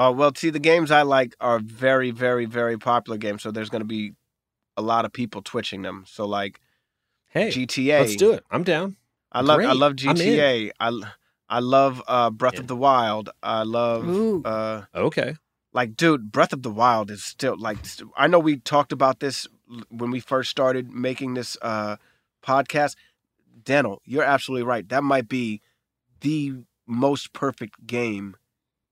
[0.00, 3.42] Oh well, see, the games I like are very, very, very popular games.
[3.42, 4.12] So there's going to be
[4.76, 6.04] a lot of people twitching them.
[6.06, 6.60] So like
[7.26, 7.98] Hey, GTA.
[8.00, 8.44] let's do it.
[8.48, 8.96] I'm down.
[9.32, 9.58] I love.
[9.58, 9.76] I Great.
[9.76, 10.16] love I'm in.
[10.16, 10.70] GTA.
[10.78, 11.00] I
[11.48, 12.60] I love uh, Breath In.
[12.60, 13.30] of the Wild.
[13.42, 14.06] I love.
[14.08, 14.42] Ooh.
[14.44, 15.34] Uh, Okay.
[15.72, 17.84] like, dude, Breath of the Wild is still like.
[17.84, 19.48] st- I know we talked about this
[19.90, 21.96] when we first started making this uh,
[22.42, 22.94] podcast.
[23.64, 24.88] Daniel, you're absolutely right.
[24.88, 25.60] That might be
[26.20, 26.54] the
[26.86, 28.36] most perfect game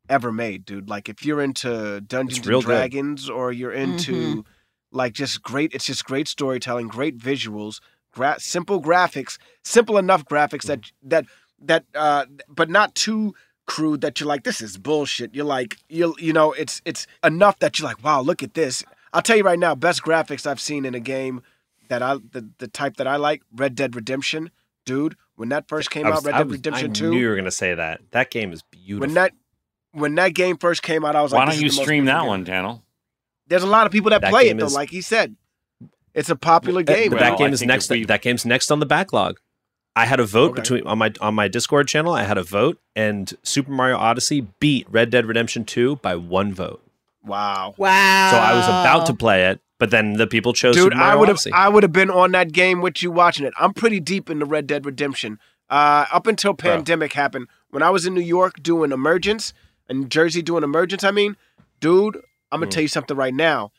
[0.08, 0.88] ever made, dude.
[0.88, 2.72] Like, if you're into Dungeons real and good.
[2.72, 4.44] Dragons or you're into
[4.92, 7.80] like just great, it's just great storytelling, great visuals,
[8.12, 11.26] gra- simple graphics, simple enough graphics that that
[11.60, 13.34] that uh, but not too
[13.66, 15.34] crude that you're like this is bullshit.
[15.34, 18.84] You're like you you know it's it's enough that you're like wow look at this.
[19.12, 21.42] I'll tell you right now, best graphics I've seen in a game
[21.88, 24.50] that I the, the type that I like, Red Dead Redemption,
[24.84, 25.16] dude.
[25.36, 27.10] When that first came I out, Red Dead was- Redemption I Two.
[27.10, 28.00] knew you were going to say that.
[28.12, 29.00] That game is beautiful.
[29.00, 29.32] when that
[29.96, 31.80] when that game first came out, I was Why like, "Why don't you is the
[31.80, 32.44] most stream that beautiful one.
[32.44, 32.82] Daniel?
[33.48, 35.36] There's a lot of people that, That play it though, is- like he said.
[36.14, 37.10] It's a popular That- game.
[37.10, 37.90] but Well, that game I is next.
[37.90, 39.38] we- That game's next on the backlog.
[39.94, 40.60] I had a vote Okay.
[40.62, 42.12] between on my on my Discord channel.
[42.12, 46.52] I had a vote, and Super Mario Odyssey beat Red Dead Redemption Two by one
[46.54, 46.82] vote.
[47.24, 47.74] wow.
[47.76, 48.30] Wow.
[48.30, 51.12] So I was about to play it, but then the people chose Dude, Super Mario
[51.12, 53.52] I would have I would have been on that game with you watching it.
[53.58, 55.38] I'm pretty deep into Red Dead Redemption.
[55.68, 59.52] Uh, up until pandemic happened, when I was in New York doing Emergence,
[59.88, 61.36] in Jersey doing Emergence, I mean,
[61.80, 62.16] dude,
[62.52, 62.70] I'm gonna Mm.
[62.70, 63.72] tell you something right now.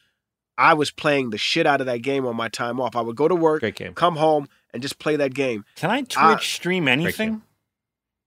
[0.58, 2.95] I was playing the shit out of that game on my time off.
[2.95, 3.93] I would go to work, Great game.
[3.93, 5.66] come home, and just play that game.
[5.76, 7.43] Can I Twitch Uh, stream anything?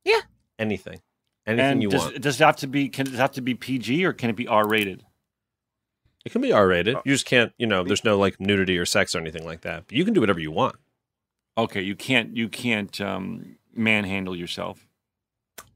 [0.04, 0.20] Yeah,
[0.58, 1.00] anything,
[1.46, 2.20] anything And you does, want.
[2.20, 2.88] does it have to be?
[2.88, 5.04] Can it have to be PG or can it be R rated?
[6.24, 6.96] It can be R rated.
[7.04, 9.86] You just can't, you know, there's no like nudity or sex or anything like that.
[9.88, 10.76] But you can do whatever you want.
[11.58, 14.86] Okay, you can't you can't um, manhandle yourself.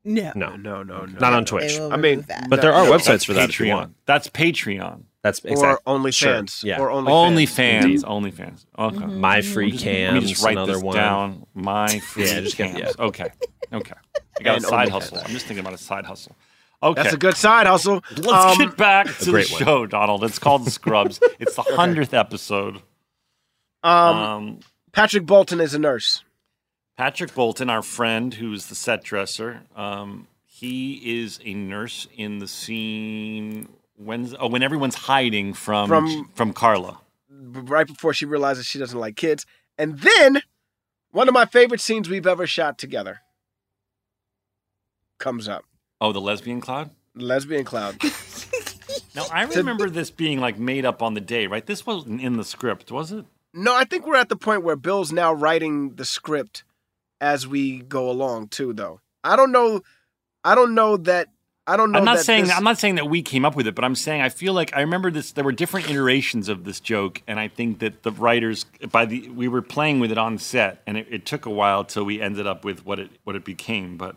[0.05, 0.33] No.
[0.35, 0.57] No.
[0.57, 1.19] No, no, no.
[1.19, 1.79] Not on Twitch.
[1.79, 2.49] I mean, that.
[2.51, 3.75] But there are No, websites for that if you Patreon.
[3.75, 3.97] want.
[4.07, 5.05] That's Patreon.
[5.23, 5.67] That's exactly.
[5.67, 6.51] or OnlyFans.
[6.61, 6.79] Sure, yeah.
[6.81, 7.09] Or OnlyFans.
[7.11, 8.05] Only fans.
[8.05, 8.67] Only fans.
[8.79, 8.97] Okay.
[8.99, 9.21] Mm-hmm.
[9.21, 10.97] My free Let me cams, just write another this one.
[10.97, 11.47] down.
[11.55, 12.95] My free Yeah, just get- cams.
[12.99, 13.29] Okay.
[13.73, 13.95] Okay.
[14.39, 14.93] I got And a side OnlyFans.
[14.93, 15.19] hustle.
[15.25, 16.37] I'm just thinking about a side hustle.
[16.83, 17.03] Okay.
[17.03, 18.05] That's a good side hustle.
[18.15, 19.63] Let's Um, get back to the great one.
[19.65, 20.23] show, Donald.
[20.25, 21.19] It's called Scrubs.
[21.41, 22.83] It's the hundredth episode.
[23.83, 24.61] Um, Um,
[24.93, 26.23] Patrick Bolton is a nurse.
[26.97, 32.47] Patrick Bolton, our friend, who's the set dresser, um, he is a nurse in the
[32.47, 37.01] scene when oh, when everyone's hiding from From- from Carla.
[37.31, 39.45] right before she realizes she doesn't like kids.
[39.77, 40.43] And then
[41.11, 43.21] one of my favorite scenes we've ever shot together
[45.19, 45.65] comes up.
[46.01, 46.91] Oh, the lesbian cloud.
[47.15, 47.97] Lesbian Cloud.
[49.15, 51.65] Now I remember this being like made up on the day, right?
[51.65, 53.25] This wasn't in the script, was it?
[53.53, 56.65] no, I think we're at the point where Bill's now writing the script
[57.21, 59.01] as we go along too though.
[59.23, 59.83] I don't know
[60.45, 61.29] I don't know that
[61.67, 63.67] I don't know I'm not saying this- I'm not saying that we came up with
[63.67, 65.33] it, but I'm saying I feel like I remember this.
[65.33, 69.31] There were different iterations of this joke, and I think that the writers by the
[69.31, 72.21] we were playing with it on set, and it, it took a while till we
[72.21, 73.97] ended up with what it what it became.
[73.97, 74.17] But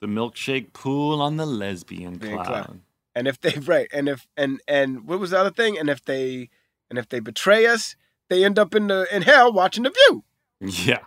[0.00, 2.46] the milkshake pool on the lesbian Lesbian cloud.
[2.46, 2.80] cloud.
[3.14, 5.78] and if they right and if and and what was the other thing?
[5.78, 6.48] And if they
[6.88, 7.94] and if they betray us,
[8.30, 10.24] they end up in the in hell watching the view.
[10.62, 11.00] Yeah,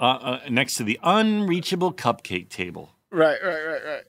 [0.00, 2.90] uh, uh, next to the unreachable cupcake table.
[3.10, 4.02] Right, right, right, right.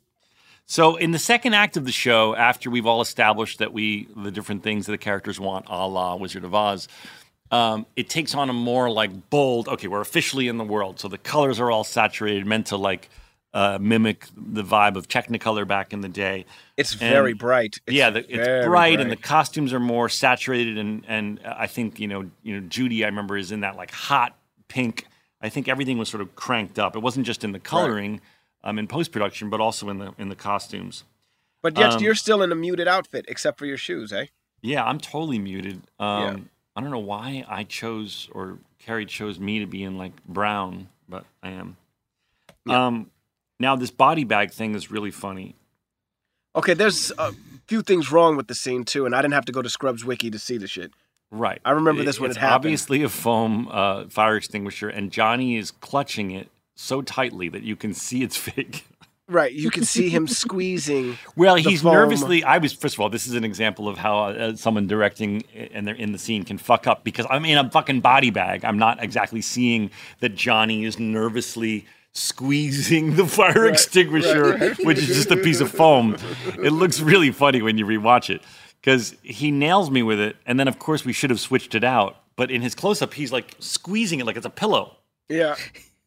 [0.66, 4.30] So in the second act of the show, after we've all established that we the
[4.32, 6.88] different things that the characters want, a la Wizard of Oz,
[7.52, 9.68] um, it takes on a more like bold.
[9.68, 13.10] Okay, we're officially in the world, so the colors are all saturated, meant to like
[13.52, 16.46] uh, mimic the vibe of Technicolor back in the day.
[16.78, 17.80] It's And- very bright.
[17.88, 21.66] It's yeah, the, it's very bright, and the costumes are more saturated, and and I
[21.66, 24.38] think you know you know Judy, I remember is in that like hot
[24.68, 25.06] pink.
[25.42, 26.96] I think everything was sort of cranked up.
[26.96, 28.22] It wasn't just in the coloring,
[28.64, 31.04] um, in post production, but also in the in the costumes.
[31.62, 34.28] But yet Um, you're still in a muted outfit, except for your shoes, eh?
[34.62, 35.82] Yeah, I'm totally muted.
[36.00, 36.38] Um, Yeah.
[36.76, 40.88] I don't know why I chose or Carrie chose me to be in like brown,
[41.10, 41.76] but I am.
[42.70, 43.12] Um,
[43.60, 45.56] now this body bag thing is really funny.
[46.56, 47.34] Okay, there's a
[47.68, 50.06] few things wrong with the scene too, and I didn't have to go to Scrubs
[50.06, 50.92] Wiki to see the shit.
[51.32, 51.62] Right.
[51.64, 52.56] I remember this when it's it happened.
[52.56, 57.76] obviously a foam uh, fire extinguisher, and Johnny is clutching it so tightly that you
[57.76, 58.86] can see it's fake.
[59.28, 61.20] Right, you can see him squeezing.
[61.36, 61.94] Well, he's foam.
[61.94, 62.44] nervously.
[62.44, 63.10] I was first of all.
[63.10, 66.58] This is an example of how uh, someone directing and they're in the scene can
[66.58, 68.66] fuck up because I'm in a fucking body bag.
[68.66, 74.86] I'm not exactly seeing that Johnny is nervously squeezing the fire extinguisher, right, right.
[74.86, 76.18] which is just a piece of foam.
[76.62, 78.42] It looks really funny when you rewatch it
[78.82, 81.84] because he nails me with it, and then of course we should have switched it
[81.84, 82.18] out.
[82.36, 84.96] But in his close up, he's like squeezing it like it's a pillow.
[85.28, 85.56] Yeah,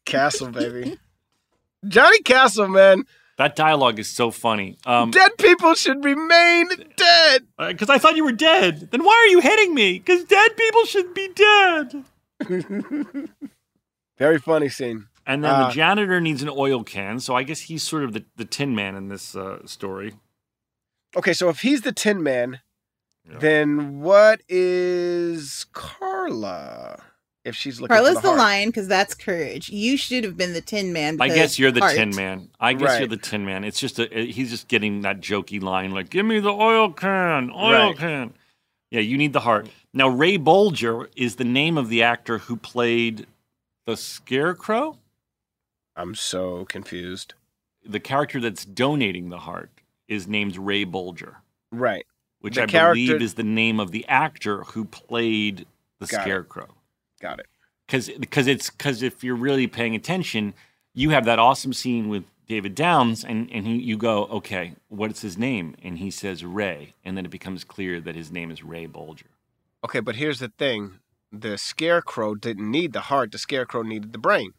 [0.04, 0.98] Castle, baby.
[1.86, 3.04] Johnny Castle, man.
[3.38, 4.76] That dialogue is so funny.
[4.86, 7.46] Um, Dead people should remain dead.
[7.58, 8.90] Because I thought you were dead.
[8.90, 9.94] Then why are you hitting me?
[9.94, 12.04] Because dead people should be dead.
[14.18, 15.06] Very funny scene.
[15.26, 18.12] And then Uh, the janitor needs an oil can, so I guess he's sort of
[18.12, 20.14] the, the tin man in this uh, story.
[21.16, 22.60] Okay, so if he's the Tin Man,
[23.26, 27.02] then what is Carla?
[27.44, 28.38] If she's looking Carla's for the, the, heart?
[28.38, 29.68] lion because that's courage.
[29.68, 31.20] You should have been the Tin Man.
[31.20, 31.94] I guess you're the heart.
[31.94, 32.48] tin man.
[32.60, 32.98] I guess Right.
[33.00, 33.64] you're the tin man.
[33.64, 37.50] It's just a, he's just getting that jokey line like, "Give me the oil can,
[37.50, 37.98] oil Right.
[37.98, 38.34] can."
[38.92, 39.68] Yeah, you need the heart.
[39.92, 43.26] Now, Ray Bolger is the name of the actor who played
[43.86, 44.98] the Scarecrow,
[45.96, 47.34] I'm so confused.
[47.84, 49.81] the character that's donating the heart
[50.12, 51.36] is named Ray Bolger.
[51.70, 52.04] Right.
[52.40, 55.66] which The I character- believe is the name of the actor who played
[56.00, 56.22] the Got it.
[56.22, 56.68] Scarecrow.
[57.20, 57.46] Got it.
[57.86, 60.54] Because because it's because if you're really paying attention,
[60.94, 65.22] you have that awesome scene with David Downs, and and he, you go, okay, what's
[65.22, 65.76] his name?
[65.82, 69.30] And he says Ray, and then it becomes clear that his name is Ray Bolger.
[69.84, 70.98] Okay, but here's the thing:
[71.30, 73.30] the Scarecrow didn't need the heart.
[73.32, 74.52] The Scarecrow needed the brain.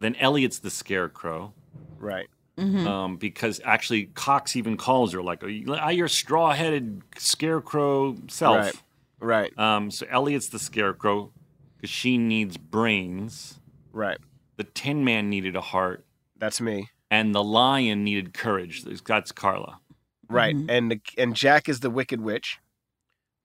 [0.00, 1.52] Then Elliot's the Scarecrow.
[1.98, 2.28] Right.
[2.58, 8.74] Um, because actually, Cox even calls her like, "Ah, your straw-headed scarecrow self." Right.
[9.20, 9.58] Right.
[9.58, 11.32] Um, so Elliot's the scarecrow
[11.76, 13.60] because she needs brains.
[13.92, 14.18] Right.
[14.56, 16.04] The Tin Man needed a heart,
[16.36, 16.88] That's me.
[17.10, 18.84] and the Lion needed courage.
[18.84, 19.80] That's Carla.
[20.28, 20.54] Right.
[20.68, 22.58] And the, and Jack is the Wicked Witch,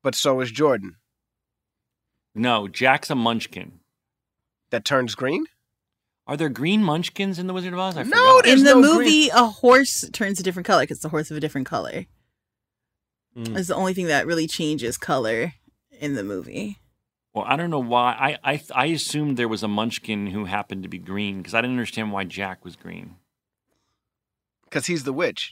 [0.04, 0.96] but so is Jordan.
[2.36, 3.80] No, Jack's a Munchkin.
[4.72, 5.46] That turns green.
[6.26, 7.98] Are there green Munchkins in the Wizard of Oz?
[7.98, 8.48] I No, forgot.
[8.48, 11.38] In the no movie, a horse turns a different color because it's a horse of
[11.38, 12.06] a different color.
[13.38, 13.58] Mm.
[13.58, 15.54] is the only thing that really changes color
[16.00, 16.78] in the movie.
[17.34, 18.38] Well, I don't know why.
[18.44, 21.62] I I, I assumed there was a Munchkin who happened to be green because I
[21.62, 23.16] didn't understand why Jack was green.
[24.66, 25.50] Because he's the witch.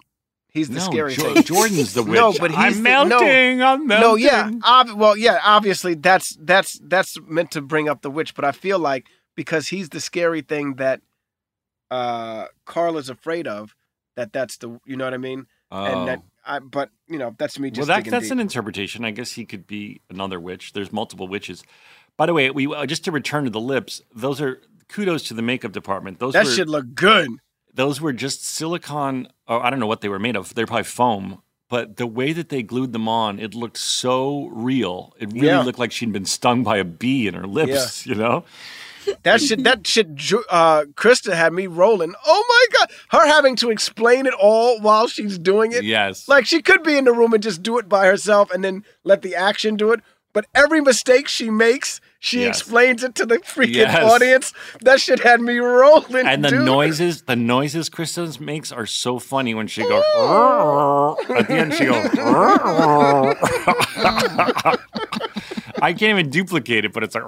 [0.47, 1.43] He's the No, scary Jo- thing.
[1.55, 2.13] Jordan's the witch.
[2.13, 4.51] No, but he's I'm the- melting, No, I'm No, yeah.
[4.63, 5.39] Ob- well, yeah.
[5.43, 8.35] Obviously, that's that's that's meant to bring up the witch.
[8.35, 11.01] But I feel like because he's the scary thing that
[11.89, 13.75] uh Carla's afraid of,
[14.15, 15.47] that that's the you know what I mean.
[15.71, 16.55] And that Oh.
[16.55, 16.59] I.
[16.59, 17.87] But you know, that's me well, just.
[17.87, 18.31] that, that's deep.
[18.33, 19.05] an interpretation.
[19.05, 20.73] I guess he could be another witch.
[20.73, 21.63] There's multiple witches.
[22.17, 24.01] By the way, we uh, just to return to the lips.
[24.13, 24.59] Those are
[24.89, 26.19] kudos to the makeup department.
[26.19, 27.29] Those that were, should look good.
[27.73, 29.27] those were just silicone.
[29.47, 30.53] or I don't know what they were made of.
[30.55, 31.41] They're probably foam.
[31.69, 35.13] But the way that they glued them on, it looked so real.
[35.19, 35.61] It really Yeah.
[35.61, 38.43] looked like she'd been stung by a bee in her lips, you know?
[39.23, 40.07] That shit, that shit,
[40.49, 42.13] uh, Christa had me rolling.
[42.25, 45.83] Oh my god, her having to explain it all while she's doing it.
[45.83, 46.27] Yes.
[46.27, 48.83] Like she could be in the room and just do it by herself and then
[49.03, 50.01] let the action do it.
[50.33, 52.59] But every mistake she makes, she Yes.
[52.59, 54.03] explains it to the freaking Yes.
[54.03, 54.53] audience.
[54.81, 56.27] That shit had me rolling.
[56.27, 56.65] And the dude.
[56.65, 60.03] noises, the noises Christa makes are so funny when she goes
[61.35, 61.73] at the end.
[61.73, 62.05] She goes.
[65.81, 67.23] I can't even duplicate it, but it's like.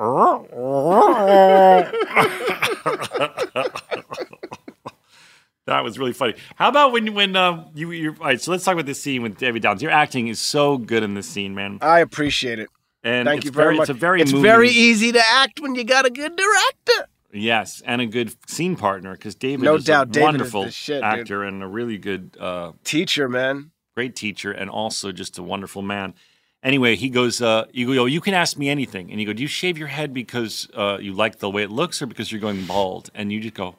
[5.65, 6.35] that was really funny.
[6.55, 8.39] How about when when um, you you all right?
[8.39, 9.81] So let's talk about this scene with David Downs.
[9.81, 11.79] Your acting is so good in this scene, man.
[11.81, 12.69] I appreciate it.
[13.03, 13.89] And Thank it's you very, much.
[13.89, 17.07] It's a very it's moving- very easy to act when you got a good director.
[17.33, 20.71] Yes, and a good scene partner because David No is doubt, a David wonderful the
[20.71, 21.03] shit, dude.
[21.03, 23.71] actor and a really good uh, teacher, man.
[23.95, 26.13] Great teacher, and also just a wonderful man.
[26.61, 29.41] Anyway, he goes, uh, "You go, you can ask me anything." And you go, "Do
[29.41, 32.39] you shave your head because uh, you like the way it looks, or because you're
[32.39, 33.75] going bald?" And you just go,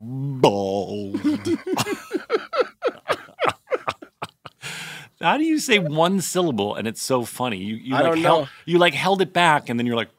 [0.00, 1.20] "Bald."
[5.26, 7.56] How do you say one syllable and it's so funny?
[7.58, 8.48] You, you I like don't held, know.
[8.64, 10.10] you like held it back, and then you're like,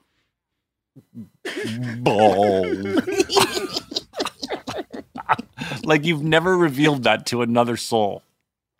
[2.03, 3.05] bald.
[5.85, 8.21] like you've never revealed that to another soul.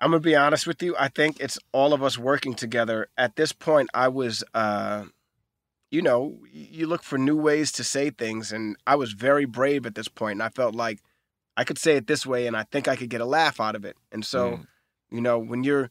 [0.01, 0.95] I'm gonna be honest with you.
[0.99, 3.07] I think it's all of us working together.
[3.17, 5.05] At this point, I was, uh,
[5.91, 9.85] you know, you look for new ways to say things, and I was very brave
[9.85, 10.99] at this point, and I felt like
[11.55, 13.75] I could say it this way, and I think I could get a laugh out
[13.75, 13.95] of it.
[14.11, 14.67] And so, Mm.
[15.09, 15.89] you know, when you're,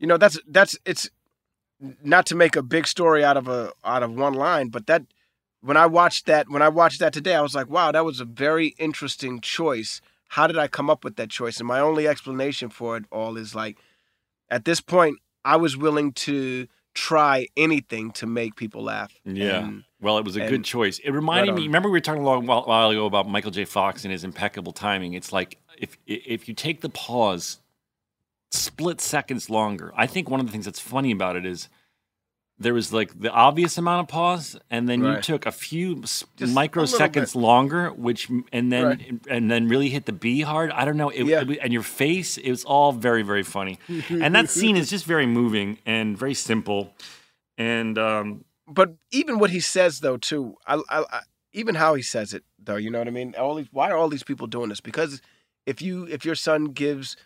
[0.00, 1.08] you know, that's that's it's
[2.02, 5.04] not to make a big story out of a out of one line, but that
[5.60, 8.18] when I watched that when I watched that today, I was like, wow, that was
[8.18, 10.00] a very interesting choice.
[10.28, 11.58] How did I come up with that choice?
[11.58, 13.76] And my only explanation for it all is like,
[14.48, 19.12] at this point, I was willing to try anything to make people laugh.
[19.24, 19.58] Yeah.
[19.58, 20.98] And- well, it was a good choice.
[21.00, 21.66] It reminded Right me.
[21.66, 23.66] Remember, we were talking a long while, while ago about Michael J.
[23.66, 25.12] Fox and his impeccable timing.
[25.12, 27.60] It's like if if you take the pause,
[28.50, 29.92] split seconds longer.
[29.96, 31.68] I think one of the things that's funny about it is
[32.58, 36.26] there was like the obvious amount of pause, and then you took a few Just
[36.38, 39.20] microseconds little longer, which and then Right.
[39.28, 40.70] and then really hit the B hard.
[40.72, 41.08] I don't know.
[41.08, 41.40] It, Yeah.
[41.42, 43.78] it and your face, it was all very very funny.
[44.10, 46.92] and that scene is just very moving and very simple.
[47.56, 51.20] And um, but even what he says though too I, I, I
[51.52, 53.96] even how he says it though you know what i mean all these why are
[53.96, 55.20] all these people doing this because
[55.66, 57.16] if you if your son gives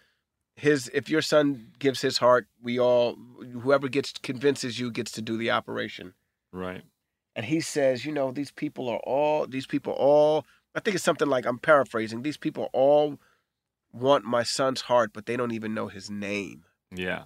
[0.56, 3.16] his if your son gives his heart we all
[3.62, 6.14] whoever gets convinces you gets to do the operation
[6.52, 6.82] right.
[7.34, 11.04] and he says you know these people are all these people all i think it's
[11.04, 13.18] something like i'm paraphrasing these people all
[13.92, 17.24] want my son's heart but they don't even know his name Yeah.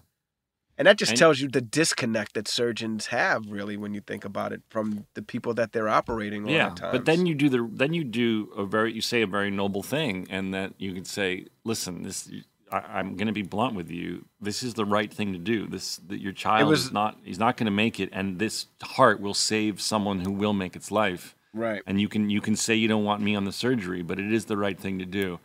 [0.79, 4.24] and that just And- tells you the disconnect that surgeons have, really, when you think
[4.24, 6.51] about it, from the people that they're operating on.
[6.51, 9.51] yeah but then you do the then you do a very you say a very
[9.51, 12.31] noble thing and that you can say listen this
[12.73, 15.66] I, i'm going to be blunt with you this is the right thing to do
[15.66, 18.66] this that your child was- is not he's not going to make it and this
[18.83, 21.83] heart will save someone who will make its life right.
[21.87, 24.33] and you can you can say you don't want me on the surgery but it
[24.33, 25.39] is the right thing to do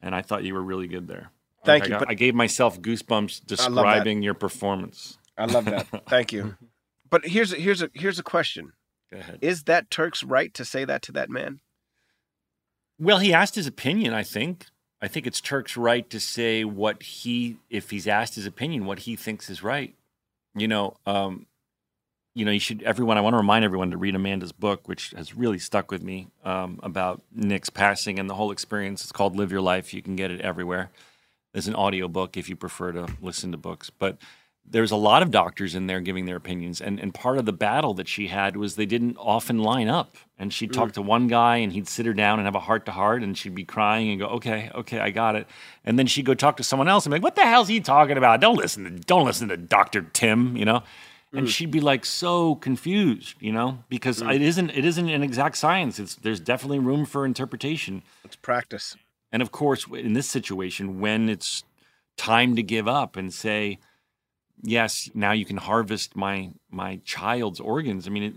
[0.00, 1.30] and i thought you were really good there
[1.64, 5.86] Thank I you, got- but- I gave myself goosebumps describing your performance I love that.
[6.08, 6.56] Thank you.
[7.10, 8.72] But here's a, here's a here's a question:
[9.12, 11.60] go ahead Is that Turk's right to say that to that man?
[12.98, 14.66] Well, he asked his opinion, I think.
[15.00, 19.00] I think it's Turk's right to say what he, if he's asked his opinion, what
[19.00, 19.94] he thinks is right.
[20.54, 21.46] You know, um,
[22.34, 25.10] you know, you should, everyone, I want to remind everyone to read Amanda's book, which
[25.16, 29.02] has really stuck with me um, about Nick's passing and the whole experience.
[29.02, 29.92] It's called Live Your Life.
[29.94, 30.90] You can get it everywhere.
[31.52, 33.88] There's an audio book if you prefer to listen to books.
[33.90, 34.18] But
[34.68, 37.52] there's a lot of doctors in there giving their opinions, and and part of the
[37.52, 40.94] battle that she had was they didn't often line up, and she'd talk Mm.
[40.94, 43.36] to one guy, and he'd sit her down and have a heart to heart, and
[43.38, 45.46] she'd be crying and go, okay, okay, I got it,
[45.84, 47.80] and then she'd go talk to someone else and be like, what the hell's he
[47.80, 48.40] talking about?
[48.40, 50.82] Don't listen to don't listen to Doctor Tim, you know.
[51.32, 51.50] And Mm.
[51.50, 54.34] she'd be like so confused, you know, because Mm.
[54.34, 55.98] it isn't it isn't an exact science.
[55.98, 58.02] It's there's definitely room for interpretation.
[58.24, 58.96] It's practice.
[59.32, 61.64] And of course, in this situation, when it's
[62.16, 63.78] time to give up and say,
[64.62, 68.34] "Yes, now you can harvest my my child's organs," I mean, it,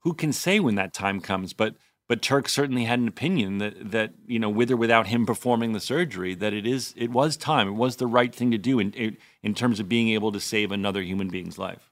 [0.00, 1.52] who can say when that time comes?
[1.52, 1.74] But
[2.08, 5.72] but Turk certainly had an opinion that that you know, with or without him performing
[5.72, 8.78] the surgery, that it is it was time, it was the right thing to do
[8.78, 11.90] in in terms of being able to save another human being's life.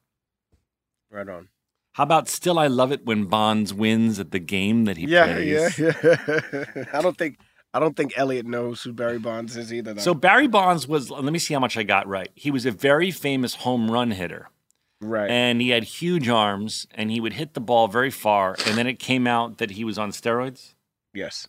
[1.10, 1.48] Right on.
[1.92, 2.58] How about still?
[2.58, 5.78] I love it when Bonds wins at the game that he Yeah, plays.
[5.78, 6.84] yeah, yeah.
[6.92, 7.38] I don't think
[7.74, 9.94] I don't think Elliot knows who Barry Bonds is either.
[9.94, 10.00] Though.
[10.00, 11.10] So Barry Bonds was.
[11.10, 12.30] Let me see how much I got right.
[12.36, 14.48] He was a very famous home run hitter.
[15.00, 15.28] Right.
[15.28, 18.56] And he had huge arms, and he would hit the ball very far.
[18.66, 20.74] And then it came out that he was on steroids.
[21.12, 21.48] Yes.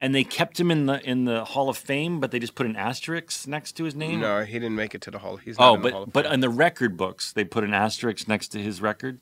[0.00, 2.66] And they kept him in the in the Hall of Fame, but they just put
[2.66, 4.20] an asterisk next to his name.
[4.20, 5.36] No, he didn't make it to the Hall.
[5.36, 7.74] He's not Oh, in the Hall but but in the record books, they put an
[7.74, 9.20] asterisk next to his record.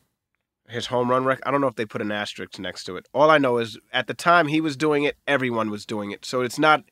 [0.68, 1.42] His home run record.
[1.46, 3.06] I don't know if they put an asterisk next to it.
[3.12, 6.24] All I know is at the time he was doing it, everyone was doing it.
[6.24, 6.84] So it's not.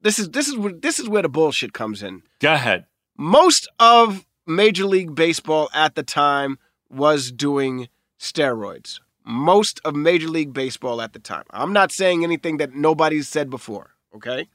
[0.00, 2.22] This is this is where- this is where the bullshit comes in.
[2.40, 2.86] Go ahead.
[3.16, 6.58] Most of Major League Baseball at the time
[6.88, 9.00] was doing steroids.
[9.24, 11.44] Most of Major League Baseball at the time.
[11.50, 13.90] I'm not saying anything that nobody's said before.
[14.14, 14.48] Okay.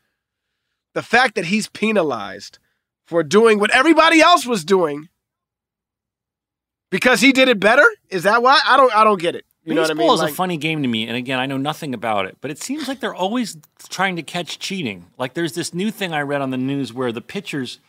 [0.94, 2.58] The fact that he's penalized
[3.06, 5.10] for doing what everybody else was doing
[6.94, 9.74] because he did it better is that why i don't i don't get it you
[9.74, 10.00] know what i mean?
[10.00, 12.26] Baseball mean is Like- a funny game to me, and again, I know nothing about
[12.26, 13.56] it, but it seems like they're always
[13.88, 15.06] trying to catch cheating.
[15.18, 17.80] Like there's this new thing I read on the news where the pitchers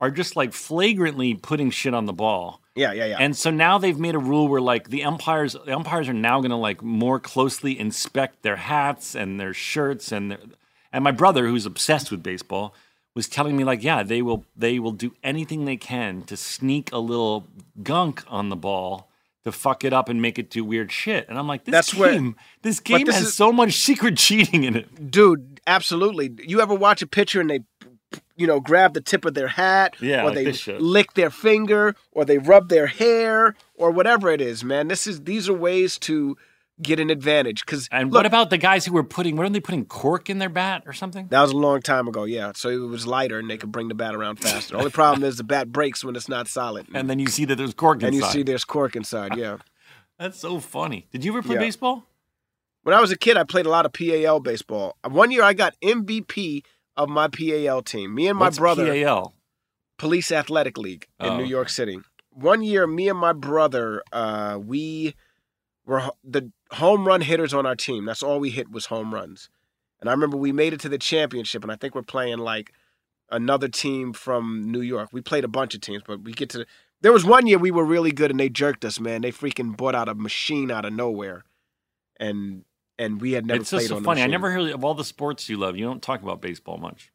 [0.00, 2.60] are just like flagrantly putting shit on the ball.
[2.76, 5.74] yeah yeah yeah And so now they've made a rule where like the umpires, the
[5.74, 10.30] umpires are now going to like more closely inspect their hats and their shirts and
[10.30, 10.38] their.
[10.92, 12.72] And my brother, who's obsessed with baseball,
[13.16, 16.92] was telling me like, yeah, they will they will do anything they can to sneak
[16.92, 17.48] a little
[17.82, 19.08] gunk on the ball
[19.44, 21.28] to fuck it up and make it do weird shit.
[21.28, 24.16] And I'm like, this That's where- game, this game this has is- so much secret
[24.16, 25.10] cheating in it.
[25.10, 27.60] dude absolutely you ever watch a pitcher and they
[28.36, 31.96] you know grab the tip of their hat Yeah, or like they lick their finger
[32.12, 35.98] or they rub their hair or whatever it is man this is these are ways
[36.00, 36.36] to
[36.82, 39.38] get an advantage because And what about the guys who were putting?
[39.38, 41.28] Are they putting cork in their bat or something?
[41.30, 43.88] that was a long time ago yeah so it was lighter and they could bring
[43.88, 46.86] the bat around faster the only problem is the bat breaks when it's not solid
[46.94, 49.56] And then you see that there's cork and you see there's cork inside yeah
[50.18, 51.08] That's so funny.
[51.12, 51.60] Did you ever play Yeah.
[51.60, 52.06] baseball?
[52.84, 54.96] When I was a kid, I played a lot of PAL baseball.
[55.06, 56.62] One year, I got MVP
[56.96, 58.14] of my PAL team.
[58.14, 59.34] Me and my What's brother, PAL?
[59.98, 61.98] Police Athletic League in Oh, New York City.
[62.30, 65.14] One year, me and my brother, uh, we
[65.86, 68.04] were the home run hitters on our team.
[68.04, 69.48] That's all we hit was home runs.
[70.00, 72.72] And I remember we made it to the championship, and I think we're playing like
[73.30, 75.08] another team from New York.
[75.12, 76.58] We played a bunch of teams, but we get to.
[76.58, 76.66] The,
[77.00, 79.22] there was one year we were really good, and they jerked us, man.
[79.22, 81.44] They freaking bought out a machine out of nowhere,
[82.18, 82.64] and
[82.98, 84.22] and we had never it's just so funny.
[84.22, 85.76] I never hear of all the sports you love.
[85.76, 87.10] You don't talk about baseball much.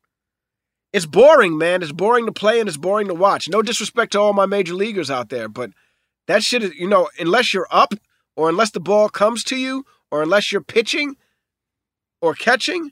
[0.93, 1.81] It's boring, man.
[1.81, 3.47] It's boring to play and it's boring to watch.
[3.47, 5.71] No disrespect to all my major leaguers out there, but
[6.27, 7.93] that shit is, you know, unless you're up
[8.41, 11.15] or unless the ball comes to you or unless you're pitching
[12.21, 12.91] or catching,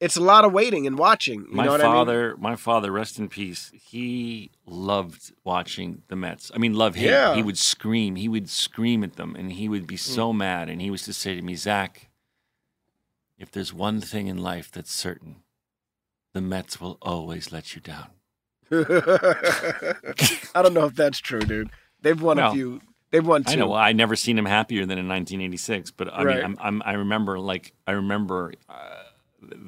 [0.00, 1.40] it's a lot of waiting and watching.
[1.42, 1.92] You my know what I mean?
[1.92, 3.70] father, my father, rest in peace.
[3.74, 6.50] He loved watching the Mets.
[6.54, 7.10] I mean, love him.
[7.10, 7.34] Yeah.
[7.34, 8.16] He would scream.
[8.16, 10.14] He would scream at them, and he would be Mm.
[10.16, 10.70] so mad.
[10.70, 12.08] And he was to say to me, Zach,
[13.38, 15.42] if there's one thing in life that's certain,
[16.32, 18.06] the Mets will always let you down.
[18.72, 21.70] I don't know if that's true, dude.
[22.00, 22.80] They've won a few.
[23.10, 23.52] They've won two.
[23.52, 23.68] I know.
[23.68, 25.90] Well, I never seen him happier than in 1986.
[25.90, 26.36] But I Right.
[26.36, 28.74] mean, I'm, I'm, I remember like I remember uh,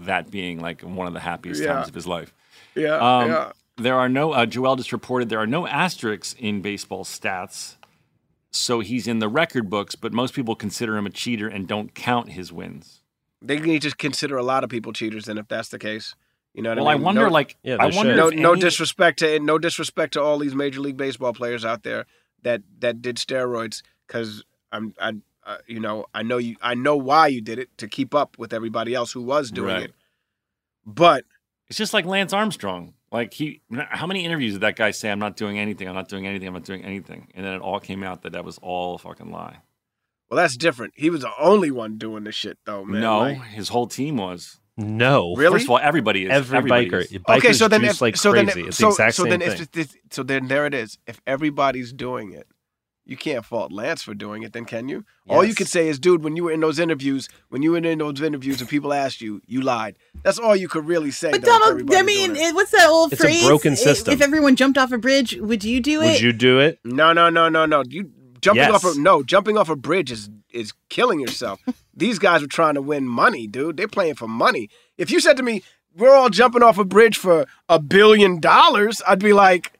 [0.05, 1.75] that being like one of the happiest Yeah.
[1.75, 2.33] times of his life.
[2.75, 3.53] Yeah, Um, yeah.
[3.77, 4.33] There are no.
[4.33, 7.77] Uh, Joel just reported there are no asterisks in baseball stats,
[8.51, 9.95] so he's in the record books.
[9.95, 13.01] But most people consider him a cheater and don't count his wins.
[13.41, 15.25] They need to consider a lot of people cheaters.
[15.25, 16.15] Then, if that's the case,
[16.55, 18.35] you know what Well, I I wonder, No- like, Yeah, I they wonder no, if
[18.35, 22.07] no disrespect to no disrespect to all these major league baseball players out there
[22.43, 25.15] that that did steroids because I'm I
[25.45, 28.39] uh, you know I know you I know why you did it to keep up
[28.39, 29.83] with everybody else who was doing Right.
[29.85, 29.95] it,
[30.87, 31.25] but
[31.69, 32.95] It's just like Lance Armstrong.
[33.11, 35.11] Like he, how many interviews did that guy say?
[35.11, 35.87] I'm not doing anything.
[35.87, 36.49] I'm not doing anything.
[36.49, 37.29] I'm not doing anything.
[37.35, 39.59] And then it all came out that that was all a fucking lie.
[40.31, 40.95] well that's different.
[40.97, 43.01] He was the only one doing this shit though, man.
[43.03, 44.61] no, Like, his whole team was.
[44.77, 45.55] No, Really?
[45.57, 46.31] First of all, everybody is.
[46.31, 47.13] Every everybody biker, is.
[47.13, 48.47] bikers okay, so then juice if, like so crazy.
[48.47, 49.53] then it's so, the exact so same then thing.
[49.61, 50.99] if this, so then there it is.
[51.07, 52.47] If everybody's doing it,
[53.05, 54.53] you can't fault Lance for doing it.
[54.55, 55.05] Then can you?
[55.29, 55.59] All you Yes.
[55.59, 58.21] could say is, dude, when you were in those interviews, when you were in those
[58.23, 59.97] interviews and people asked you, you lied.
[60.23, 61.33] That's all you could really say.
[61.33, 62.39] But though, Donald, I mean, it.
[62.39, 63.45] it, what's that old It's a phrase?
[63.47, 64.15] broken If- system.
[64.15, 66.13] If everyone jumped off a bridge, would you do it?
[66.13, 66.79] Would you do it?
[66.85, 67.83] no, no, no, no, no.
[67.87, 68.11] You
[68.41, 68.73] jumping Yes.
[68.85, 71.61] off a no, jumping off a bridge is is killing yourself.
[71.95, 73.77] These guys are trying to win money, dude.
[73.77, 74.71] They're playing for money.
[74.97, 75.63] If you said to me,
[75.97, 79.73] "We're all jumping off a bridge for a billion dollars," I'd be like,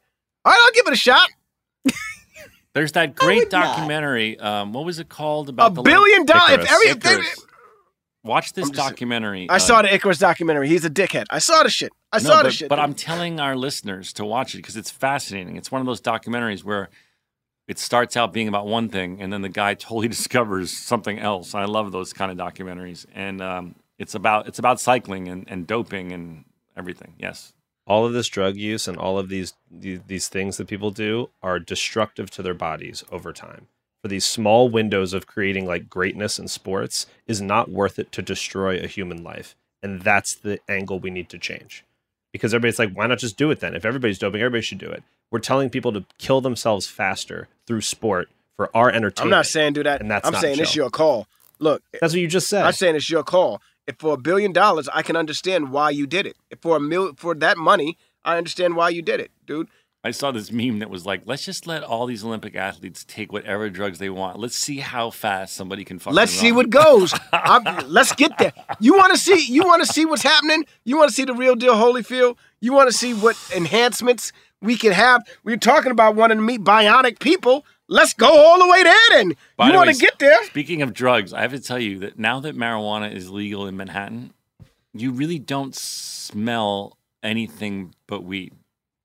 [0.45, 1.29] "All right, I'll give it a shot."
[2.75, 4.39] There's that great documentary.
[4.39, 5.49] Um, what was it called?
[5.49, 6.65] A About the billion dollars.
[6.65, 7.23] If every if they-
[8.25, 9.49] Watch this just- documentary.
[9.51, 10.69] I uh, saw the Icarus documentary.
[10.69, 11.25] He's a dickhead.
[11.31, 11.93] I saw the shit.
[12.13, 12.69] I no, saw but, the shit.
[12.69, 12.79] But.
[12.79, 15.57] I'm telling our listeners to watch it because it's fascinating.
[15.57, 16.89] It's one of those documentaries where
[17.69, 21.55] it starts out being about one thing, and then the guy totally discovers something else.
[21.55, 25.67] I love those kind of documentaries, and um, it's about it's about cycling and, and
[25.67, 26.45] doping and
[26.77, 27.15] everything.
[27.19, 27.53] Yes,
[27.87, 31.59] all of this drug use and all of these these things that people do are
[31.59, 33.69] destructive to their bodies over time.
[34.03, 38.23] For these small windows of creating like greatness in sports is not worth it to
[38.23, 39.55] destroy a human life.
[39.81, 41.85] And that's the angle we need to change.
[42.33, 43.75] Because everybody's like, why not just do it then?
[43.75, 45.03] If everybody's doping, everybody should do it.
[45.31, 49.35] We're telling people to kill themselves faster through sport for our entertainment.
[49.35, 50.01] I'm not saying do that.
[50.01, 51.27] And that's I'm saying it's your call.
[51.59, 52.65] Look, That's what you just said.
[52.65, 53.61] I'm saying it's your call.
[53.87, 56.37] If for a billion dollars, I can understand why you did it.
[56.51, 59.69] If for a mil, for that money, I understand why you did it, dude.
[60.05, 63.33] I saw this meme that was like, let's just let all these Olympic athletes take
[63.33, 64.37] whatever drugs they want.
[64.37, 67.15] Let's see how fast somebody can fucking Let's see what goes.
[67.33, 68.53] I'm, let's get there.
[68.81, 69.47] You want to see?
[69.47, 70.65] You want to see what's happening?
[70.85, 72.37] You want to see the real deal Holyfield?
[72.61, 75.23] You want to see what enhancements we can have?
[75.45, 77.65] We're talking about wanting to meet bionic people.
[77.87, 78.95] Let's go all the way there.
[79.11, 80.43] Then By you the want to get there?
[80.47, 83.77] Speaking of drugs, I have to tell you that now that marijuana is legal in
[83.77, 84.33] Manhattan,
[84.95, 88.53] you really don't smell anything but weed.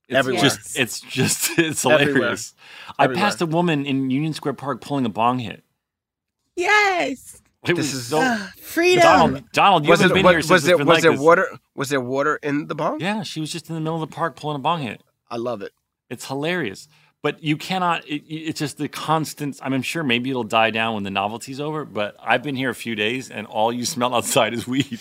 [0.07, 0.41] It's Everywhere.
[0.43, 2.13] just it's just it's Everywhere.
[2.15, 2.53] hilarious.
[2.97, 3.23] I Everywhere.
[3.25, 5.63] passed a woman in Union Square Park pulling a bong hit.
[6.55, 7.41] yes.
[7.65, 9.01] It This was is- so Ah, freedom.
[9.03, 10.95] Donald, Donald, you Was, haven't it, been was, here since was it's there been was
[10.95, 11.19] like there this.
[11.19, 11.59] water?
[11.75, 12.99] Was there water in the bong?
[13.01, 15.01] Yeah, she was just in the middle of the park pulling a bong hit.
[15.29, 15.73] I love it.
[16.09, 16.87] It's hilarious.
[17.23, 19.59] But you cannot, it, it's just the constant.
[19.61, 22.75] I'm sure maybe it'll die down when the novelty's over, but I've been here a
[22.75, 24.99] few days and all you smell outside is weed.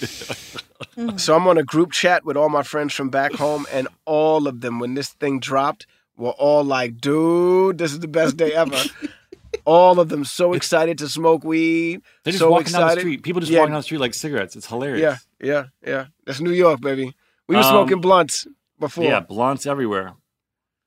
[1.18, 4.46] So I'm on a group chat with all my friends from back home, and all
[4.48, 5.86] of them, when this thing dropped,
[6.16, 8.76] were all like, "Dude, this is the best day ever."
[9.66, 12.00] all of them so excited to smoke weed.
[12.24, 12.86] They're just so walking excited.
[12.86, 13.22] down the street.
[13.22, 14.56] People just Yeah, walking down the street like cigarettes.
[14.56, 15.20] It's hilarious.
[15.40, 16.06] Yeah, yeah, yeah.
[16.24, 17.14] That's New York, baby.
[17.48, 18.46] We were Um, smoking blunts
[18.78, 19.04] before.
[19.04, 20.14] Yeah, blunts everywhere.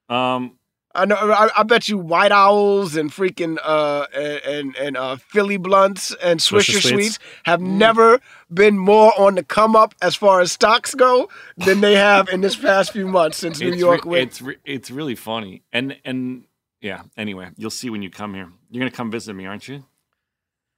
[0.10, 0.58] Um,
[0.96, 1.16] I know.
[1.16, 6.40] I, I bet you White Owls and freaking uh and and uh Philly blunts and
[6.40, 7.20] Swisher Swisher Sweets.
[7.46, 8.20] Have never
[8.52, 12.42] been more on the come up as far as stocks go than they have in
[12.42, 14.24] this past few months since New it's York re- went.
[14.24, 15.62] it's re- it's really funny.
[15.72, 16.46] And and
[16.82, 17.04] yeah.
[17.16, 18.52] Anyway, you'll see when you come here.
[18.72, 19.86] You're gonna come visit me, aren't you?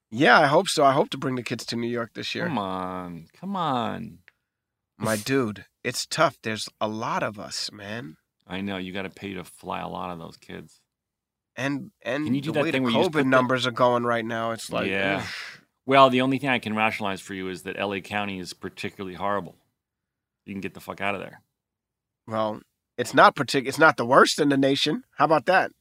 [0.10, 0.84] Yeah, I hope so.
[0.84, 2.48] I hope to bring the kids to New York this year.
[2.48, 4.20] Come on, come on.
[4.98, 6.38] My dude, it's tough.
[6.44, 8.18] There's a lot of us, man.
[8.52, 10.80] I know you got to pay to fly a lot of those kids.
[11.56, 13.24] And and Can you do the that way thing the where you just put COVID
[13.24, 15.20] the- numbers are going right now, it's like yeah.
[15.20, 15.62] oof.
[15.86, 19.16] Well, the only thing I can rationalize for you is that LA County is particularly
[19.16, 19.56] horrible.
[20.46, 21.42] You can get the fuck out of there.
[22.28, 22.62] well,
[22.98, 25.04] it's not partic- it's not the worst in the nation.
[25.18, 25.72] How about that?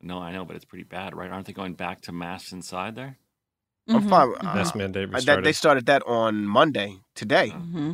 [0.00, 1.30] No, I know, but it's pretty bad, right?
[1.30, 3.18] Aren't they going back to masks inside there?
[3.88, 3.96] Mm-hmm.
[3.96, 4.28] I'm fine.
[4.30, 5.44] with- Mask uh, mandate I- that- restarted.
[5.44, 7.50] they started that on Monday today.
[7.50, 7.92] Mm-hmm.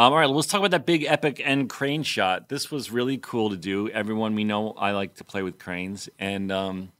[0.00, 2.48] Um, all right, let's talk about that big epic end crane shot.
[2.48, 3.90] This was really cool to do.
[3.90, 6.92] Everyone we know, I like to play with cranes, and um,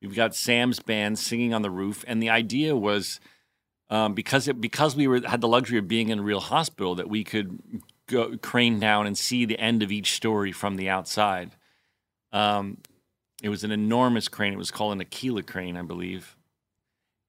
[0.00, 2.04] you've got Sam's band singing on the roof.
[2.06, 3.18] And the idea was
[3.90, 6.94] um, because it because we were had the luxury of being in a real hospital
[6.94, 7.58] that we could
[8.06, 11.56] go crane down and see the end of each story from the outside.
[12.30, 12.78] Um,
[13.42, 14.52] it was an enormous crane.
[14.52, 16.36] It was called an Aquila crane, I believe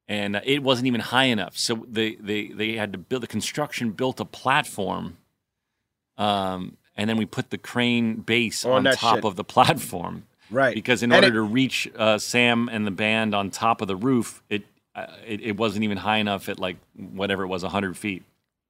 [0.10, 1.58] and uh, it wasn't even high enough.
[1.58, 5.18] So they they they had to build the construction built a platform,
[6.18, 9.26] um, and then we put the crane base On on, top shit.
[9.26, 10.24] of the platform.
[10.52, 10.74] Right.
[10.74, 13.88] Because in And order it- to reach uh, Sam and the band on top of
[13.88, 14.64] the roof, it,
[14.96, 18.24] uh, it it wasn't even high enough at like whatever it was, hundred feet.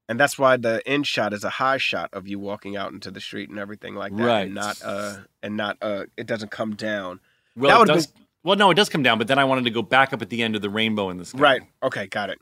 [0.10, 3.12] And that's why the end shot is a high shot of you walking out into
[3.12, 4.24] the street and everything like that.
[4.24, 4.46] Right.
[4.48, 7.20] And not uh and not uh it doesn't come down.
[7.56, 8.08] Well, That does,
[8.44, 10.30] well, no, it does come down, but then I wanted to go back up at
[10.30, 11.40] the end of the rainbow in the sky.
[11.40, 11.62] Right.
[11.84, 12.40] Okay, got it.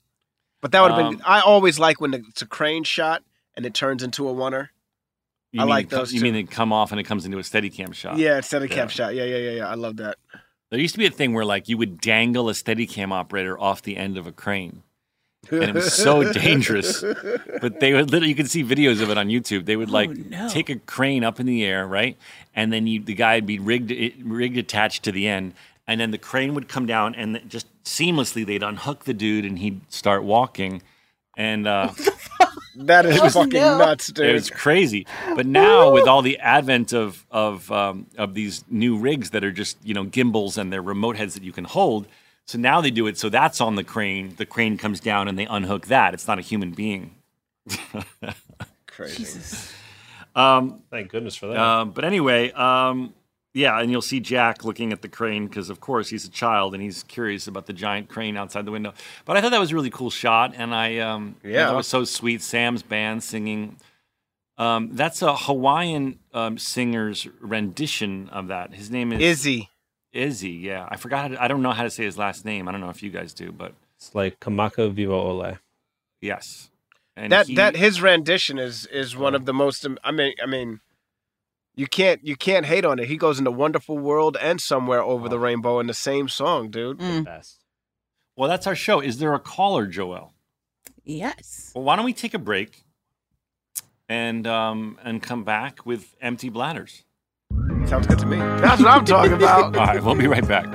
[0.62, 3.24] But that would have Um, been I always like when it's a crane shot
[3.56, 4.70] and it turns into a oneer.
[5.52, 6.24] You I mean like it those You too.
[6.26, 8.18] mean they come off and it comes into a Steadicam shot?
[8.18, 8.88] Yeah, instead of cap Yeah.
[8.88, 9.16] shot.
[9.16, 9.68] Yeah, yeah, yeah, yeah.
[9.70, 10.18] I love that.
[10.70, 13.82] There used to be a thing where like you would dangle a Steadicam operator off
[13.84, 14.84] the end of a crane,
[15.50, 17.02] and it was so dangerous.
[17.62, 19.66] But they would literally, you can see videos of it on YouTube.
[19.66, 20.50] They would like no.
[20.50, 22.18] take a crane up in the air, right,
[22.54, 23.92] and then you, the guy would be rigged
[24.26, 25.54] rigged attached to the end,
[25.88, 29.60] and then the crane would come down, and just seamlessly they'd unhook the dude, and
[29.60, 30.82] he'd start walking,
[31.36, 31.68] and.
[31.68, 31.92] Uh,
[32.80, 33.80] That is Oh, fucking no.
[33.80, 34.28] nuts, dude.
[34.30, 35.08] it was crazy.
[35.36, 39.52] But now with all the advent of of um, of these new rigs that are
[39.52, 42.06] just you know gimbals and they're remote heads that you can hold.
[42.46, 43.18] So now they do it.
[43.18, 44.36] So that's on the crane.
[44.38, 46.14] The crane comes down and they unhook that.
[46.14, 47.16] It's not a human being.
[48.86, 49.74] Crazy.
[50.36, 51.58] Um, Thank goodness for that.
[51.58, 53.14] um, but anyway, um,
[53.58, 56.74] yeah, and you'll see Jack looking at the crane because, of course, he's a child
[56.74, 58.94] and he's curious about the giant crane outside the window.
[59.26, 61.68] But I thought that was a really cool shot, and I um, Yeah.
[61.68, 62.42] that was so sweet.
[62.42, 63.78] Sam's band singing.
[64.58, 68.74] Um, that's a Hawaiian um, singer's rendition of that.
[68.74, 69.70] His name is Izzy.
[70.14, 70.52] Izzy.
[70.52, 71.22] Yeah, I forgot.
[71.22, 72.68] How to, I don't know how to say his last name.
[72.68, 75.58] I don't know if you guys do, but it's like Kamaka Viva Ole.
[76.22, 76.70] yes.
[77.16, 79.86] And that he- that his rendition is is one of the most.
[80.04, 80.80] I mean, I mean,
[81.78, 83.08] you can't you can't hate on it.
[83.08, 86.98] He goes into Wonderful World and Somewhere Over the Rainbow in the same song, dude.
[86.98, 87.24] Mm.
[87.24, 87.64] Best.
[88.36, 89.00] Well, that's our show.
[89.00, 90.34] Is there a caller, Joel?
[91.04, 91.72] Yes.
[91.74, 92.84] Well, why don't we take a break
[94.10, 97.04] and um, and come back with empty bladders?
[97.86, 98.38] Sounds good to me.
[98.38, 99.78] That's what I'm talking about.
[99.78, 100.66] All right, we'll be right back.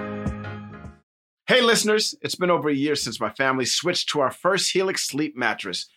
[1.48, 5.04] Hey, listeners, it's been over a year since my family switched to our first Helix
[5.04, 5.88] sleep mattress.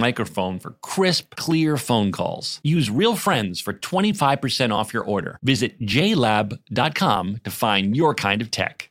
[0.00, 2.60] microphone for crisp, clear phone calls.
[2.62, 5.38] Use Real Friends for 25% off your order.
[5.42, 8.90] Visit jlab.com to find your kind of tech.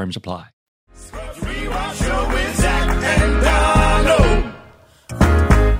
[0.09, 0.47] apply.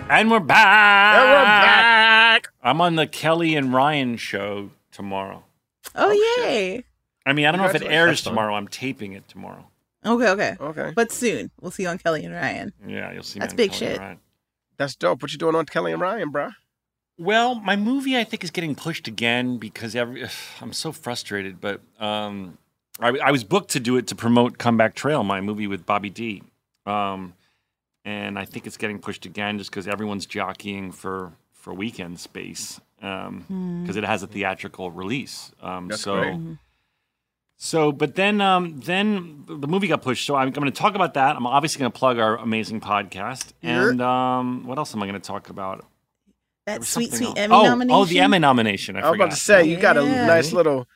[0.09, 1.17] And we're back.
[1.17, 2.47] And we're back.
[2.61, 5.45] I'm on the Kelly and Ryan show tomorrow.
[5.95, 6.83] Oh, yay.
[7.25, 8.53] I mean, I don't know if it airs tomorrow.
[8.53, 9.65] I'm taping it tomorrow.
[10.05, 10.55] Okay, okay.
[10.59, 10.91] Okay.
[10.95, 11.49] But soon.
[11.61, 12.73] We'll see you on Kelly and Ryan.
[12.85, 13.39] Yeah, you'll see.
[13.39, 14.17] me That's big Kelly shit.
[14.77, 15.21] That's dope.
[15.21, 16.49] What you doing on Kelly and Ryan, bro?
[17.17, 20.27] Well, my movie I think is getting pushed again because every
[20.61, 21.61] I'm so frustrated.
[21.61, 22.57] But um,
[22.99, 26.09] I, I was booked to do it to promote Comeback Trail, my movie with Bobby
[26.09, 26.43] D.
[26.85, 27.33] Um,
[28.03, 32.81] and I think it's getting pushed again just because everyone's jockeying for for weekend space
[32.95, 33.89] because Hmm.
[33.95, 35.51] it has a theatrical release.
[35.61, 36.15] Um, That's so.
[36.15, 36.57] great.
[37.63, 40.25] So, but then, um, then the movie got pushed.
[40.25, 41.35] So I'm, I'm going to talk about that.
[41.35, 43.53] I'm obviously going to plug our amazing podcast.
[43.61, 45.85] And um, what else am I going to talk about?
[46.65, 47.37] That sweet, sweet else.
[47.37, 48.01] Emmy oh, nomination.
[48.01, 48.95] Oh, the Emmy nomination.
[48.95, 49.23] I, I was forgot.
[49.25, 50.87] about to say you got a nice little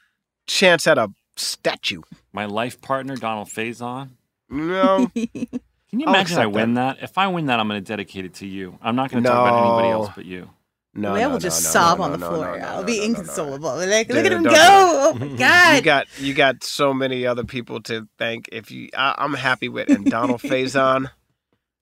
[0.47, 2.01] chance at a statue.
[2.33, 4.09] My life partner, Donald Faison.
[4.49, 6.97] No, Can you I'll imagine I accept win that.
[7.01, 8.77] If I win that, I'm going to dedicate it to you.
[8.81, 10.49] I'm not going to talk about anybody else but you.
[10.93, 12.45] no, Leah no, will just no, no, sob no, on the no, floor.
[12.45, 13.19] no, no, I'll be no, no, no.
[13.19, 13.75] inconsolable.
[13.77, 14.51] Like, look Dude, at him go!
[14.53, 15.75] Oh my god!
[15.75, 15.83] You god!
[15.83, 18.49] got you got so many other people to thank.
[18.51, 21.09] If you, I, I'm happy with and Donald Faison.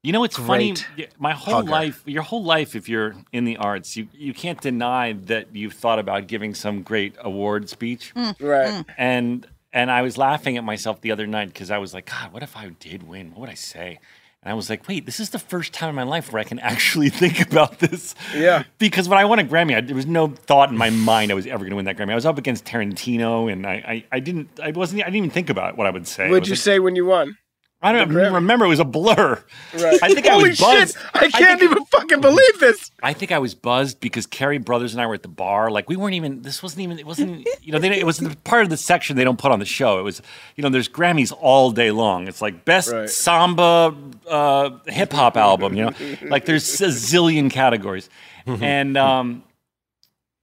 [0.03, 0.73] You know, it's funny.
[0.73, 1.71] Great y- My whole hugger.
[1.71, 5.73] life, your whole life, if you're in the arts, you, you can't deny that you've
[5.73, 8.13] thought about giving some great award speech.
[8.13, 8.67] Mm, right.
[8.69, 8.85] Mm.
[8.97, 12.31] And and I was laughing at myself the other night because I was like, God,
[12.34, 13.30] what if I did win?
[13.31, 13.99] What would I say?
[14.43, 16.43] And I was like, wait, this is the first time in my life where I
[16.43, 18.13] can actually think about this.
[18.35, 18.63] Yeah.
[18.77, 21.34] Because when I won a Grammy, I, there was no thought in my mind I
[21.34, 22.11] was ever going to win that Grammy.
[22.11, 25.30] I was up against Tarantino, and I, I, I didn't, I wasn't, I didn't even
[25.30, 26.30] think about what I would say.
[26.30, 27.38] What'd you like, say when you won?
[27.84, 28.65] I don't remember.
[28.65, 29.43] It was a blur.
[29.73, 29.99] Right.
[30.01, 30.93] I think I was buzzed.
[30.95, 31.05] shit!
[31.14, 32.89] I can't think- even fucking believe this.
[33.03, 35.69] I think I was buzzed because Carrie Brothers and I were at the bar.
[35.69, 36.41] Like we weren't even.
[36.43, 36.97] This wasn't even.
[36.97, 37.45] It wasn't.
[37.61, 39.99] You know, they, it was part of the section they don't put on the show.
[39.99, 40.22] It was.
[40.55, 42.27] You know, there's Grammys all day long.
[42.30, 43.10] It's like best Right.
[43.10, 43.93] samba
[44.30, 45.76] uh, hip hop album.
[45.76, 45.93] You know,
[46.30, 48.10] like there's a zillion categories,
[48.45, 49.43] and um,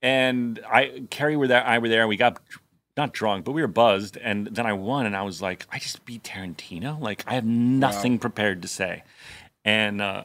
[0.03, 1.65] and I Carrie were there.
[1.65, 2.01] I were there.
[2.01, 2.41] and We got
[3.01, 4.17] not drunk, but we were buzzed.
[4.17, 7.01] And then I won, and I was like, I just beat Tarantino.
[7.01, 9.03] Like I have nothing prepared to say,
[9.65, 10.01] and.
[10.01, 10.25] uh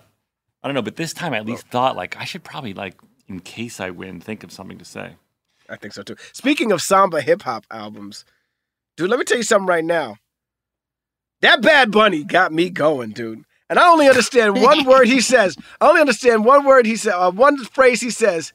[0.65, 2.99] I don't know, but this time I at least thought like I should probably like
[3.27, 5.13] in case I win, think of something to say.
[5.69, 6.15] I think so too.
[6.33, 8.25] Speaking of samba hip hop albums,
[8.97, 10.17] dude, let me tell you something right now.
[11.41, 13.43] That Bad Bunny got me going, dude.
[13.69, 15.55] And I only understand one word he says.
[15.79, 18.51] I only understand one word he said, uh, one phrase he says.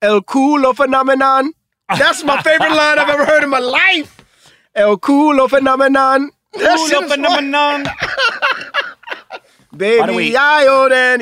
[0.00, 1.52] El culo phenomenon.
[1.98, 4.24] That's my favorite line I've ever heard in my life.
[4.74, 6.30] El culo phenomenon.
[6.54, 7.86] Culo phenomenon.
[9.74, 11.18] Baby, I owe that.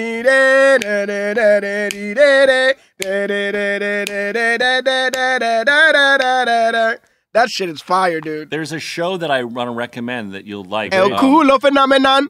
[7.32, 8.50] That shit is fire, dude.
[8.50, 10.92] There's a show that I want to recommend that you'll like.
[10.92, 12.28] El culo phenomenon.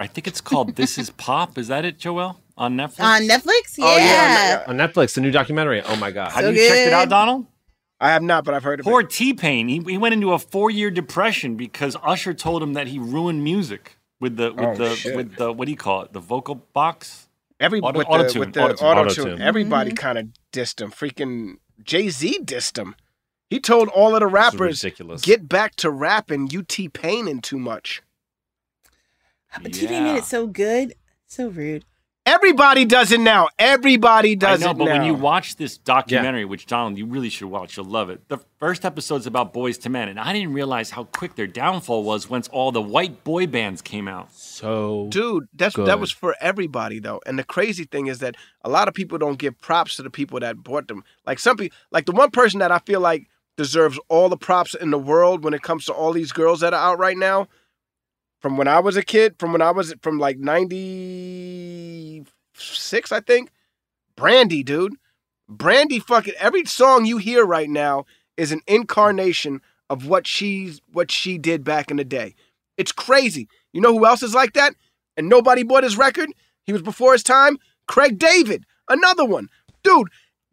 [0.00, 1.58] I think it's called This Is Pop.
[1.58, 2.40] Is that it, Joel?
[2.56, 3.00] On Netflix?
[3.00, 3.76] On Netflix?
[3.76, 3.84] Yeah.
[3.84, 4.64] Oh, yeah.
[4.66, 5.82] On Netflix, the new documentary.
[5.82, 6.30] Oh my god.
[6.30, 6.68] So Have you good.
[6.68, 7.46] checked it out, Donald?
[8.00, 9.10] I have not, but I've heard of Poor it.
[9.10, 9.68] T Pain.
[9.68, 13.42] He, he went into a four year depression because Usher told him that he ruined
[13.42, 15.16] music with the with Oh, the shit.
[15.16, 16.12] with the what do you call it?
[16.12, 17.28] The vocal box.
[17.60, 18.86] Every Auto- with the, auto-tune, with the auto-tune.
[18.86, 19.42] auto-tune, Auto-tune.
[19.42, 19.96] everybody mm-hmm.
[19.96, 20.92] kind of dissed him.
[20.92, 22.94] Freaking Jay Z dissed him.
[23.50, 25.22] He told all of the rappers, ridiculous.
[25.22, 26.50] "Get back to rapping.
[26.50, 28.02] You T Paining too much."
[29.60, 30.94] But TV made it so good.
[31.26, 31.84] So rude.
[32.28, 33.48] Everybody does it now.
[33.58, 34.92] Everybody does I know, it but now.
[34.92, 38.28] when you watch this documentary, which Donald, you really should watch, you'll love it.
[38.28, 42.02] The first episode's about Boyz II Men, and I didn't realize how quick their downfall
[42.02, 44.30] was once all the white boy bands came out.
[44.34, 45.86] So Dude, that's good.
[45.86, 47.22] that was for everybody though.
[47.24, 50.10] And the crazy thing is that a lot of people don't give props to the
[50.10, 51.04] people that bought them.
[51.26, 53.26] Like some people, like the one person that I feel like
[53.56, 56.74] deserves all the props in the world when it comes to all these girls that
[56.74, 57.48] are out right now.
[58.40, 63.50] From when I was a kid, from when I was from like 96, I think.
[64.16, 64.94] Brandy, dude.
[65.48, 68.04] Brandy fucking every song you hear right now
[68.36, 69.60] is an incarnation
[69.90, 72.34] of what she's what she did back in the day.
[72.76, 73.48] It's crazy.
[73.72, 74.74] You know who else is like that?
[75.16, 76.28] And nobody bought his record?
[76.64, 77.58] He was before his time?
[77.86, 79.48] Craig David, another one.
[79.82, 80.08] Dude,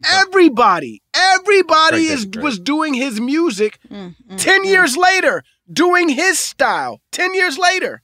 [0.10, 6.40] everybody, everybody Craig is David, was doing his music Mm, 10 years later, doing his
[6.40, 7.02] style.
[7.12, 8.02] 10 years later.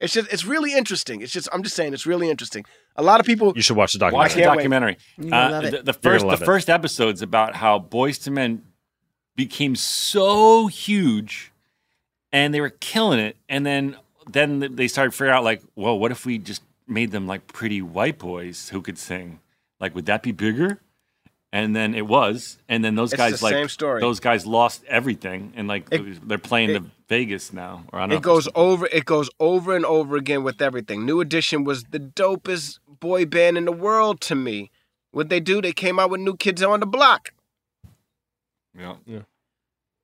[0.00, 1.20] It's just it's really interesting.
[1.20, 2.64] It's just I'm just saying it's really interesting.
[2.96, 4.42] A lot of people you should watch the documentary.
[4.42, 4.96] Watch documentary.
[5.18, 5.46] the documentary.
[5.46, 5.70] Uh, love it.
[5.72, 6.46] the, the first gonna the it.
[6.46, 8.62] first episode's about how Boyz II Men
[9.36, 11.52] became so huge,
[12.32, 13.96] and they were killing it, and then
[14.26, 17.82] then they started figuring out like, well, what if we just made them like pretty
[17.82, 19.40] white boys who could sing?
[19.80, 20.80] Like, would that be bigger?
[21.52, 24.00] And then it was, and then those It's guys the like same story.
[24.00, 27.84] those guys lost everything, and like It- they're playing it- the Vegas now.
[27.92, 30.62] Or I don't know it if goes over it goes over and over again with
[30.62, 31.04] everything.
[31.04, 34.70] New Edition was the dopest boy band in the world to me.
[35.10, 37.30] What they do, they came out with new kids on the block.
[38.78, 39.22] Yeah, yeah.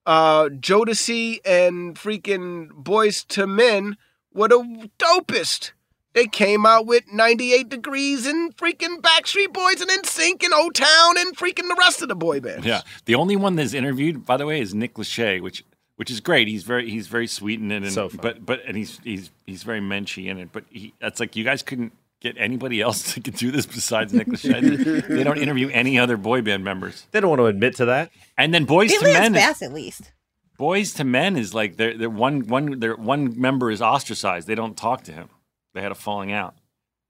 [0.05, 3.97] Uh Jodeci and freaking Boyz II Men
[4.33, 5.71] were the dopest.
[6.17, 11.19] They came out with 98 Degrees and freaking Backstreet Boys and NSYNC and O Town
[11.19, 12.65] and freaking the rest of the boy bands.
[12.67, 15.63] Yeah, the only one that's interviewed, by the way, is Nick Lachey, which
[15.97, 16.49] which is great.
[16.49, 18.19] He's very he's very sweet in it, and So fun.
[18.23, 20.49] but but and he's he's he's very menschy in it.
[20.53, 24.29] But he, that's like you guys couldn't get anybody else to do this besides Nick
[24.29, 25.07] Lachey.
[25.07, 27.07] they don't interview any other boy band members.
[27.11, 28.11] They don't want to admit to that.
[28.39, 29.51] And then Boys They to Lance Men.
[29.51, 30.13] is- at least.
[30.59, 34.49] Boyz II Men is like they're, they're one one their one member is ostracized.
[34.49, 35.29] They don't talk to him.
[35.77, 36.55] They had a falling out.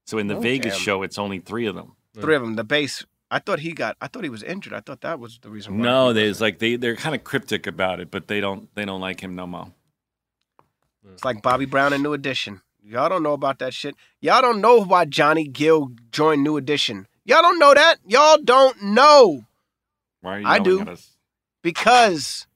[0.05, 0.81] So in the Oh, Vegas damn.
[0.81, 1.95] show, it's only three of them.
[2.13, 2.55] Three of them.
[2.57, 3.05] The bass.
[3.31, 3.95] I thought he got.
[4.01, 4.73] I thought he was injured.
[4.73, 5.77] I thought that was the reason.
[5.77, 8.83] Why No, there's like they they're kind of cryptic about it, but they don't they
[8.83, 9.71] don't like him no more.
[11.13, 12.59] It's like Bobby Brown and New Edition.
[12.83, 13.95] Y'all don't know about that shit.
[14.19, 17.07] Y'all don't know why Johnny Gill joined New Edition.
[17.23, 17.97] Y'all don't know that.
[18.05, 19.45] Y'all don't know
[20.19, 20.85] Why are you I do.
[21.61, 22.46] because.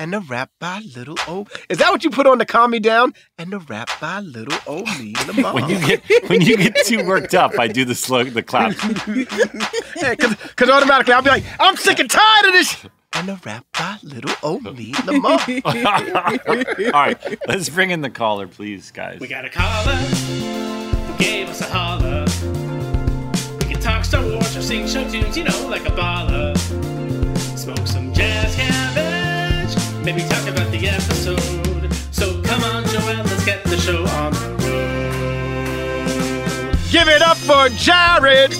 [0.00, 1.50] And the rap by little old.
[1.68, 3.12] Is that what you put on to calm me down?
[3.36, 5.54] And the rap by little old me in the mom.
[5.54, 8.74] When you get when you get too worked up, I do the slow the clap.
[10.00, 12.86] Because automatically I'll be like, I'm sick and tired of this.
[13.12, 15.40] And the rap by little old me in the mom.
[16.94, 19.20] All right, let's bring in the caller, please, guys.
[19.20, 22.24] We got a caller who gave us a holler.
[23.58, 26.56] We can talk Star Wars or sing show tunes, you know, like a baller.
[27.58, 29.04] Smoke some jazz cabbage,
[30.12, 31.40] maybe talk about the episode.
[32.12, 34.70] So come on, Joel, let's get the show on the road.
[36.90, 38.50] Give it up for Jared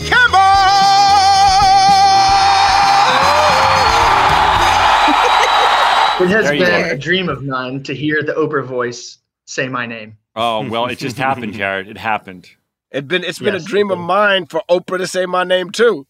[6.23, 6.93] It has There been go.
[6.93, 10.19] a dream of mine to hear the Oprah voice say my name.
[10.37, 11.89] Oh well, it just happened, Jared.
[11.89, 12.49] It happened.
[12.93, 15.71] It's been it's been Yes, a dream of mine for Oprah to say my name
[15.71, 16.07] too.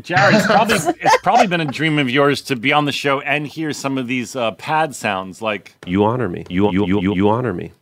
[0.00, 3.20] Jared, it's probably it's probably been a dream of yours to be on the show
[3.20, 5.42] and hear some of these uh, pad sounds.
[5.42, 6.44] Like You honor me.
[6.48, 7.72] You you you you honor me.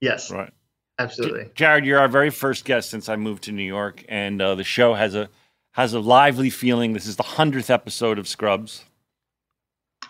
[0.00, 0.52] Yes, right,
[0.98, 1.50] absolutely.
[1.54, 4.64] Jared, you're our very first guest since I moved to New York, and uh, the
[4.64, 5.28] show has a
[5.72, 6.92] has a lively feeling.
[6.92, 8.84] This is the hundredth episode of Scrubs.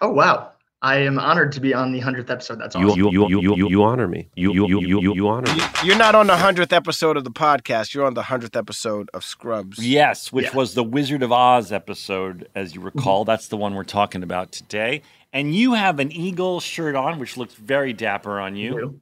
[0.01, 0.52] Oh wow,
[0.86, 2.60] I am honored to be on the hundredth episode.
[2.60, 3.00] That's You awesome.
[3.00, 4.28] you you you you you honor me.
[4.36, 5.60] You you you you you you honor me.
[5.82, 7.92] You're not on the hundredth episode of the podcast.
[7.92, 9.78] You're on the hundredth episode of Scrubs.
[9.84, 10.54] Yes, which Yeah.
[10.56, 13.24] was the Wizard of Oz episode, as you recall.
[13.24, 15.02] That's the one we're talking about today.
[15.32, 18.76] And you have an eagle shirt on, which looks very dapper on you.
[18.78, 19.00] You.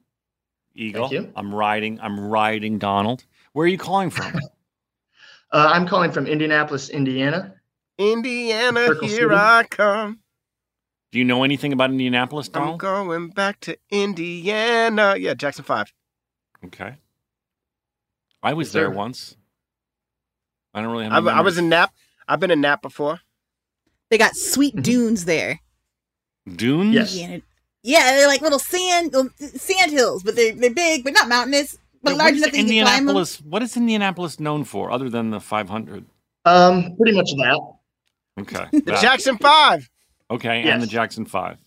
[0.74, 1.08] Eagle.
[1.08, 1.32] Thank you.
[1.36, 2.00] I'm riding.
[2.00, 3.24] I'm riding Donald.
[3.52, 4.32] Where are you calling from?
[5.52, 7.54] Uh, I'm calling from Indianapolis, Indiana.
[7.96, 9.26] Indiana, here City.
[9.30, 10.18] I come.
[11.14, 15.14] Do you know anything about Indianapolis, I'm going back to Indiana.
[15.16, 15.92] Yeah, Jackson Five.
[16.64, 16.96] Okay.
[18.42, 19.36] I was Yes, there once.
[20.74, 21.24] I don't really have.
[21.24, 21.94] I, I was in Nap.
[22.26, 23.20] I've been in Nap before.
[24.10, 25.60] They got sweet dunes there.
[26.52, 26.92] Dunes.
[26.92, 27.14] Yes.
[27.14, 27.38] Yeah,
[27.84, 32.14] yeah, they're like little sand sand hills, but they're they're big, but not mountainous, but
[32.14, 32.76] Yeah, large enough that climb them.
[32.76, 33.40] Indianapolis?
[33.40, 36.06] What is Indianapolis known for, other than the 500?
[36.44, 37.60] Um, pretty much that.
[38.40, 38.66] Okay.
[38.72, 39.00] The that.
[39.00, 39.88] Jackson Five.
[40.34, 41.58] Okay, and the Jackson Five.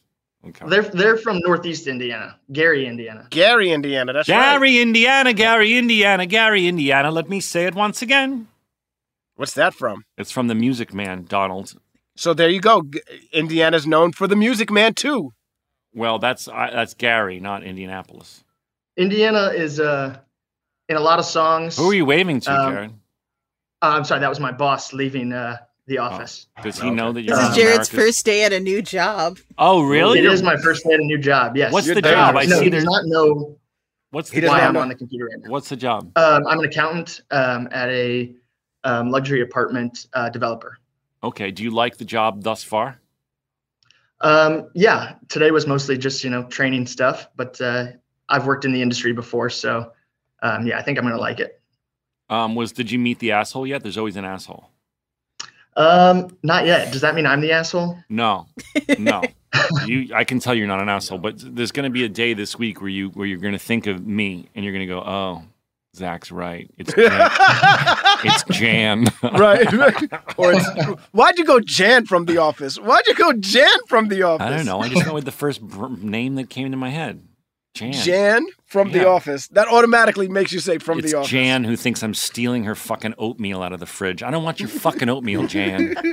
[0.45, 0.65] Okay.
[0.67, 3.27] They're they're from Northeast Indiana, Gary, Indiana.
[3.29, 4.13] Gary, Indiana.
[4.13, 4.53] That's right.
[4.53, 7.11] Gary, Indiana, Gary, Indiana, Gary, Indiana.
[7.11, 8.47] Let me say it once again.
[9.35, 10.03] What's that from?
[10.17, 11.73] It's from the Music Man, Donald.
[12.15, 12.83] So there you go.
[12.83, 15.33] G- Indiana's known for the Music Man too.
[15.93, 18.43] Well, that's uh, that's Gary, not Indianapolis.
[18.95, 20.17] Indiana is uh
[20.89, 21.77] in a lot of songs.
[21.77, 22.91] Who are you waving to, Um, Jared?
[23.81, 25.57] Uh, I'm sorry, that was my boss leaving uh,
[25.87, 26.47] the office.
[26.61, 29.39] Does he know that you're This is Jared's America's- first day at a new job.
[29.57, 30.19] Oh, really?
[30.19, 31.55] It is my first day at a new job.
[31.57, 31.71] Yes.
[31.73, 32.35] What's You're the job?
[32.35, 32.85] I no, see he does there's.
[32.85, 33.57] not know
[34.11, 35.49] What's the why not I'm on the computer right now.
[35.49, 36.11] What's the job?
[36.17, 38.33] Um, I'm an accountant um, at a
[38.83, 40.77] um, luxury apartment uh, developer.
[41.23, 41.51] Okay.
[41.51, 42.99] Do you like the job thus far?
[44.21, 47.87] Um, yeah, today was mostly just you know training stuff, but uh,
[48.29, 49.91] I've worked in the industry before, so
[50.41, 51.61] um, yeah, I think I'm gonna like it.
[52.29, 53.83] Um, was did you meet the asshole yet?
[53.83, 54.71] There's always an asshole.
[55.77, 56.91] Um, not yet.
[56.91, 57.97] Does that mean I'm the asshole?
[58.09, 58.47] No,
[58.97, 59.21] no.
[59.85, 62.33] you, I can tell you're not an asshole, but there's going to be a day
[62.33, 64.93] this week where you where you're going to think of me and you're going to
[64.93, 65.43] go, "Oh,
[65.95, 66.69] Zach's right.
[66.77, 67.29] It's Jan.
[68.23, 69.71] it's Jan." right.
[70.37, 70.67] or it's,
[71.11, 72.77] why'd you go Jan from The Office?
[72.79, 74.45] Why'd you go Jan from The Office?
[74.47, 74.81] I don't know.
[74.81, 77.21] I just went with the first br- name that came into my head.
[77.77, 77.93] Jan.
[77.93, 79.47] Jan from The Office.
[79.49, 81.31] That automatically makes you say from it's The Office.
[81.31, 84.23] Jan who thinks I'm stealing her fucking oatmeal out of the fridge.
[84.23, 85.95] I don't want your fucking oatmeal, Jan.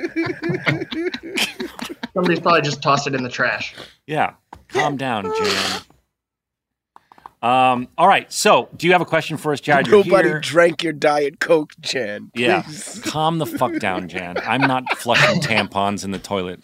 [2.14, 3.74] Somebody's probably just tossed it in the trash.
[4.06, 4.34] Yeah,
[4.68, 5.82] calm down, Jan.
[7.42, 7.88] Um.
[7.98, 8.32] All right.
[8.32, 9.90] So, do you have a question for us, Jared?
[9.90, 10.40] Nobody here.
[10.40, 12.30] drank your Diet Coke, Jan.
[12.34, 12.62] Yeah.
[12.62, 13.00] Please.
[13.04, 14.38] Calm the fuck down, Jan.
[14.38, 16.60] I'm not flushing tampons in the toilet.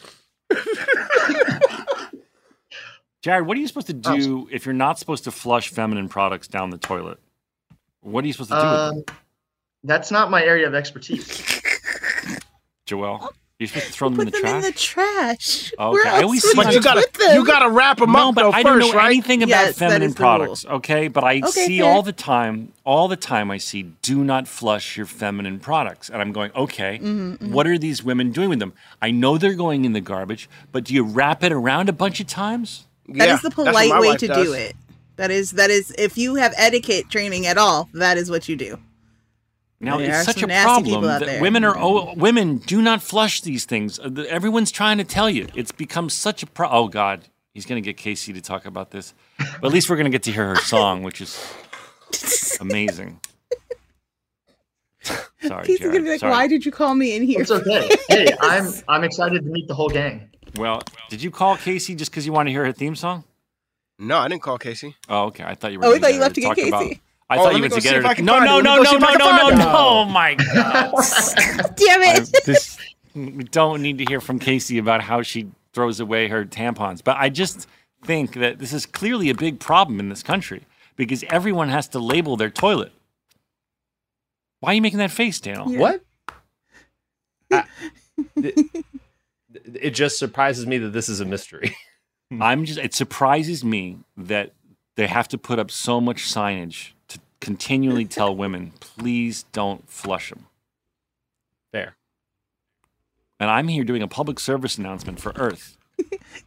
[3.22, 6.48] Jared, what are you supposed to do if you're not supposed to flush feminine products
[6.48, 7.18] down the toilet?
[8.00, 9.16] What are you supposed to do with them, Um,
[9.84, 11.26] that's not my area of expertise.
[12.86, 13.28] Joelle?
[13.58, 15.70] You're supposed to throw them in the Put them in the trash.
[15.78, 17.34] Okay, Where I always would see But you gotta put them?
[17.36, 19.06] you gotta wrap them no, up but though I first, don't know right?
[19.10, 20.38] anything about Yes, feminine is the rule.
[20.38, 20.64] products.
[20.64, 21.86] Okay, but I Okay, see fair.
[21.86, 23.50] all the time, all the time.
[23.50, 27.76] I see do not flush your feminine products, and I'm going, okay, Mm-hmm, what are
[27.76, 28.72] these women doing with them?
[29.02, 32.18] I know they're going in the garbage, but do you wrap it around a bunch
[32.18, 32.86] of times?
[33.10, 34.46] That Yeah, is the polite way to does.
[34.46, 34.74] do it.
[35.16, 38.56] That is that is if you have etiquette training at all, that is what you
[38.56, 38.78] do.
[39.82, 41.40] Now There are it's such a problem that there.
[41.40, 43.98] women are oh, women do not flush these things.
[43.98, 45.46] Uh, Everyone's trying to tell you.
[45.54, 46.68] It's become such a pro.
[46.68, 49.14] Oh God, he's going to get CaCee to talk about this.
[49.38, 51.38] But at least we're going to get to hear her song, which is
[52.60, 53.20] amazing.
[55.42, 55.94] Sorry, He's Jared.
[55.94, 56.30] gonna be like, Sorry.
[56.32, 57.88] "Why did you call me in here?" It's okay.
[58.08, 60.29] Hey, I'm I'm excited to meet the whole gang.
[60.56, 63.24] Well, did you call CaCee just because you wanted to hear her theme song?
[63.98, 64.94] No, I didn't call CaCee.
[65.08, 65.44] Oh, okay.
[65.44, 65.86] I thought you were.
[65.86, 67.00] Oh, we thought you left to get talk about- CaCee.
[67.28, 68.08] I Oh, thought you me went to see get if her.
[68.08, 69.72] I to- can No, no, no, no, go see if no, no, no, no!
[69.76, 70.90] Oh my God!
[71.76, 72.42] Damn I- it!
[72.44, 72.76] this,
[73.14, 77.04] we don't need to hear from CaCee about how she throws away her tampons.
[77.04, 77.68] But I just
[78.04, 80.64] think that this is clearly a big problem in this country
[80.96, 82.90] because everyone has to label their toilet.
[84.58, 85.66] Why are you making that face, Daniel?
[85.72, 86.02] What?
[87.52, 87.64] I-
[88.36, 88.84] it,
[89.64, 91.76] it just surprises me that this is a mystery.
[92.32, 92.42] Hmm.
[92.42, 92.78] I'm just.
[92.78, 94.52] It surprises me that
[94.94, 100.30] they have to put up so much signage to continually tell women, please don't flush
[100.30, 100.46] them.
[101.72, 101.96] Fair.
[103.40, 105.76] And I'm here doing a public service announcement for Earth.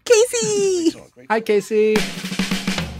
[0.06, 1.27] CaCee.
[1.30, 1.98] Hi, CaCee.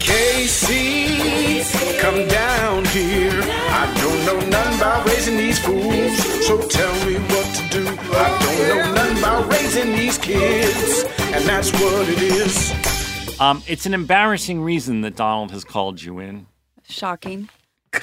[0.04, 3.32] CaCee, come down here.
[3.32, 6.16] I don't know nothing about raising these fools,
[6.46, 7.86] so tell me what to do.
[7.88, 8.93] I don't know
[9.34, 13.40] nothing about raising these kids, and that's what it is.
[13.40, 16.46] Um, it's an embarrassing reason that Donald has called you in.
[16.88, 17.48] Shocking.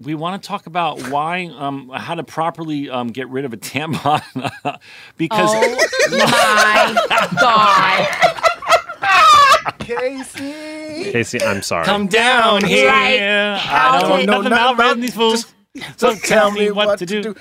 [0.00, 3.56] We want to talk about why, um, how to properly um, get rid of a
[3.56, 4.20] tampon,
[5.16, 5.76] because Oh
[6.10, 8.08] my god.
[9.78, 11.12] CaCee.
[11.12, 11.84] CaCee, I'm sorry.
[11.84, 12.88] come down here.
[12.88, 15.54] Like, I don't know nothing about about- raising these fools.
[15.96, 17.36] So tell me what to do.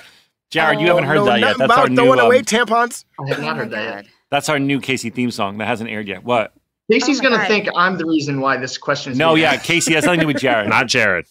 [0.51, 1.57] Jared, you haven't heard Know that yet.
[1.57, 1.95] nothing That's our about new.
[1.95, 3.05] throwing away Um, tampons.
[3.19, 4.05] I have Oh not my heard that yet.
[4.29, 6.23] That's our new CaCee theme song that hasn't aired yet.
[6.23, 6.53] What?
[6.91, 7.47] CaCee's Oh gonna God.
[7.47, 9.17] think I'm the reason why this question is.
[9.17, 9.65] No, yeah, asked.
[9.69, 10.67] CaCee has nothing to do with Jared.
[10.69, 11.25] Not Jared.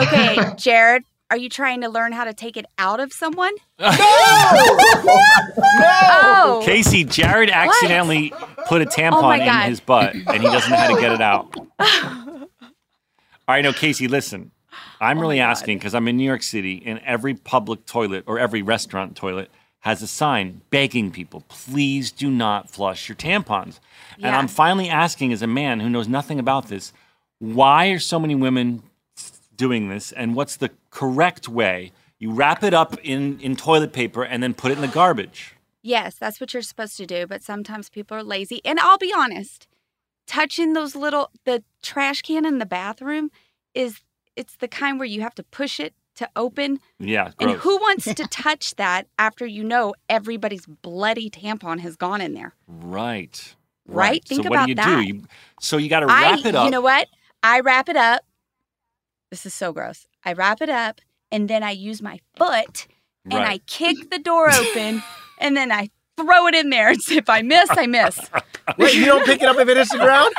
[0.00, 3.52] Okay, Jared, are you trying to learn how to take it out of someone?
[3.78, 3.88] No.
[5.82, 6.62] Oh.
[6.66, 8.32] CaCee, Jared accidentally
[8.66, 11.12] put a Oh tampon my in his butt and he doesn't know how to get
[11.12, 11.54] it out.
[11.78, 12.48] All
[13.48, 14.50] right, no, CaCee, listen.
[15.00, 18.38] I'm Oh really asking because I'm in New York City and every public toilet or
[18.38, 19.50] every restaurant toilet
[19.80, 23.78] has a sign begging people, please do not flush your tampons.
[24.16, 26.92] And I'm finally asking, as a man who knows nothing about this,
[27.38, 28.82] why are so many women
[29.56, 31.92] doing this and what's the correct way?
[32.18, 35.54] You wrap it up in, in toilet paper and then put it in the garbage.
[35.82, 38.60] Yes, that's what you're supposed to do, but sometimes people are lazy.
[38.64, 39.68] And I'll be honest,
[40.26, 43.30] touching those little the trash can in the bathroom
[43.72, 44.00] is
[44.36, 46.80] it's the kind where you have to push it to open.
[46.98, 52.20] Yeah, And who wants to touch that after you know everybody's bloody tampon has gone
[52.20, 52.54] in there?
[52.66, 53.54] Right.
[53.86, 54.24] Right?
[54.24, 55.02] Think so what do you that.
[55.02, 55.06] do?
[55.06, 55.22] You,
[55.60, 56.64] so you got to wrap I, it up.
[56.64, 57.08] You know what?
[57.42, 58.22] I wrap it up.
[59.30, 60.06] This is so gross.
[60.24, 61.00] I wrap it up
[61.30, 62.86] and then I use my foot
[63.24, 65.02] and I kick the door open
[65.38, 66.88] and then I throw it in there.
[66.96, 68.18] And if I miss, I miss.
[68.78, 70.32] Wait, you don't pick it up if it hits the ground?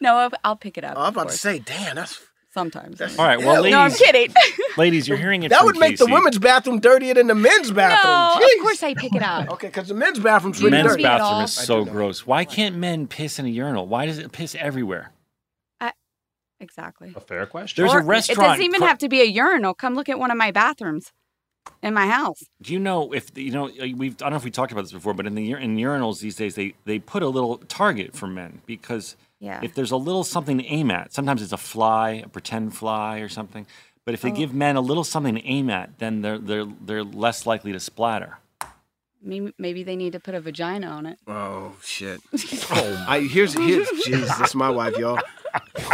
[0.00, 0.94] No, I'll, I'll pick it up.
[0.96, 2.20] Oh, I'm of about to say, damn, that's
[2.54, 3.00] Sometimes.
[3.00, 3.38] All right.
[3.38, 4.34] Well, no, I'm ladies, kidding.
[4.76, 5.48] ladies, you're hearing it.
[5.48, 8.12] that from would make the women's bathroom dirtier than the men's bathroom.
[8.12, 8.56] no, Jeez.
[8.58, 9.50] of course I pick it up.
[9.52, 11.02] Okay, because the men's bathroom's really men's dirty.
[11.02, 12.26] see it bathroom is so gross.
[12.26, 13.86] Why can't men piss in a urinal?
[13.86, 15.12] Why does it piss everywhere?
[16.62, 17.12] Exactly.
[17.16, 17.82] A fair question.
[17.82, 18.38] There's Or a restaurant.
[18.38, 19.74] It doesn't even cr- have to be a urinal.
[19.74, 21.12] Come look at one of my bathrooms
[21.82, 22.44] in my house.
[22.62, 24.14] Do you know if you know uh, we've?
[24.14, 26.36] I don't know if we talked about this before, but in the in urinals these
[26.36, 29.58] days they they put a little target for men because Yeah.
[29.62, 33.18] if there's a little something to aim at, sometimes it's a fly, a pretend fly
[33.18, 33.66] or something.
[34.04, 34.34] But if they Oh.
[34.34, 37.80] give men a little something to aim at, then they're they're they're less likely to
[37.80, 38.38] splatter.
[39.24, 41.18] Maybe, maybe they need to put a vagina on it.
[41.28, 42.20] Oh shit!
[42.70, 45.18] oh, I here's here's jeez, that's my wife, y'all.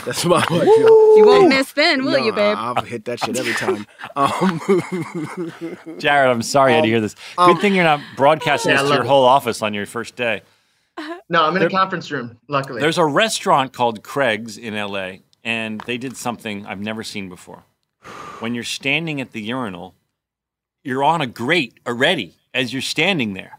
[0.06, 1.16] That's my wife, y'all.
[1.18, 2.56] You won't miss then, will No, you, babe?
[2.58, 3.86] I'll hit that shit every time.
[4.16, 4.60] Um,
[5.98, 7.14] Jared, I'm sorry I had to hear this.
[7.36, 9.08] Good um, thing you're not broadcasting Yeah, this to your it.
[9.08, 10.42] whole office on your first day.
[11.28, 12.38] No, I'm in There- a conference room.
[12.48, 17.28] Luckily, There's a restaurant called Craig's in LA, and they did something I've never seen
[17.28, 17.64] before.
[18.40, 19.94] When you're standing at the urinal,
[20.82, 23.59] you're on a grate already as you're standing there.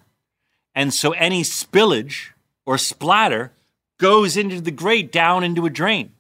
[0.73, 2.29] And so any spillage
[2.65, 3.51] or splatter
[3.99, 6.13] goes into the grate down into a drain.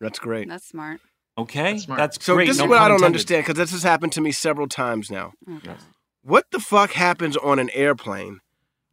[0.00, 0.48] that's great.
[0.48, 1.00] That's smart.
[1.38, 1.72] Okay?
[1.72, 1.98] That's smart.
[1.98, 2.48] That's So great.
[2.48, 3.06] this no is what I don't intended.
[3.06, 5.32] understand because this has happened to me several times now.
[5.48, 5.74] Okay.
[6.22, 8.40] what the fuck happens on an airplane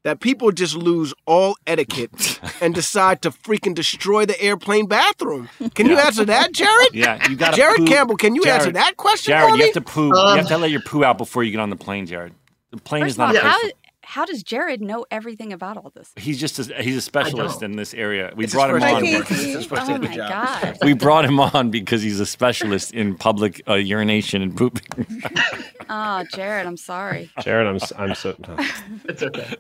[0.09, 5.49] that people just lose all etiquette and decide to freaking destroy the airplane bathroom?
[5.75, 6.95] Can you answer that, Jared?
[6.95, 9.65] Yeah, you got Jared Campbell, can you answer that question Jared, for you me?
[9.65, 10.11] have to poo.
[10.11, 12.33] Um, you have to let your poo out before you get on the plane, Jared.
[12.71, 13.51] The plane is not of a place.
[13.53, 13.73] how, for-
[14.09, 16.11] how does Jared know everything about all this?
[16.17, 18.33] He's just a, he's a specialist in this area.
[18.35, 19.03] We It's brought him on.
[19.03, 19.31] day of work.
[19.31, 20.29] It's his first day Oh my job.
[20.31, 20.77] god.
[20.81, 25.21] We brought him on because he's a specialist in public uh, urination and pooping.
[25.91, 27.31] Oh, Jared, I'm sorry.
[27.41, 28.35] Jared, I'm s- I'm so.
[28.47, 28.55] no.
[29.05, 29.55] It's okay.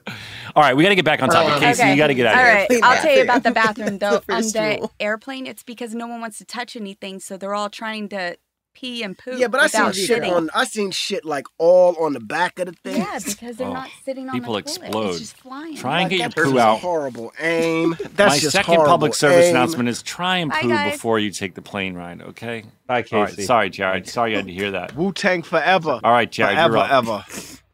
[0.55, 1.53] All right, we got to get back on topic.
[1.67, 2.55] CaCee, you got to get out All of here.
[2.55, 3.97] right, Clean I'll tell you about the bathroom.
[3.97, 4.19] bathroom though.
[4.27, 4.41] The On
[4.75, 4.91] the rule.
[4.99, 8.37] airplane, it's because no one wants to touch anything, so they're all trying to
[8.79, 9.39] pee and poop.
[9.39, 10.33] Yeah, but I seen shit sitting.
[10.33, 12.97] on I seen shit like all on the back of the thing.
[12.97, 14.81] Yeah, because they're Oh, not sitting on people the toilet.
[14.81, 15.09] explode.
[15.09, 15.75] It's just flying.
[15.75, 16.79] Try and Like, get your poo out.
[16.79, 17.97] Horrible aim.
[18.15, 19.55] That's My just second horrible public service aim.
[19.55, 22.63] announcement is try and poo before you take the plane ride, okay?
[22.87, 23.45] Bye, All right, CaCee.
[23.45, 24.07] sorry, Jared.
[24.07, 24.95] Sorry you had to hear that.
[24.95, 25.99] Wu Tang forever.
[26.03, 26.91] All right, Jared, forever, you're up.
[26.91, 27.25] ever.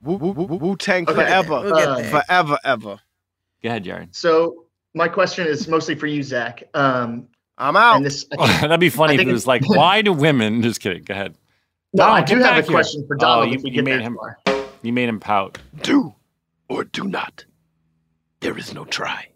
[0.01, 1.13] Wu Tang Okay.
[1.13, 1.61] forever.
[1.61, 2.03] We'll Uh.
[2.03, 2.99] Forever, ever.
[3.63, 4.15] Go ahead, Jared.
[4.15, 6.63] So my question is mostly for you, Zach.
[6.73, 7.27] Um,
[7.57, 7.97] I'm out.
[7.97, 10.61] and this, That'd be funny I if it was like, why do women?
[10.63, 11.03] Just kidding.
[11.03, 11.35] Go ahead.
[11.93, 12.71] no, I do have a here.
[12.71, 14.39] question for Oh, Donald you- if we you get made him- far.
[14.81, 15.57] You made him pout.
[15.81, 16.13] Do
[16.69, 17.43] or do not.
[18.41, 19.29] There is no try.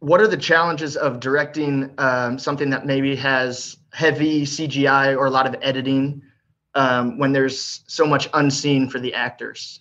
[0.00, 5.30] What are the challenges of directing um, something that maybe has heavy CGI or a
[5.30, 6.20] lot of editing
[6.74, 9.80] um, when there's so much unseen for the actors?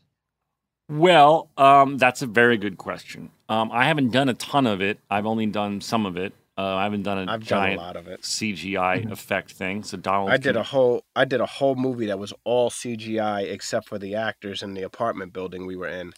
[0.88, 3.32] Well, um, that's a very good question.
[3.50, 5.00] Um, I haven't done a ton of it.
[5.10, 6.34] I've only done some of it.
[6.58, 8.22] Uh, I haven't done a I've done a giant lot of it.
[8.22, 9.84] CGI effect thing.
[9.84, 13.50] So Donald, I did a whole I did a whole movie that was all CGI
[13.50, 16.14] except for the actors in the apartment building we were in.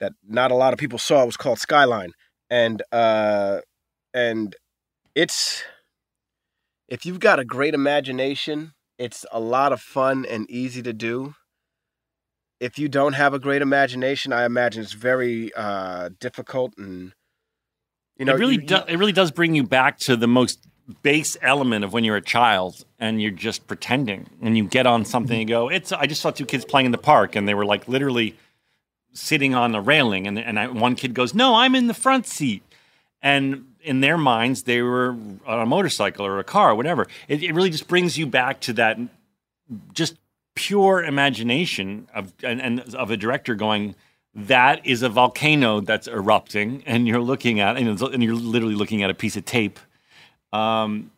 [0.00, 1.22] That not a lot of people saw.
[1.22, 2.12] It was called Skyline.
[2.50, 3.60] And uh
[4.12, 4.56] and
[5.14, 5.62] it's
[6.88, 11.36] if you've got a great imagination, it's a lot of fun and easy to do.
[12.58, 17.12] If you don't have a great imagination, I imagine it's very uh difficult and
[18.20, 20.60] you know it really you- do, it really does bring you back to the most
[21.02, 25.04] base element of when you're a child and you're just pretending and you get on
[25.04, 27.54] something and go it's I just saw two kids playing in the park and they
[27.54, 28.36] were like literally
[29.12, 32.26] sitting on the railing and and I, one kid goes no I'm in the front
[32.26, 32.62] seat.
[33.22, 35.10] And in their minds they were
[35.46, 37.06] on a motorcycle or a car or whatever.
[37.28, 38.98] It, it really just brings you back to that
[39.92, 40.16] just
[40.54, 43.94] pure imagination of and, and of a director going
[44.34, 49.02] that is a volcano that's erupting and you're looking at and, and you're literally looking
[49.02, 49.78] at a piece of tape.
[50.52, 51.10] Um,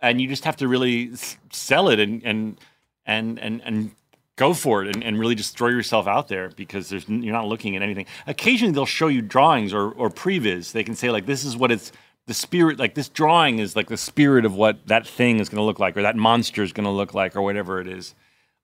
[0.00, 1.12] and you just have to really
[1.52, 2.58] sell it and and
[3.06, 3.90] and and, and
[4.36, 7.46] go for it and, and really just throw yourself out there because there's you're not
[7.46, 8.06] looking at anything.
[8.26, 10.72] Occasionally they'll show you drawings or or previs.
[10.72, 11.92] They can say like this is what it's
[12.26, 15.58] the spirit like this drawing is like the spirit of what that thing is going
[15.58, 18.14] to look like or that monster is going to look like or whatever it is.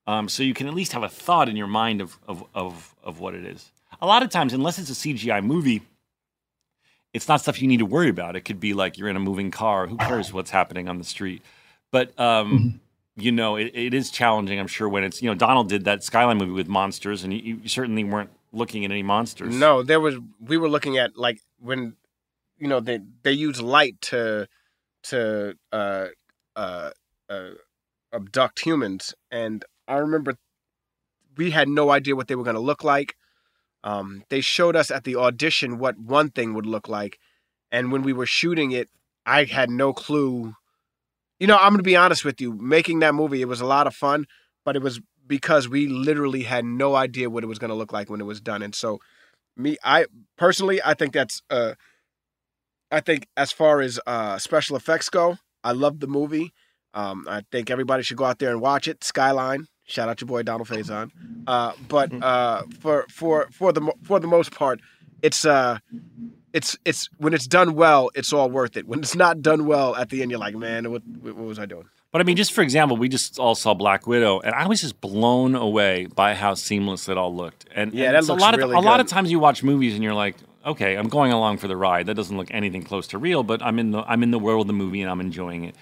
[0.07, 2.95] Um, so you can at least have a thought in your mind of, of, of,
[3.03, 3.73] of what it is.
[4.01, 5.83] A lot of times, unless it's a CGI movie,
[7.13, 8.37] it's not stuff you need to worry about.
[8.37, 9.87] It could be like you're in a moving car.
[9.87, 11.43] Who cares what's happening on the street?
[11.91, 12.81] But um,
[13.17, 14.61] you know, it, it is challenging.
[14.61, 17.61] I'm sure when it's you know Donald did that Skyline movie with monsters, and you,
[17.63, 19.55] you certainly weren't looking at any monsters.
[19.55, 20.17] No, there was.
[20.41, 21.97] We were looking at like when,
[22.59, 24.47] you know, they they use light to
[25.05, 26.09] to uh,
[26.55, 26.91] uh,
[27.31, 27.51] uh,
[28.13, 30.37] abduct humans, and I remember
[31.37, 33.17] we had no idea what they were going to look like.
[33.85, 37.19] Um, they showed us at the audition what one thing would look like,
[37.71, 38.89] and when we were shooting it,
[39.25, 40.55] I had no clue.
[41.39, 42.55] You know, I'm to be honest with you.
[42.55, 44.27] Making that movie, it was a lot of fun,
[44.65, 48.09] but it was because we literally had no idea what it was to look like
[48.09, 49.01] when it was done, and so
[49.57, 51.73] me i personally i think that's uh
[52.91, 56.53] i think as far as uh special effects go i love the movie
[56.95, 60.29] um i think everybody should go out there and watch it skyline shout out your
[60.29, 61.11] boy donald faison
[61.47, 64.81] uh but uh for for for the for the most part
[65.23, 65.79] it's uh
[66.53, 69.95] it's it's when it's done well it's all worth it when it's not done well
[69.97, 72.53] at the end you're like man what what was i doing But I mean, just
[72.53, 76.35] for example, we just all saw Black Widow, and I was just blown away by
[76.35, 77.67] how seamless it all looked.
[77.75, 79.63] And Yeah, and that looks a lot of really a lot of times you watch
[79.63, 82.07] movies and you're like, okay, I'm going along for the ride.
[82.07, 84.63] That doesn't look anything close to real, but I'm in the I'm in the world
[84.63, 85.75] of the movie and I'm enjoying it.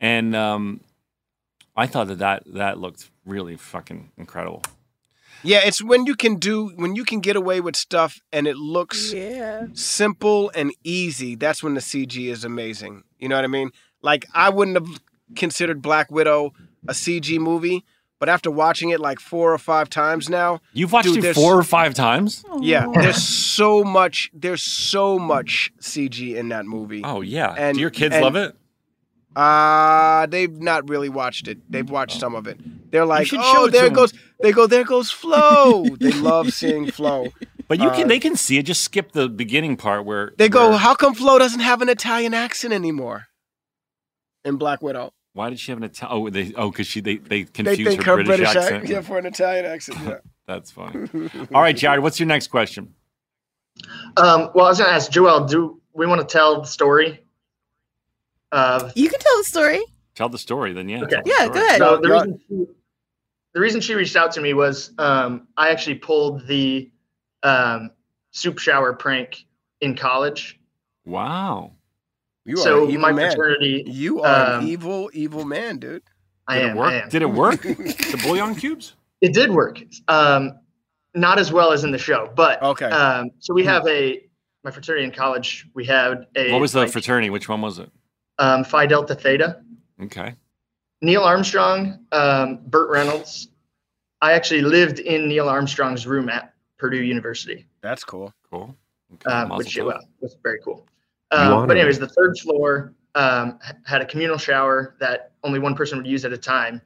[0.00, 0.80] And um,
[1.78, 4.62] I thought that that that looked really fucking incredible.
[5.44, 8.56] Yeah, it's when you can do when you can get away with stuff and it
[8.56, 9.14] looks
[9.74, 11.34] simple and easy.
[11.36, 13.04] That's when the CG is amazing.
[13.18, 13.70] You know what I mean?
[14.02, 14.98] Like I wouldn't have
[15.36, 16.52] considered Black Widow
[16.88, 17.84] a CG movie,
[18.18, 21.56] but after watching it like four or five times now, You've watched dude, it four
[21.58, 22.44] or five times.
[22.60, 24.30] Yeah, there's so much.
[24.34, 27.02] There's so much CG in that movie.
[27.04, 28.56] Oh yeah, And- do your kids and- love it?
[29.38, 31.58] Uh they've not really watched it.
[31.70, 32.58] They've watched some of it.
[32.90, 34.12] They're like, should show oh, it there to 'em." goes.
[34.40, 35.84] They go, there goes Flo.
[36.00, 37.26] they love seeing Flo.
[37.68, 38.64] But you Uh, can they can see it.
[38.64, 41.88] Just skip the beginning part where They go, where- how come Flo doesn't have an
[41.88, 43.26] Italian accent anymore?
[44.44, 46.16] In Black Widow, Why did she have an Italian?
[46.26, 48.88] Oh, they oh because she they they they confuse think her, her British, ac- accent.
[48.88, 49.98] yeah, for an Italian accent.
[50.08, 50.18] Yeah.
[50.46, 51.08] That's funny.
[51.54, 52.94] All right, Jared, what's your next question?
[54.16, 55.48] Um, well, I was gonna ask Joelle.
[55.48, 57.22] Do we want to tell the story?
[58.52, 59.80] Of You can tell the story.
[60.14, 60.88] Tell the story, then.
[60.88, 61.02] Yeah.
[61.04, 61.16] Okay.
[61.16, 61.50] the Yeah, story.
[61.58, 61.78] go ahead.
[61.78, 62.64] So the reason she,
[63.54, 66.90] the reason she reached out to me was um, I actually pulled the
[67.42, 67.90] um,
[68.32, 69.44] soup shower prank
[69.80, 70.58] in college.
[71.04, 71.72] Wow.
[72.44, 73.30] You so are an evil my man.
[73.36, 73.84] fraternity.
[73.86, 76.02] You are um, an evil, evil man, dude.
[76.46, 76.70] I Did am.
[76.76, 76.90] it work?
[76.92, 77.08] I am.
[77.10, 77.62] Did it work?
[77.62, 78.94] the bouillon cubes?
[79.20, 79.80] It did work.
[80.08, 80.58] Um,
[81.14, 82.86] not as well as in the show, but Okay.
[82.86, 84.22] Um, so we have a
[84.64, 85.66] my fraternity in college.
[85.74, 87.30] We had a What was the like, fraternity?
[87.30, 87.90] Which one was it?
[88.38, 89.62] Um, Phi Delta Theta.
[90.02, 90.34] Okay.
[91.00, 93.48] Neil Armstrong, um, Burt Reynolds.
[94.20, 98.32] I actually lived in Neil Armstrong's room at Purdue University, That's cool.
[98.50, 98.74] Cool.
[99.14, 99.30] Okay.
[99.30, 99.86] um, which tov.
[99.86, 100.86] well, was very cool.
[101.30, 101.80] Um, but me.
[101.80, 106.24] anyways, the third floor um, had a communal shower that only one person would use
[106.24, 106.80] at a time.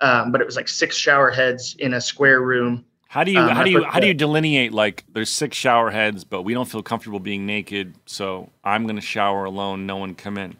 [0.00, 2.84] Um, but it was like six shower heads in a square room.
[3.08, 5.90] How do you Um, how do you how do you delineate like there's six shower
[5.90, 9.86] heads, but we don't feel comfortable being naked, so I'm gonna shower alone.
[9.86, 10.56] No one come in.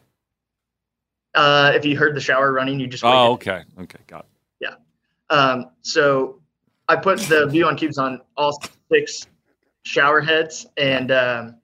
[1.37, 3.17] Uh, if you heard the shower running, you just waited.
[3.17, 4.27] Oh, okay, okay, got it.
[5.31, 6.41] Um, so
[6.89, 8.61] I put the bouillon cubes on all
[8.91, 9.27] six
[9.83, 11.57] shower heads and um,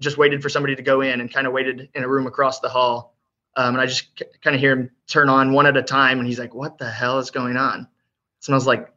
[0.00, 2.60] just waited for somebody to go in and kind of waited in a room across
[2.60, 3.16] the hall.
[3.56, 6.18] Um, and I just k- kind of hear him turn on one at a time.
[6.18, 7.80] And he's like, what the hell is going on?
[7.80, 8.92] It smells like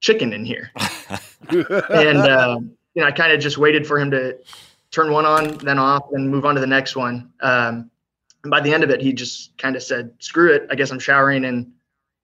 [0.00, 0.72] chicken in here.
[1.48, 4.38] and, um, you know, I kind of just waited for him to
[4.90, 7.32] turn one on, then off, and move on to the next one.
[7.40, 7.90] Um,
[8.44, 10.66] and by the end of it, he just kind of said, screw it.
[10.70, 11.72] I guess I'm showering in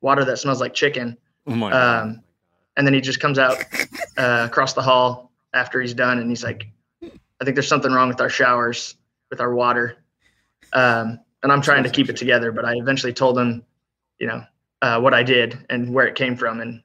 [0.03, 1.17] water that smells like chicken.
[1.47, 2.23] Oh my Um,
[2.77, 3.57] and then he just comes out
[4.17, 6.67] uh, across the hall after he's done, and he's like,
[7.03, 8.97] "I think there's something wrong with our showers,
[9.31, 9.97] with our water."
[10.73, 13.65] Um, and I'm trying to keep it together, but I eventually told him,
[14.19, 14.45] you know,
[14.83, 16.83] uh, what I did and where it came from, and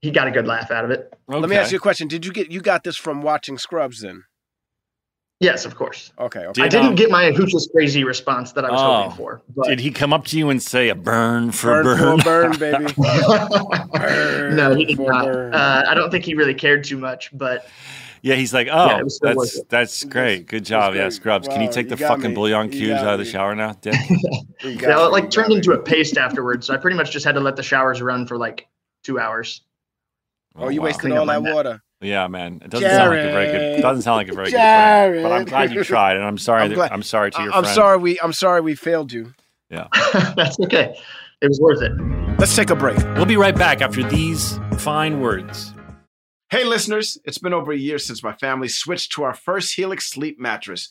[0.00, 1.12] he got a good laugh out of it.
[1.28, 2.08] Let me ask you a question.
[2.08, 4.24] Did you get you got this from watching Scrubs then?
[5.40, 6.12] Yes, of course.
[6.18, 6.40] Okay.
[6.40, 6.62] okay.
[6.62, 9.02] I didn't get my "Who's crazy" response that I was Oh.
[9.08, 9.42] hoping for.
[9.56, 12.20] But Did he come up to you and say a burn for Burn burn?
[12.20, 12.92] for a burn, baby.
[14.54, 15.26] no, he did not.
[15.28, 17.66] Uh, I don't think he really cared too much, but
[18.20, 20.46] yeah, he's like, oh, it was still worth that's that's great.
[20.46, 21.12] Good job, yeah, great.
[21.14, 21.48] Scrubs.
[21.48, 22.34] Can you take you the fucking me.
[22.34, 23.94] bouillon cubes out of the shower now, Dick?
[24.10, 25.76] You yeah, it like turned into me.
[25.76, 26.66] a paste afterwards.
[26.66, 28.68] So I pretty much just had to let the showers run for like
[29.04, 29.62] two hours.
[30.54, 30.86] Oh, you wow.
[30.86, 31.82] wasted all my that water.
[32.00, 32.60] Yeah, man.
[32.64, 33.82] It doesn't sound like a very good.
[33.82, 35.22] Doesn't sound like a very good prank.
[35.22, 36.62] But I'm glad you tried, and I'm sorry.
[36.62, 37.74] I'm that, I'm sorry to your I- I'm friend.
[37.74, 39.34] sorry we I'm sorry we failed you.
[39.68, 39.86] Yeah,
[40.36, 40.96] that's okay.
[41.42, 41.92] It was worth it.
[42.38, 42.96] Let's take a break.
[43.16, 45.74] We'll be right back after these fine words.
[46.50, 50.08] Hey, listeners, it's been over a year since my family switched to our first Helix
[50.10, 50.90] sleep mattress.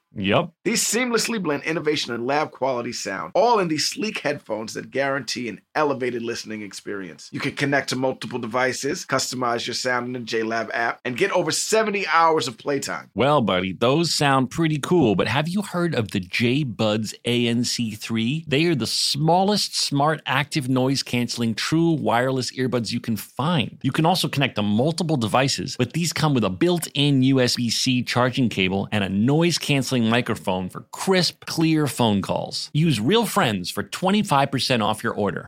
[0.15, 0.51] Yep.
[0.65, 5.47] These seamlessly blend innovation and lab quality sound, all in these sleek headphones that guarantee
[5.47, 7.29] an elevated listening experience.
[7.31, 11.31] You can connect to multiple devices, customize your sound in the JLab app, and get
[11.31, 13.09] over 70 hours of playtime.
[13.13, 18.45] Well, buddy, those sound pretty cool, but have you heard of the JBuds ANC3?
[18.47, 23.77] They are the smallest smart active noise canceling true wireless earbuds you can find.
[23.81, 27.71] You can also connect to multiple devices, but these come with a built in USB
[27.71, 32.69] C charging cable and a noise canceling microphone for crisp, clear phone calls.
[32.73, 35.47] Use Real Friends for 25% off your order.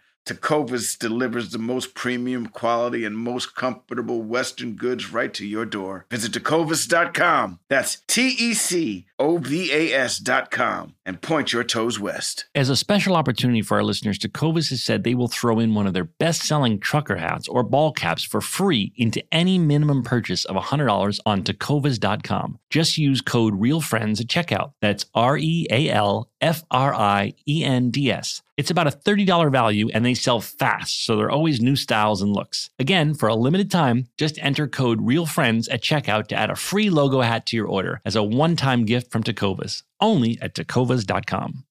[0.25, 6.05] Tecovas delivers the most premium quality and most comfortable Western goods right to your door.
[6.11, 7.59] Visit tecovas.com.
[7.69, 12.45] That's T E C O V A S.com and point your toes west.
[12.53, 15.87] As a special opportunity for our listeners, Tecovas has said they will throw in one
[15.87, 20.45] of their best selling trucker hats or ball caps for free into any minimum purchase
[20.45, 22.59] of $100 on tecovas.com.
[22.69, 24.73] Just use code REALFRIENDS at checkout.
[24.81, 28.41] That's R E A L F R I E N D S.
[28.61, 32.21] It's about a $30 value and they sell fast, so there are always new styles
[32.21, 32.69] and looks.
[32.77, 36.91] Again, for a limited time, just enter code REALFRIENDS at checkout to add a free
[36.91, 41.63] logo hat to your order as a one time gift from Tecovas, only at tecovas.com.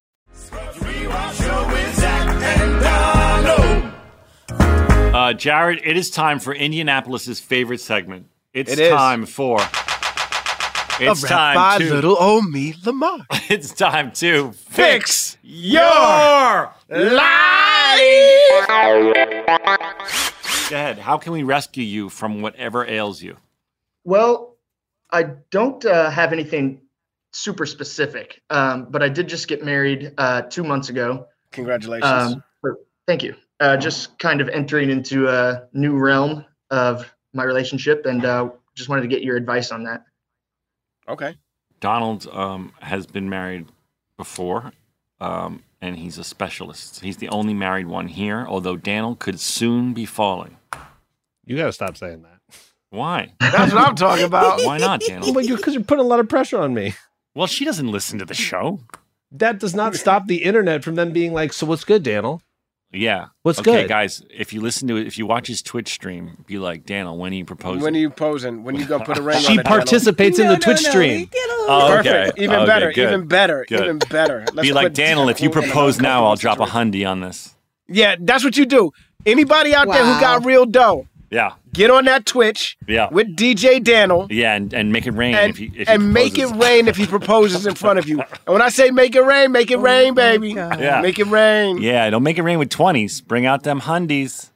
[5.13, 8.27] Uh, Jared, it is time for Indianapolis's favorite segment.
[8.53, 8.91] It's It is.
[8.91, 9.61] time for.
[11.01, 11.95] It's a time by to.
[11.95, 13.27] little old me, Lamar.
[13.49, 18.01] It's time to Fix your life.
[20.69, 20.99] Go ahead.
[20.99, 23.37] How can we rescue you from whatever ails you?
[24.05, 24.57] Well,
[25.11, 26.83] I don't uh, have anything
[27.33, 31.27] super specific, um, but I did just get married uh, two months ago.
[31.53, 32.35] Congratulations.
[32.35, 33.35] Um, for- thank you.
[33.59, 38.89] Uh, just kind of entering into a new realm of my relationship, and uh, just
[38.89, 40.05] wanted to get your advice on that.
[41.11, 41.37] Okay.
[41.81, 43.67] Donald um, has been married
[44.17, 44.73] before,
[45.21, 47.01] um, and he's a specialist.
[47.01, 50.57] He's the only married one here, although Daniel could soon be falling.
[51.45, 52.39] You got to stop saying that.
[52.91, 53.33] Why?
[53.41, 54.61] That's what I'm talking about.
[54.65, 55.33] Why not, Daniel?
[55.33, 56.95] Well, because you're putting a lot of pressure on me.
[57.35, 58.81] Well, she doesn't listen to the show.
[59.33, 62.43] That does not stop the internet from them being like, "So what's good, Daniel?"
[62.93, 63.27] Yeah.
[63.43, 63.89] What's okay, good?
[63.89, 64.23] guys?
[64.31, 67.33] If you listen to it, if you watch his Twitch stream, be like, Daniel, when
[67.33, 67.83] are you proposing?
[67.83, 68.65] When are you posing?
[68.65, 69.65] When you gonna put a ring on She it, Daniel?
[69.65, 71.29] participates in the no, Twitch no, stream.
[71.31, 72.11] get Oh, okay.
[72.11, 72.39] Perfect.
[72.39, 72.93] Even Okay, better.
[72.93, 73.09] good.
[73.13, 73.65] Even better.
[73.69, 73.81] Good.
[73.85, 74.41] Even better.
[74.53, 76.63] Let's be like, put Daniel, if you Tecova in an propose now, I'll drop a
[76.63, 77.55] uncomfortable hundy on this.
[77.87, 78.93] Yeah, that's what you do.
[79.25, 80.21] Anybody out there who Wow.
[80.21, 81.53] got real dough, Yeah.
[81.73, 83.09] get on that Twitch Yeah.
[83.11, 86.37] with DJ Daniel Yeah, and, and make it rain and, if you if he make
[86.39, 86.67] it proposes.
[86.69, 88.19] rain if he proposes in front of you.
[88.47, 90.55] And when I say make it rain, make it oh rain, baby.
[90.55, 90.81] God.
[90.81, 91.01] Yeah.
[91.01, 91.81] Make it rain.
[91.81, 93.25] Yeah, don't make it rain with 20s.
[93.25, 94.51] Bring out them hundies.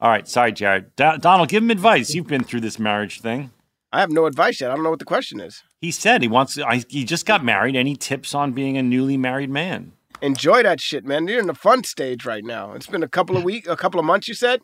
[0.00, 0.96] All right, sorry, Jared.
[0.96, 2.14] Do- Donald, give him advice.
[2.14, 3.50] You've been through this marriage thing.
[3.92, 4.70] I have no advice yet.
[4.70, 5.62] I don't know what the question is.
[5.80, 6.58] He said he wants.
[6.58, 7.76] I, he just got married.
[7.76, 9.92] Any tips on being a newly married man?
[10.22, 11.28] Enjoy that shit, man.
[11.28, 12.72] You're in the fun stage right now.
[12.72, 14.26] It's been a couple of weeks, a couple of months.
[14.26, 14.62] You said.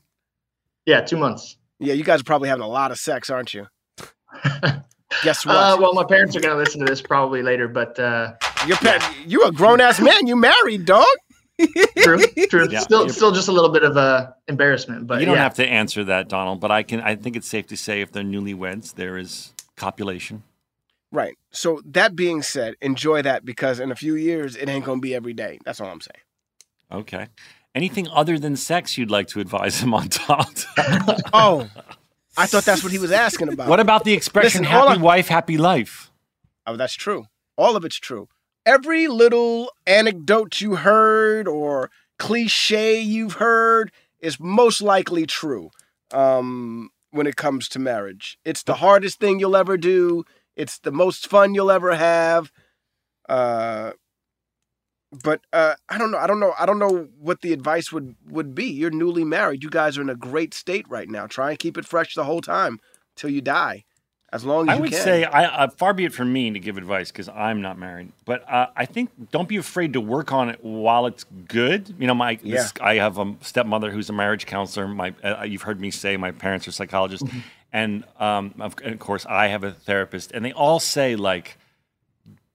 [0.89, 1.59] Yeah, two months.
[1.81, 3.67] Yeah, you guys are probably having a lot of sex, aren't you?
[5.23, 5.55] Guess what?
[5.55, 8.33] Uh, well, my parents are going to listen to this probably later, but uh,
[8.67, 10.27] You're pa- you a grown ass man.
[10.27, 11.05] You married, dog.
[11.99, 12.69] true, true.
[12.71, 15.43] Yeah, still, still just a little bit of uh, embarrassment, but you don't yeah.
[15.43, 16.59] have to answer that, Donald.
[16.59, 17.03] But I can.
[17.03, 20.43] I think it's safe to say if they're newlyweds, there is copulation.
[21.13, 21.37] Right.
[21.51, 25.15] So that being said, enjoy that because in a few years it ain't gonna be
[25.15, 25.59] every day.
[25.67, 27.03] That's all I'm saying.
[27.03, 27.27] Okay.
[27.75, 30.65] Anything other than sex you'd like to advise him on, Donald?
[31.33, 31.69] Oh,
[32.37, 33.69] I thought that's what he was asking about.
[33.69, 36.11] what about the expression Listen, "happy I- wife, happy life"?
[36.67, 37.27] Oh, that's true.
[37.57, 38.29] All of it's true.
[38.67, 43.91] Every little anecdote you heard or cliche you've heard
[44.21, 45.71] is most likely true
[46.13, 48.39] um, when it comes to marriage.
[48.45, 50.25] It's the hardest thing you'll ever do.
[50.57, 52.53] It's the most fun you'll ever have.
[53.29, 53.93] Uh,
[55.11, 56.19] but uh, I don't know.
[56.19, 56.55] I don't know.
[56.59, 58.65] I don't know what the advice would would be.
[58.65, 59.63] You're newly married.
[59.63, 61.27] You guys are in a great state right now.
[61.27, 62.79] Try and keep it fresh the whole time
[63.17, 63.85] till you die,
[64.33, 65.03] as long as I you would can.
[65.03, 68.13] say, I, uh, far be it from me to give advice because I'm not married,
[68.27, 71.95] but uh, I think don't be afraid to work on it while it's good.
[71.99, 74.89] You know, my this, I have a stepmother who's a marriage counselor.
[74.89, 77.27] My uh, you've heard me say my parents are psychologists,
[77.73, 81.57] and um, of, and of course I have a therapist, and they all say like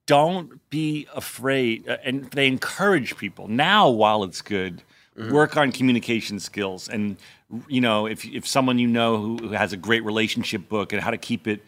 [0.06, 3.48] don't be afraid uh, and they encourage people.
[3.48, 4.82] Now while it's good
[5.16, 6.88] work on communication skills.
[6.88, 7.16] And
[7.68, 11.02] you know if if someone you know who, who has a great relationship book and
[11.02, 11.62] how to keep it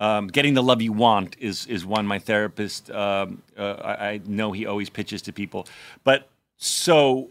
[0.00, 2.06] um, getting the love you want is is one.
[2.06, 5.66] My therapist um, uh, I, I know he always pitches to people.
[6.04, 7.30] But so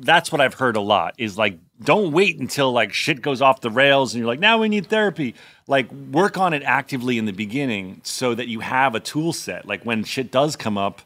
[0.00, 3.60] that's what I've heard a lot is like, don't wait until like shit goes off
[3.60, 5.34] the rails and you're like, now we need therapy.
[5.66, 9.66] Like, work on it actively in the beginning so that you have a tool set.
[9.66, 11.02] Like, when shit does come up,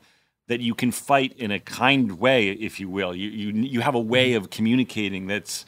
[0.46, 3.14] that you can fight in a kind way, if you will.
[3.14, 4.44] You you you have a way mm-hmm.
[4.44, 5.64] of communicating that's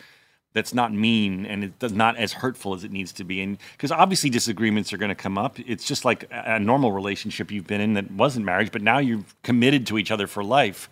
[0.53, 3.43] that's not mean and it's not as hurtful as it needs to be.
[3.43, 5.59] And because obviously disagreements are going to come up.
[5.61, 9.23] It's just like a normal relationship you've been in that wasn't marriage, but now you're
[9.43, 10.89] committed to each other for life.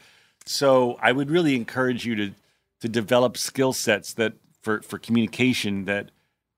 [0.46, 2.30] So I would really encourage you to
[2.80, 6.10] to develop skill sets that for for communication that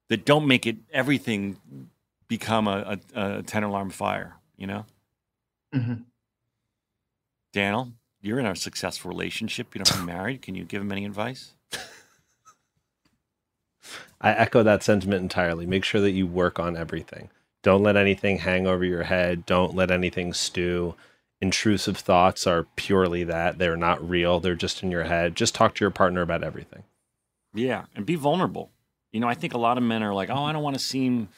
[0.09, 1.57] that don't make it everything
[2.27, 4.35] become a, a, a ten alarm fire.
[4.57, 4.85] You know,
[5.73, 6.03] Mhm.
[7.53, 9.73] Daniel, you're in a successful relationship.
[9.75, 10.41] You don't married.
[10.41, 11.53] Can you give him any advice?
[14.19, 15.65] I echo that sentiment entirely.
[15.65, 17.29] Make sure that you work on everything.
[17.61, 19.45] Don't let anything hang over your head.
[19.45, 20.95] Don't let anything stew.
[21.39, 23.59] Intrusive thoughts are purely that.
[23.59, 24.39] They're not real.
[24.39, 25.35] They're just in your head.
[25.35, 26.83] Just talk to your partner about everything.
[27.53, 28.71] Yeah, and be vulnerable.
[29.11, 30.83] You know, I think a lot of men are like, "Oh, I don't want to
[30.83, 31.29] seem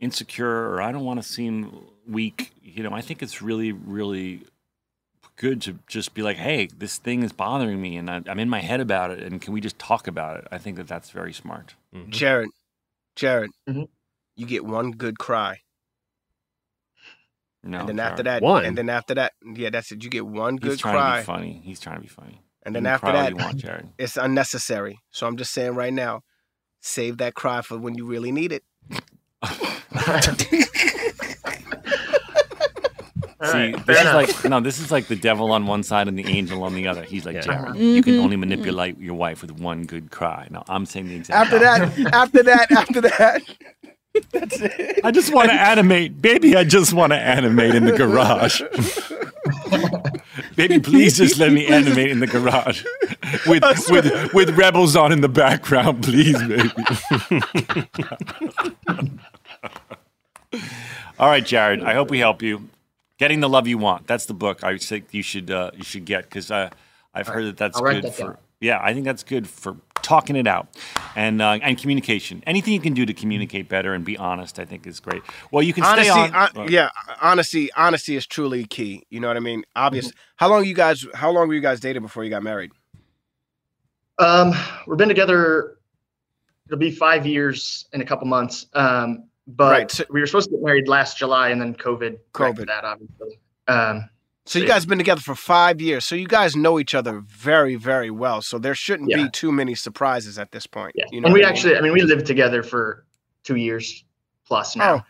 [0.00, 4.42] insecure or I don't want to seem weak." You know, I think it's really really
[5.36, 8.48] good to just be like, "Hey, this thing is bothering me and I, I'm in
[8.48, 11.10] my head about it and can we just talk about it?" I think that that's
[11.10, 11.74] very smart.
[12.08, 12.50] Jared,
[13.16, 13.84] Jared, Mm-hmm.
[14.36, 15.62] you get one good cry.
[17.68, 17.80] No.
[17.80, 18.42] and then after Jared.
[18.42, 20.02] that, and then after that, yeah, that's it.
[20.02, 21.16] You get one good He's good trying cry.
[21.16, 21.62] to be funny.
[21.64, 22.40] He's trying to be funny.
[22.64, 23.88] And then You after that, you want, Jared.
[23.98, 24.98] it's unnecessary.
[25.10, 26.22] So I'm just saying right now,
[26.80, 28.64] save that cry for when you really need it.
[33.40, 34.14] See, right, this fair is enough.
[34.44, 36.88] like no, this is like the devil on one side and the angel on the
[36.88, 37.04] other.
[37.04, 37.94] He's like, Jared, Mhm.
[37.94, 40.48] you can only manipulate your wife with one good cry.
[40.50, 42.02] No, I'm saying the exact After opposite.
[42.04, 43.42] that, after that, after that,
[44.30, 45.00] that's it.
[45.04, 46.56] I just want to animate, baby.
[46.56, 48.62] I just want to animate in the garage.
[50.56, 52.84] baby, please just let me animate in the garage
[53.46, 56.70] with with with rebels on in the background, please, baby.
[61.18, 61.82] All right, Jared.
[61.82, 62.68] I hope we help you.
[63.18, 64.06] Getting the love you want.
[64.06, 66.70] That's the book I think you should uh, you should get because uh,
[67.12, 68.38] I've heard that that's good that for.
[68.60, 68.68] Down.
[68.68, 70.68] Yeah, I think that's good for talking it out
[71.16, 72.42] and uh, and communication.
[72.46, 75.22] Anything you can do to communicate better and be honest, I think is great.
[75.50, 76.30] Well, you can honesty, stay on.
[76.32, 76.90] hon- yeah,
[77.20, 79.04] honesty, honesty is truly key.
[79.10, 79.64] You know what I mean?
[79.76, 80.12] Obvious.
[80.36, 81.06] How long you guys?
[81.14, 82.70] How long were you guys dating before you got married?
[84.18, 84.52] Um,
[84.86, 85.78] we've been together.
[86.66, 88.66] It'll be five years in a couple months.
[88.74, 92.18] Um, but Right, we were supposed to get married last July, and then COVID.
[92.34, 92.66] COVID.
[92.66, 93.38] That obviously.
[93.66, 94.08] Um,
[94.48, 96.04] So you guys been together for five years.
[96.06, 98.40] So you guys know each other very, very well.
[98.42, 99.24] So there shouldn't Yeah.
[99.24, 100.92] be too many surprises at this point.
[100.94, 101.04] yeah.
[101.10, 101.52] You know and we I mean?
[101.54, 103.04] actually, I mean, we lived together for
[103.44, 104.04] two years
[104.46, 104.94] plus now.
[104.94, 105.02] Oh,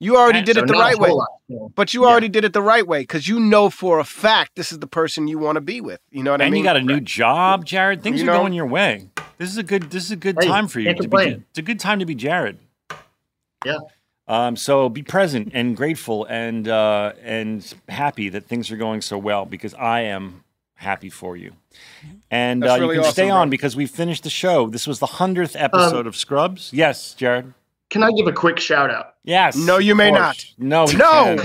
[0.00, 1.10] you already And did so it the right way.
[1.10, 1.72] lot, you know.
[1.76, 4.72] But you already did it the right way because you know for a fact this
[4.72, 6.00] is the person you want to be with.
[6.10, 6.54] You know what I mean?
[6.54, 8.02] and you got a new job, Jared.
[8.02, 9.08] Things You are know- going your way.
[9.38, 9.90] This is a good.
[9.90, 10.92] This is a good Hey, time for you.
[10.94, 11.16] To be,
[11.50, 12.58] it's a good time to be Jared.
[13.64, 13.78] Yeah.
[14.30, 19.18] Um, so be present and grateful and uh, and happy that things are going so
[19.18, 20.44] well because I am
[20.74, 21.52] happy for you.
[22.30, 23.40] And uh, really you can stay awesome, bro.
[23.42, 24.68] on because we finished the show.
[24.68, 26.70] This was the hundredth episode Um, of Scrubs.
[26.72, 27.52] Yes, Jared.
[27.90, 29.16] Can I give a quick shout out?
[29.24, 29.56] Yes.
[29.56, 30.44] No, you may not.
[30.58, 30.84] No.
[30.86, 31.36] No.
[31.36, 31.40] can't.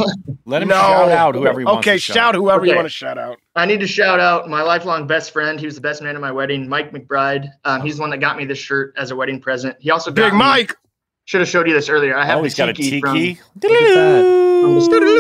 [0.46, 0.76] Let him No.
[0.76, 1.80] shout out whoever he wants.
[1.80, 3.40] Okay, to shout whoever you want to shout out.
[3.56, 5.60] I need to shout out my lifelong best friend.
[5.60, 7.50] He was the best man at my wedding, Mike McBride.
[7.66, 9.76] Um, he's the one that got me this shirt as a wedding present.
[9.80, 10.76] He also got Big me- Mike.
[11.26, 12.16] Should have showed you this earlier.
[12.16, 13.34] I have Oh, the he's got a tiki, tiki.
[13.36, 13.70] from, from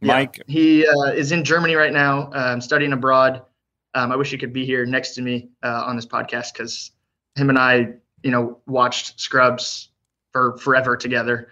[0.02, 0.14] Yeah.
[0.14, 0.42] Mike.
[0.48, 3.42] He uh, is in Germany right now, um, studying abroad.
[3.94, 6.92] Um, I wish he could be here next to me uh, on this podcast because
[7.36, 7.94] him and I,
[8.24, 9.90] you know, watched Scrubs
[10.32, 11.50] for forever together.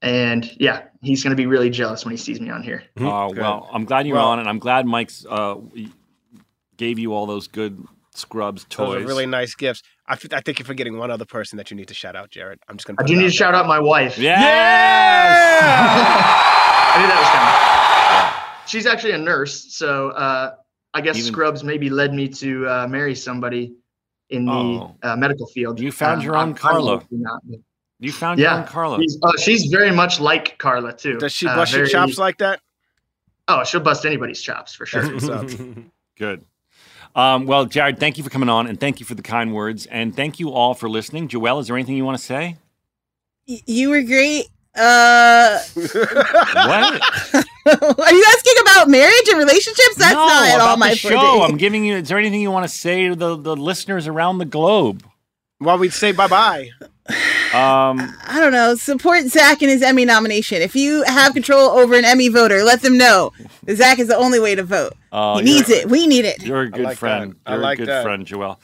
[0.00, 2.84] And yeah, he's going to be really jealous when he sees me on here.
[2.96, 5.56] Uh, well, I'm glad you're Well- on, and I'm glad Mike's uh,
[6.78, 7.84] gave you all those good
[8.14, 9.02] Scrubs Those toys.
[9.04, 9.82] are really nice gifts.
[10.06, 12.30] I, f- I think you're forgetting one other person that you need to shout out,
[12.30, 12.60] Jared.
[12.68, 12.98] I'm just gonna.
[13.00, 14.16] I do it need out to shout out my wife.
[14.18, 15.62] Yes.
[15.64, 18.68] I knew that was coming.
[18.68, 20.54] She's actually a nurse, so uh,
[20.94, 23.74] I guess Even- Scrubs maybe led me to uh, marry somebody
[24.30, 24.96] in the Oh.
[25.02, 25.80] uh, medical field.
[25.80, 27.02] You found your own I'm- I'm Carla.
[27.10, 27.42] not,
[28.00, 28.98] You found your Yeah, own Carla.
[29.00, 31.18] She's, uh, she's very much like Carla too.
[31.18, 32.60] Does she Uh, bust your chops like that?
[33.48, 35.02] Oh, she'll bust anybody's chops for sure.
[35.02, 35.60] That's what's up.
[36.18, 36.44] Good.
[37.14, 39.86] Um, well, Jared, thank you for coming on and thank you for the kind words.
[39.86, 41.28] And thank you all for listening.
[41.28, 42.56] Joelle, is there anything you want to say?
[43.48, 44.46] Y- You were great.
[44.74, 47.00] Uh, What?
[47.66, 49.94] are you asking about marriage and relationships?
[49.96, 51.10] That's no, not at about all my the show.
[51.10, 51.50] forte.
[51.52, 51.96] I'm giving you.
[51.96, 55.04] Is there anything you want to say to the, the listeners around the globe?
[55.60, 56.70] Well, we'd say bye bye.
[57.08, 57.14] Um,
[58.26, 58.74] I don't know.
[58.74, 60.62] Support Zach in his Emmy nomination.
[60.62, 63.32] If you have control over an Emmy voter, let them know.
[63.70, 64.94] Zach is the only way to vote.
[65.12, 65.88] uh, he needs it.
[65.88, 66.42] We need it.
[66.42, 67.32] You're a good like friend.
[67.32, 67.38] that.
[67.46, 68.02] I You're like a good that.
[68.04, 68.56] friend, Joelle.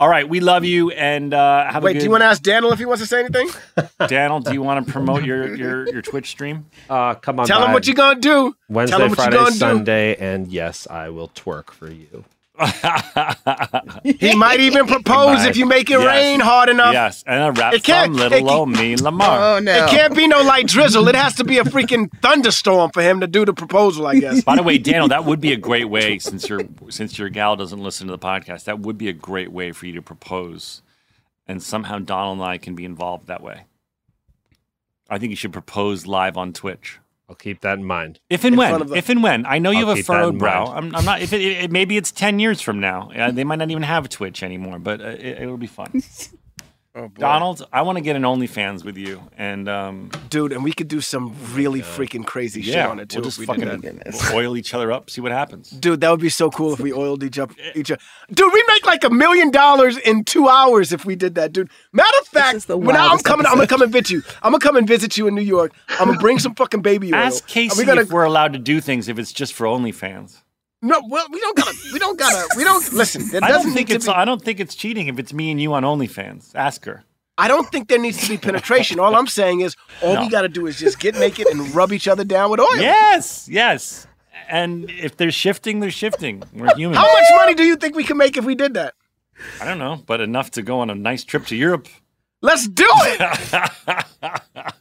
[0.00, 1.98] All right, we love you and uh, have Wait, a good.
[2.00, 3.48] do you want to ask Daniel if he wants to say anything?
[4.06, 6.66] Daniel, do you want to promote your, your, your Twitch stream?
[6.88, 7.46] Uh, come on.
[7.48, 8.54] Tell him what you gonna do.
[8.68, 9.56] Wednesday, Tell him what you Friday, gonna do.
[9.56, 12.24] Sunday, and yes, I will twerk for you.
[14.18, 16.06] He might even propose if you make it Yes.
[16.06, 16.92] rain hard enough.
[16.92, 19.56] Yes, and a rap It can't- from little it- old me Lamar.
[19.56, 19.84] Oh no.
[19.84, 21.06] It can't be no light drizzle.
[21.08, 24.42] It has to be a freaking thunderstorm for him to do the proposal, I guess.
[24.42, 26.60] By the way, Daniel, that would be a great way since your
[26.90, 28.64] since your gal doesn't listen to the podcast.
[28.64, 30.82] That would be a great way for you to propose,
[31.46, 33.64] and somehow Donald and I can be involved that way.
[35.10, 36.98] I think you should propose live on Twitch.
[37.28, 38.20] I'll keep that in mind.
[38.30, 40.06] If and In when, the- if and when, I know you I'll have a keep
[40.06, 40.66] furrowed brow.
[40.66, 41.20] I'm, I'm not.
[41.20, 44.08] If it, it, maybe it's ten years from now, uh, they might not even have
[44.08, 44.78] Twitch anymore.
[44.78, 46.02] But uh, it, it'll be fun.
[46.98, 47.08] Oh.
[47.16, 50.88] Donald, I want to get an OnlyFans with you, and um, Dude, and we could
[50.88, 53.18] do some really freaking crazy shit on it too.
[53.18, 54.32] we'll if just we fucking did that.
[54.34, 55.70] oil each other up, see what happens.
[55.70, 58.00] Dude, that would be so cool if we oiled each up each other.
[58.32, 61.70] Dude, we make like a million dollars in two hours if we did that, dude.
[61.92, 64.22] Matter of fact, is when I'm wildest coming, I'm gonna come and visit you.
[64.42, 65.72] I'm gonna come and visit you in New York.
[65.88, 67.20] I'm gonna bring some fucking baby oil.
[67.20, 70.42] Ask CaCee we gotta, if we're allowed to do things if it's just for OnlyFans.
[70.82, 71.76] No, well, we don't gotta.
[71.92, 72.46] We don't gotta.
[72.56, 73.22] We don't listen.
[73.42, 74.06] I don't think it's.
[74.06, 76.54] be, I don't think it's cheating if it's me and you on OnlyFans.
[76.54, 77.04] Ask her.
[77.36, 78.98] I don't think there needs to be penetration.
[78.98, 80.20] All I'm saying is, all No.
[80.22, 82.76] we gotta do is just get naked and rub each other down with oil.
[82.76, 84.06] Yes, yes.
[84.48, 86.42] And if they're shifting, they're shifting.
[86.52, 86.96] We're human.
[86.96, 88.94] How much money do you think we can make if we did that?
[89.60, 91.86] I don't know, but enough to go on a nice trip to Europe.
[92.40, 93.70] Let's do it.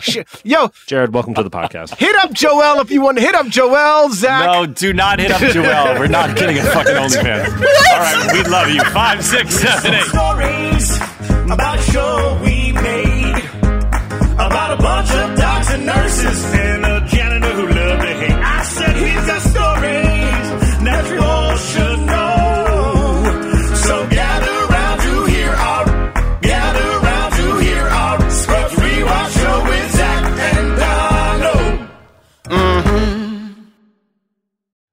[0.00, 0.26] Shit.
[0.44, 1.96] Yo, Jared, welcome to the podcast.
[1.96, 4.46] hit up Joelle if you want to hit up Joelle, Zach.
[4.46, 5.98] No, do not hit up Joelle.
[5.98, 7.48] We're not getting a fucking OnlyFans.
[7.48, 8.82] All right, we love you.
[8.84, 10.04] Five, six, seven, eight.
[10.04, 10.96] Stories
[11.50, 13.42] about a show we made.
[14.32, 17.06] About a bunch of docs and nurses and a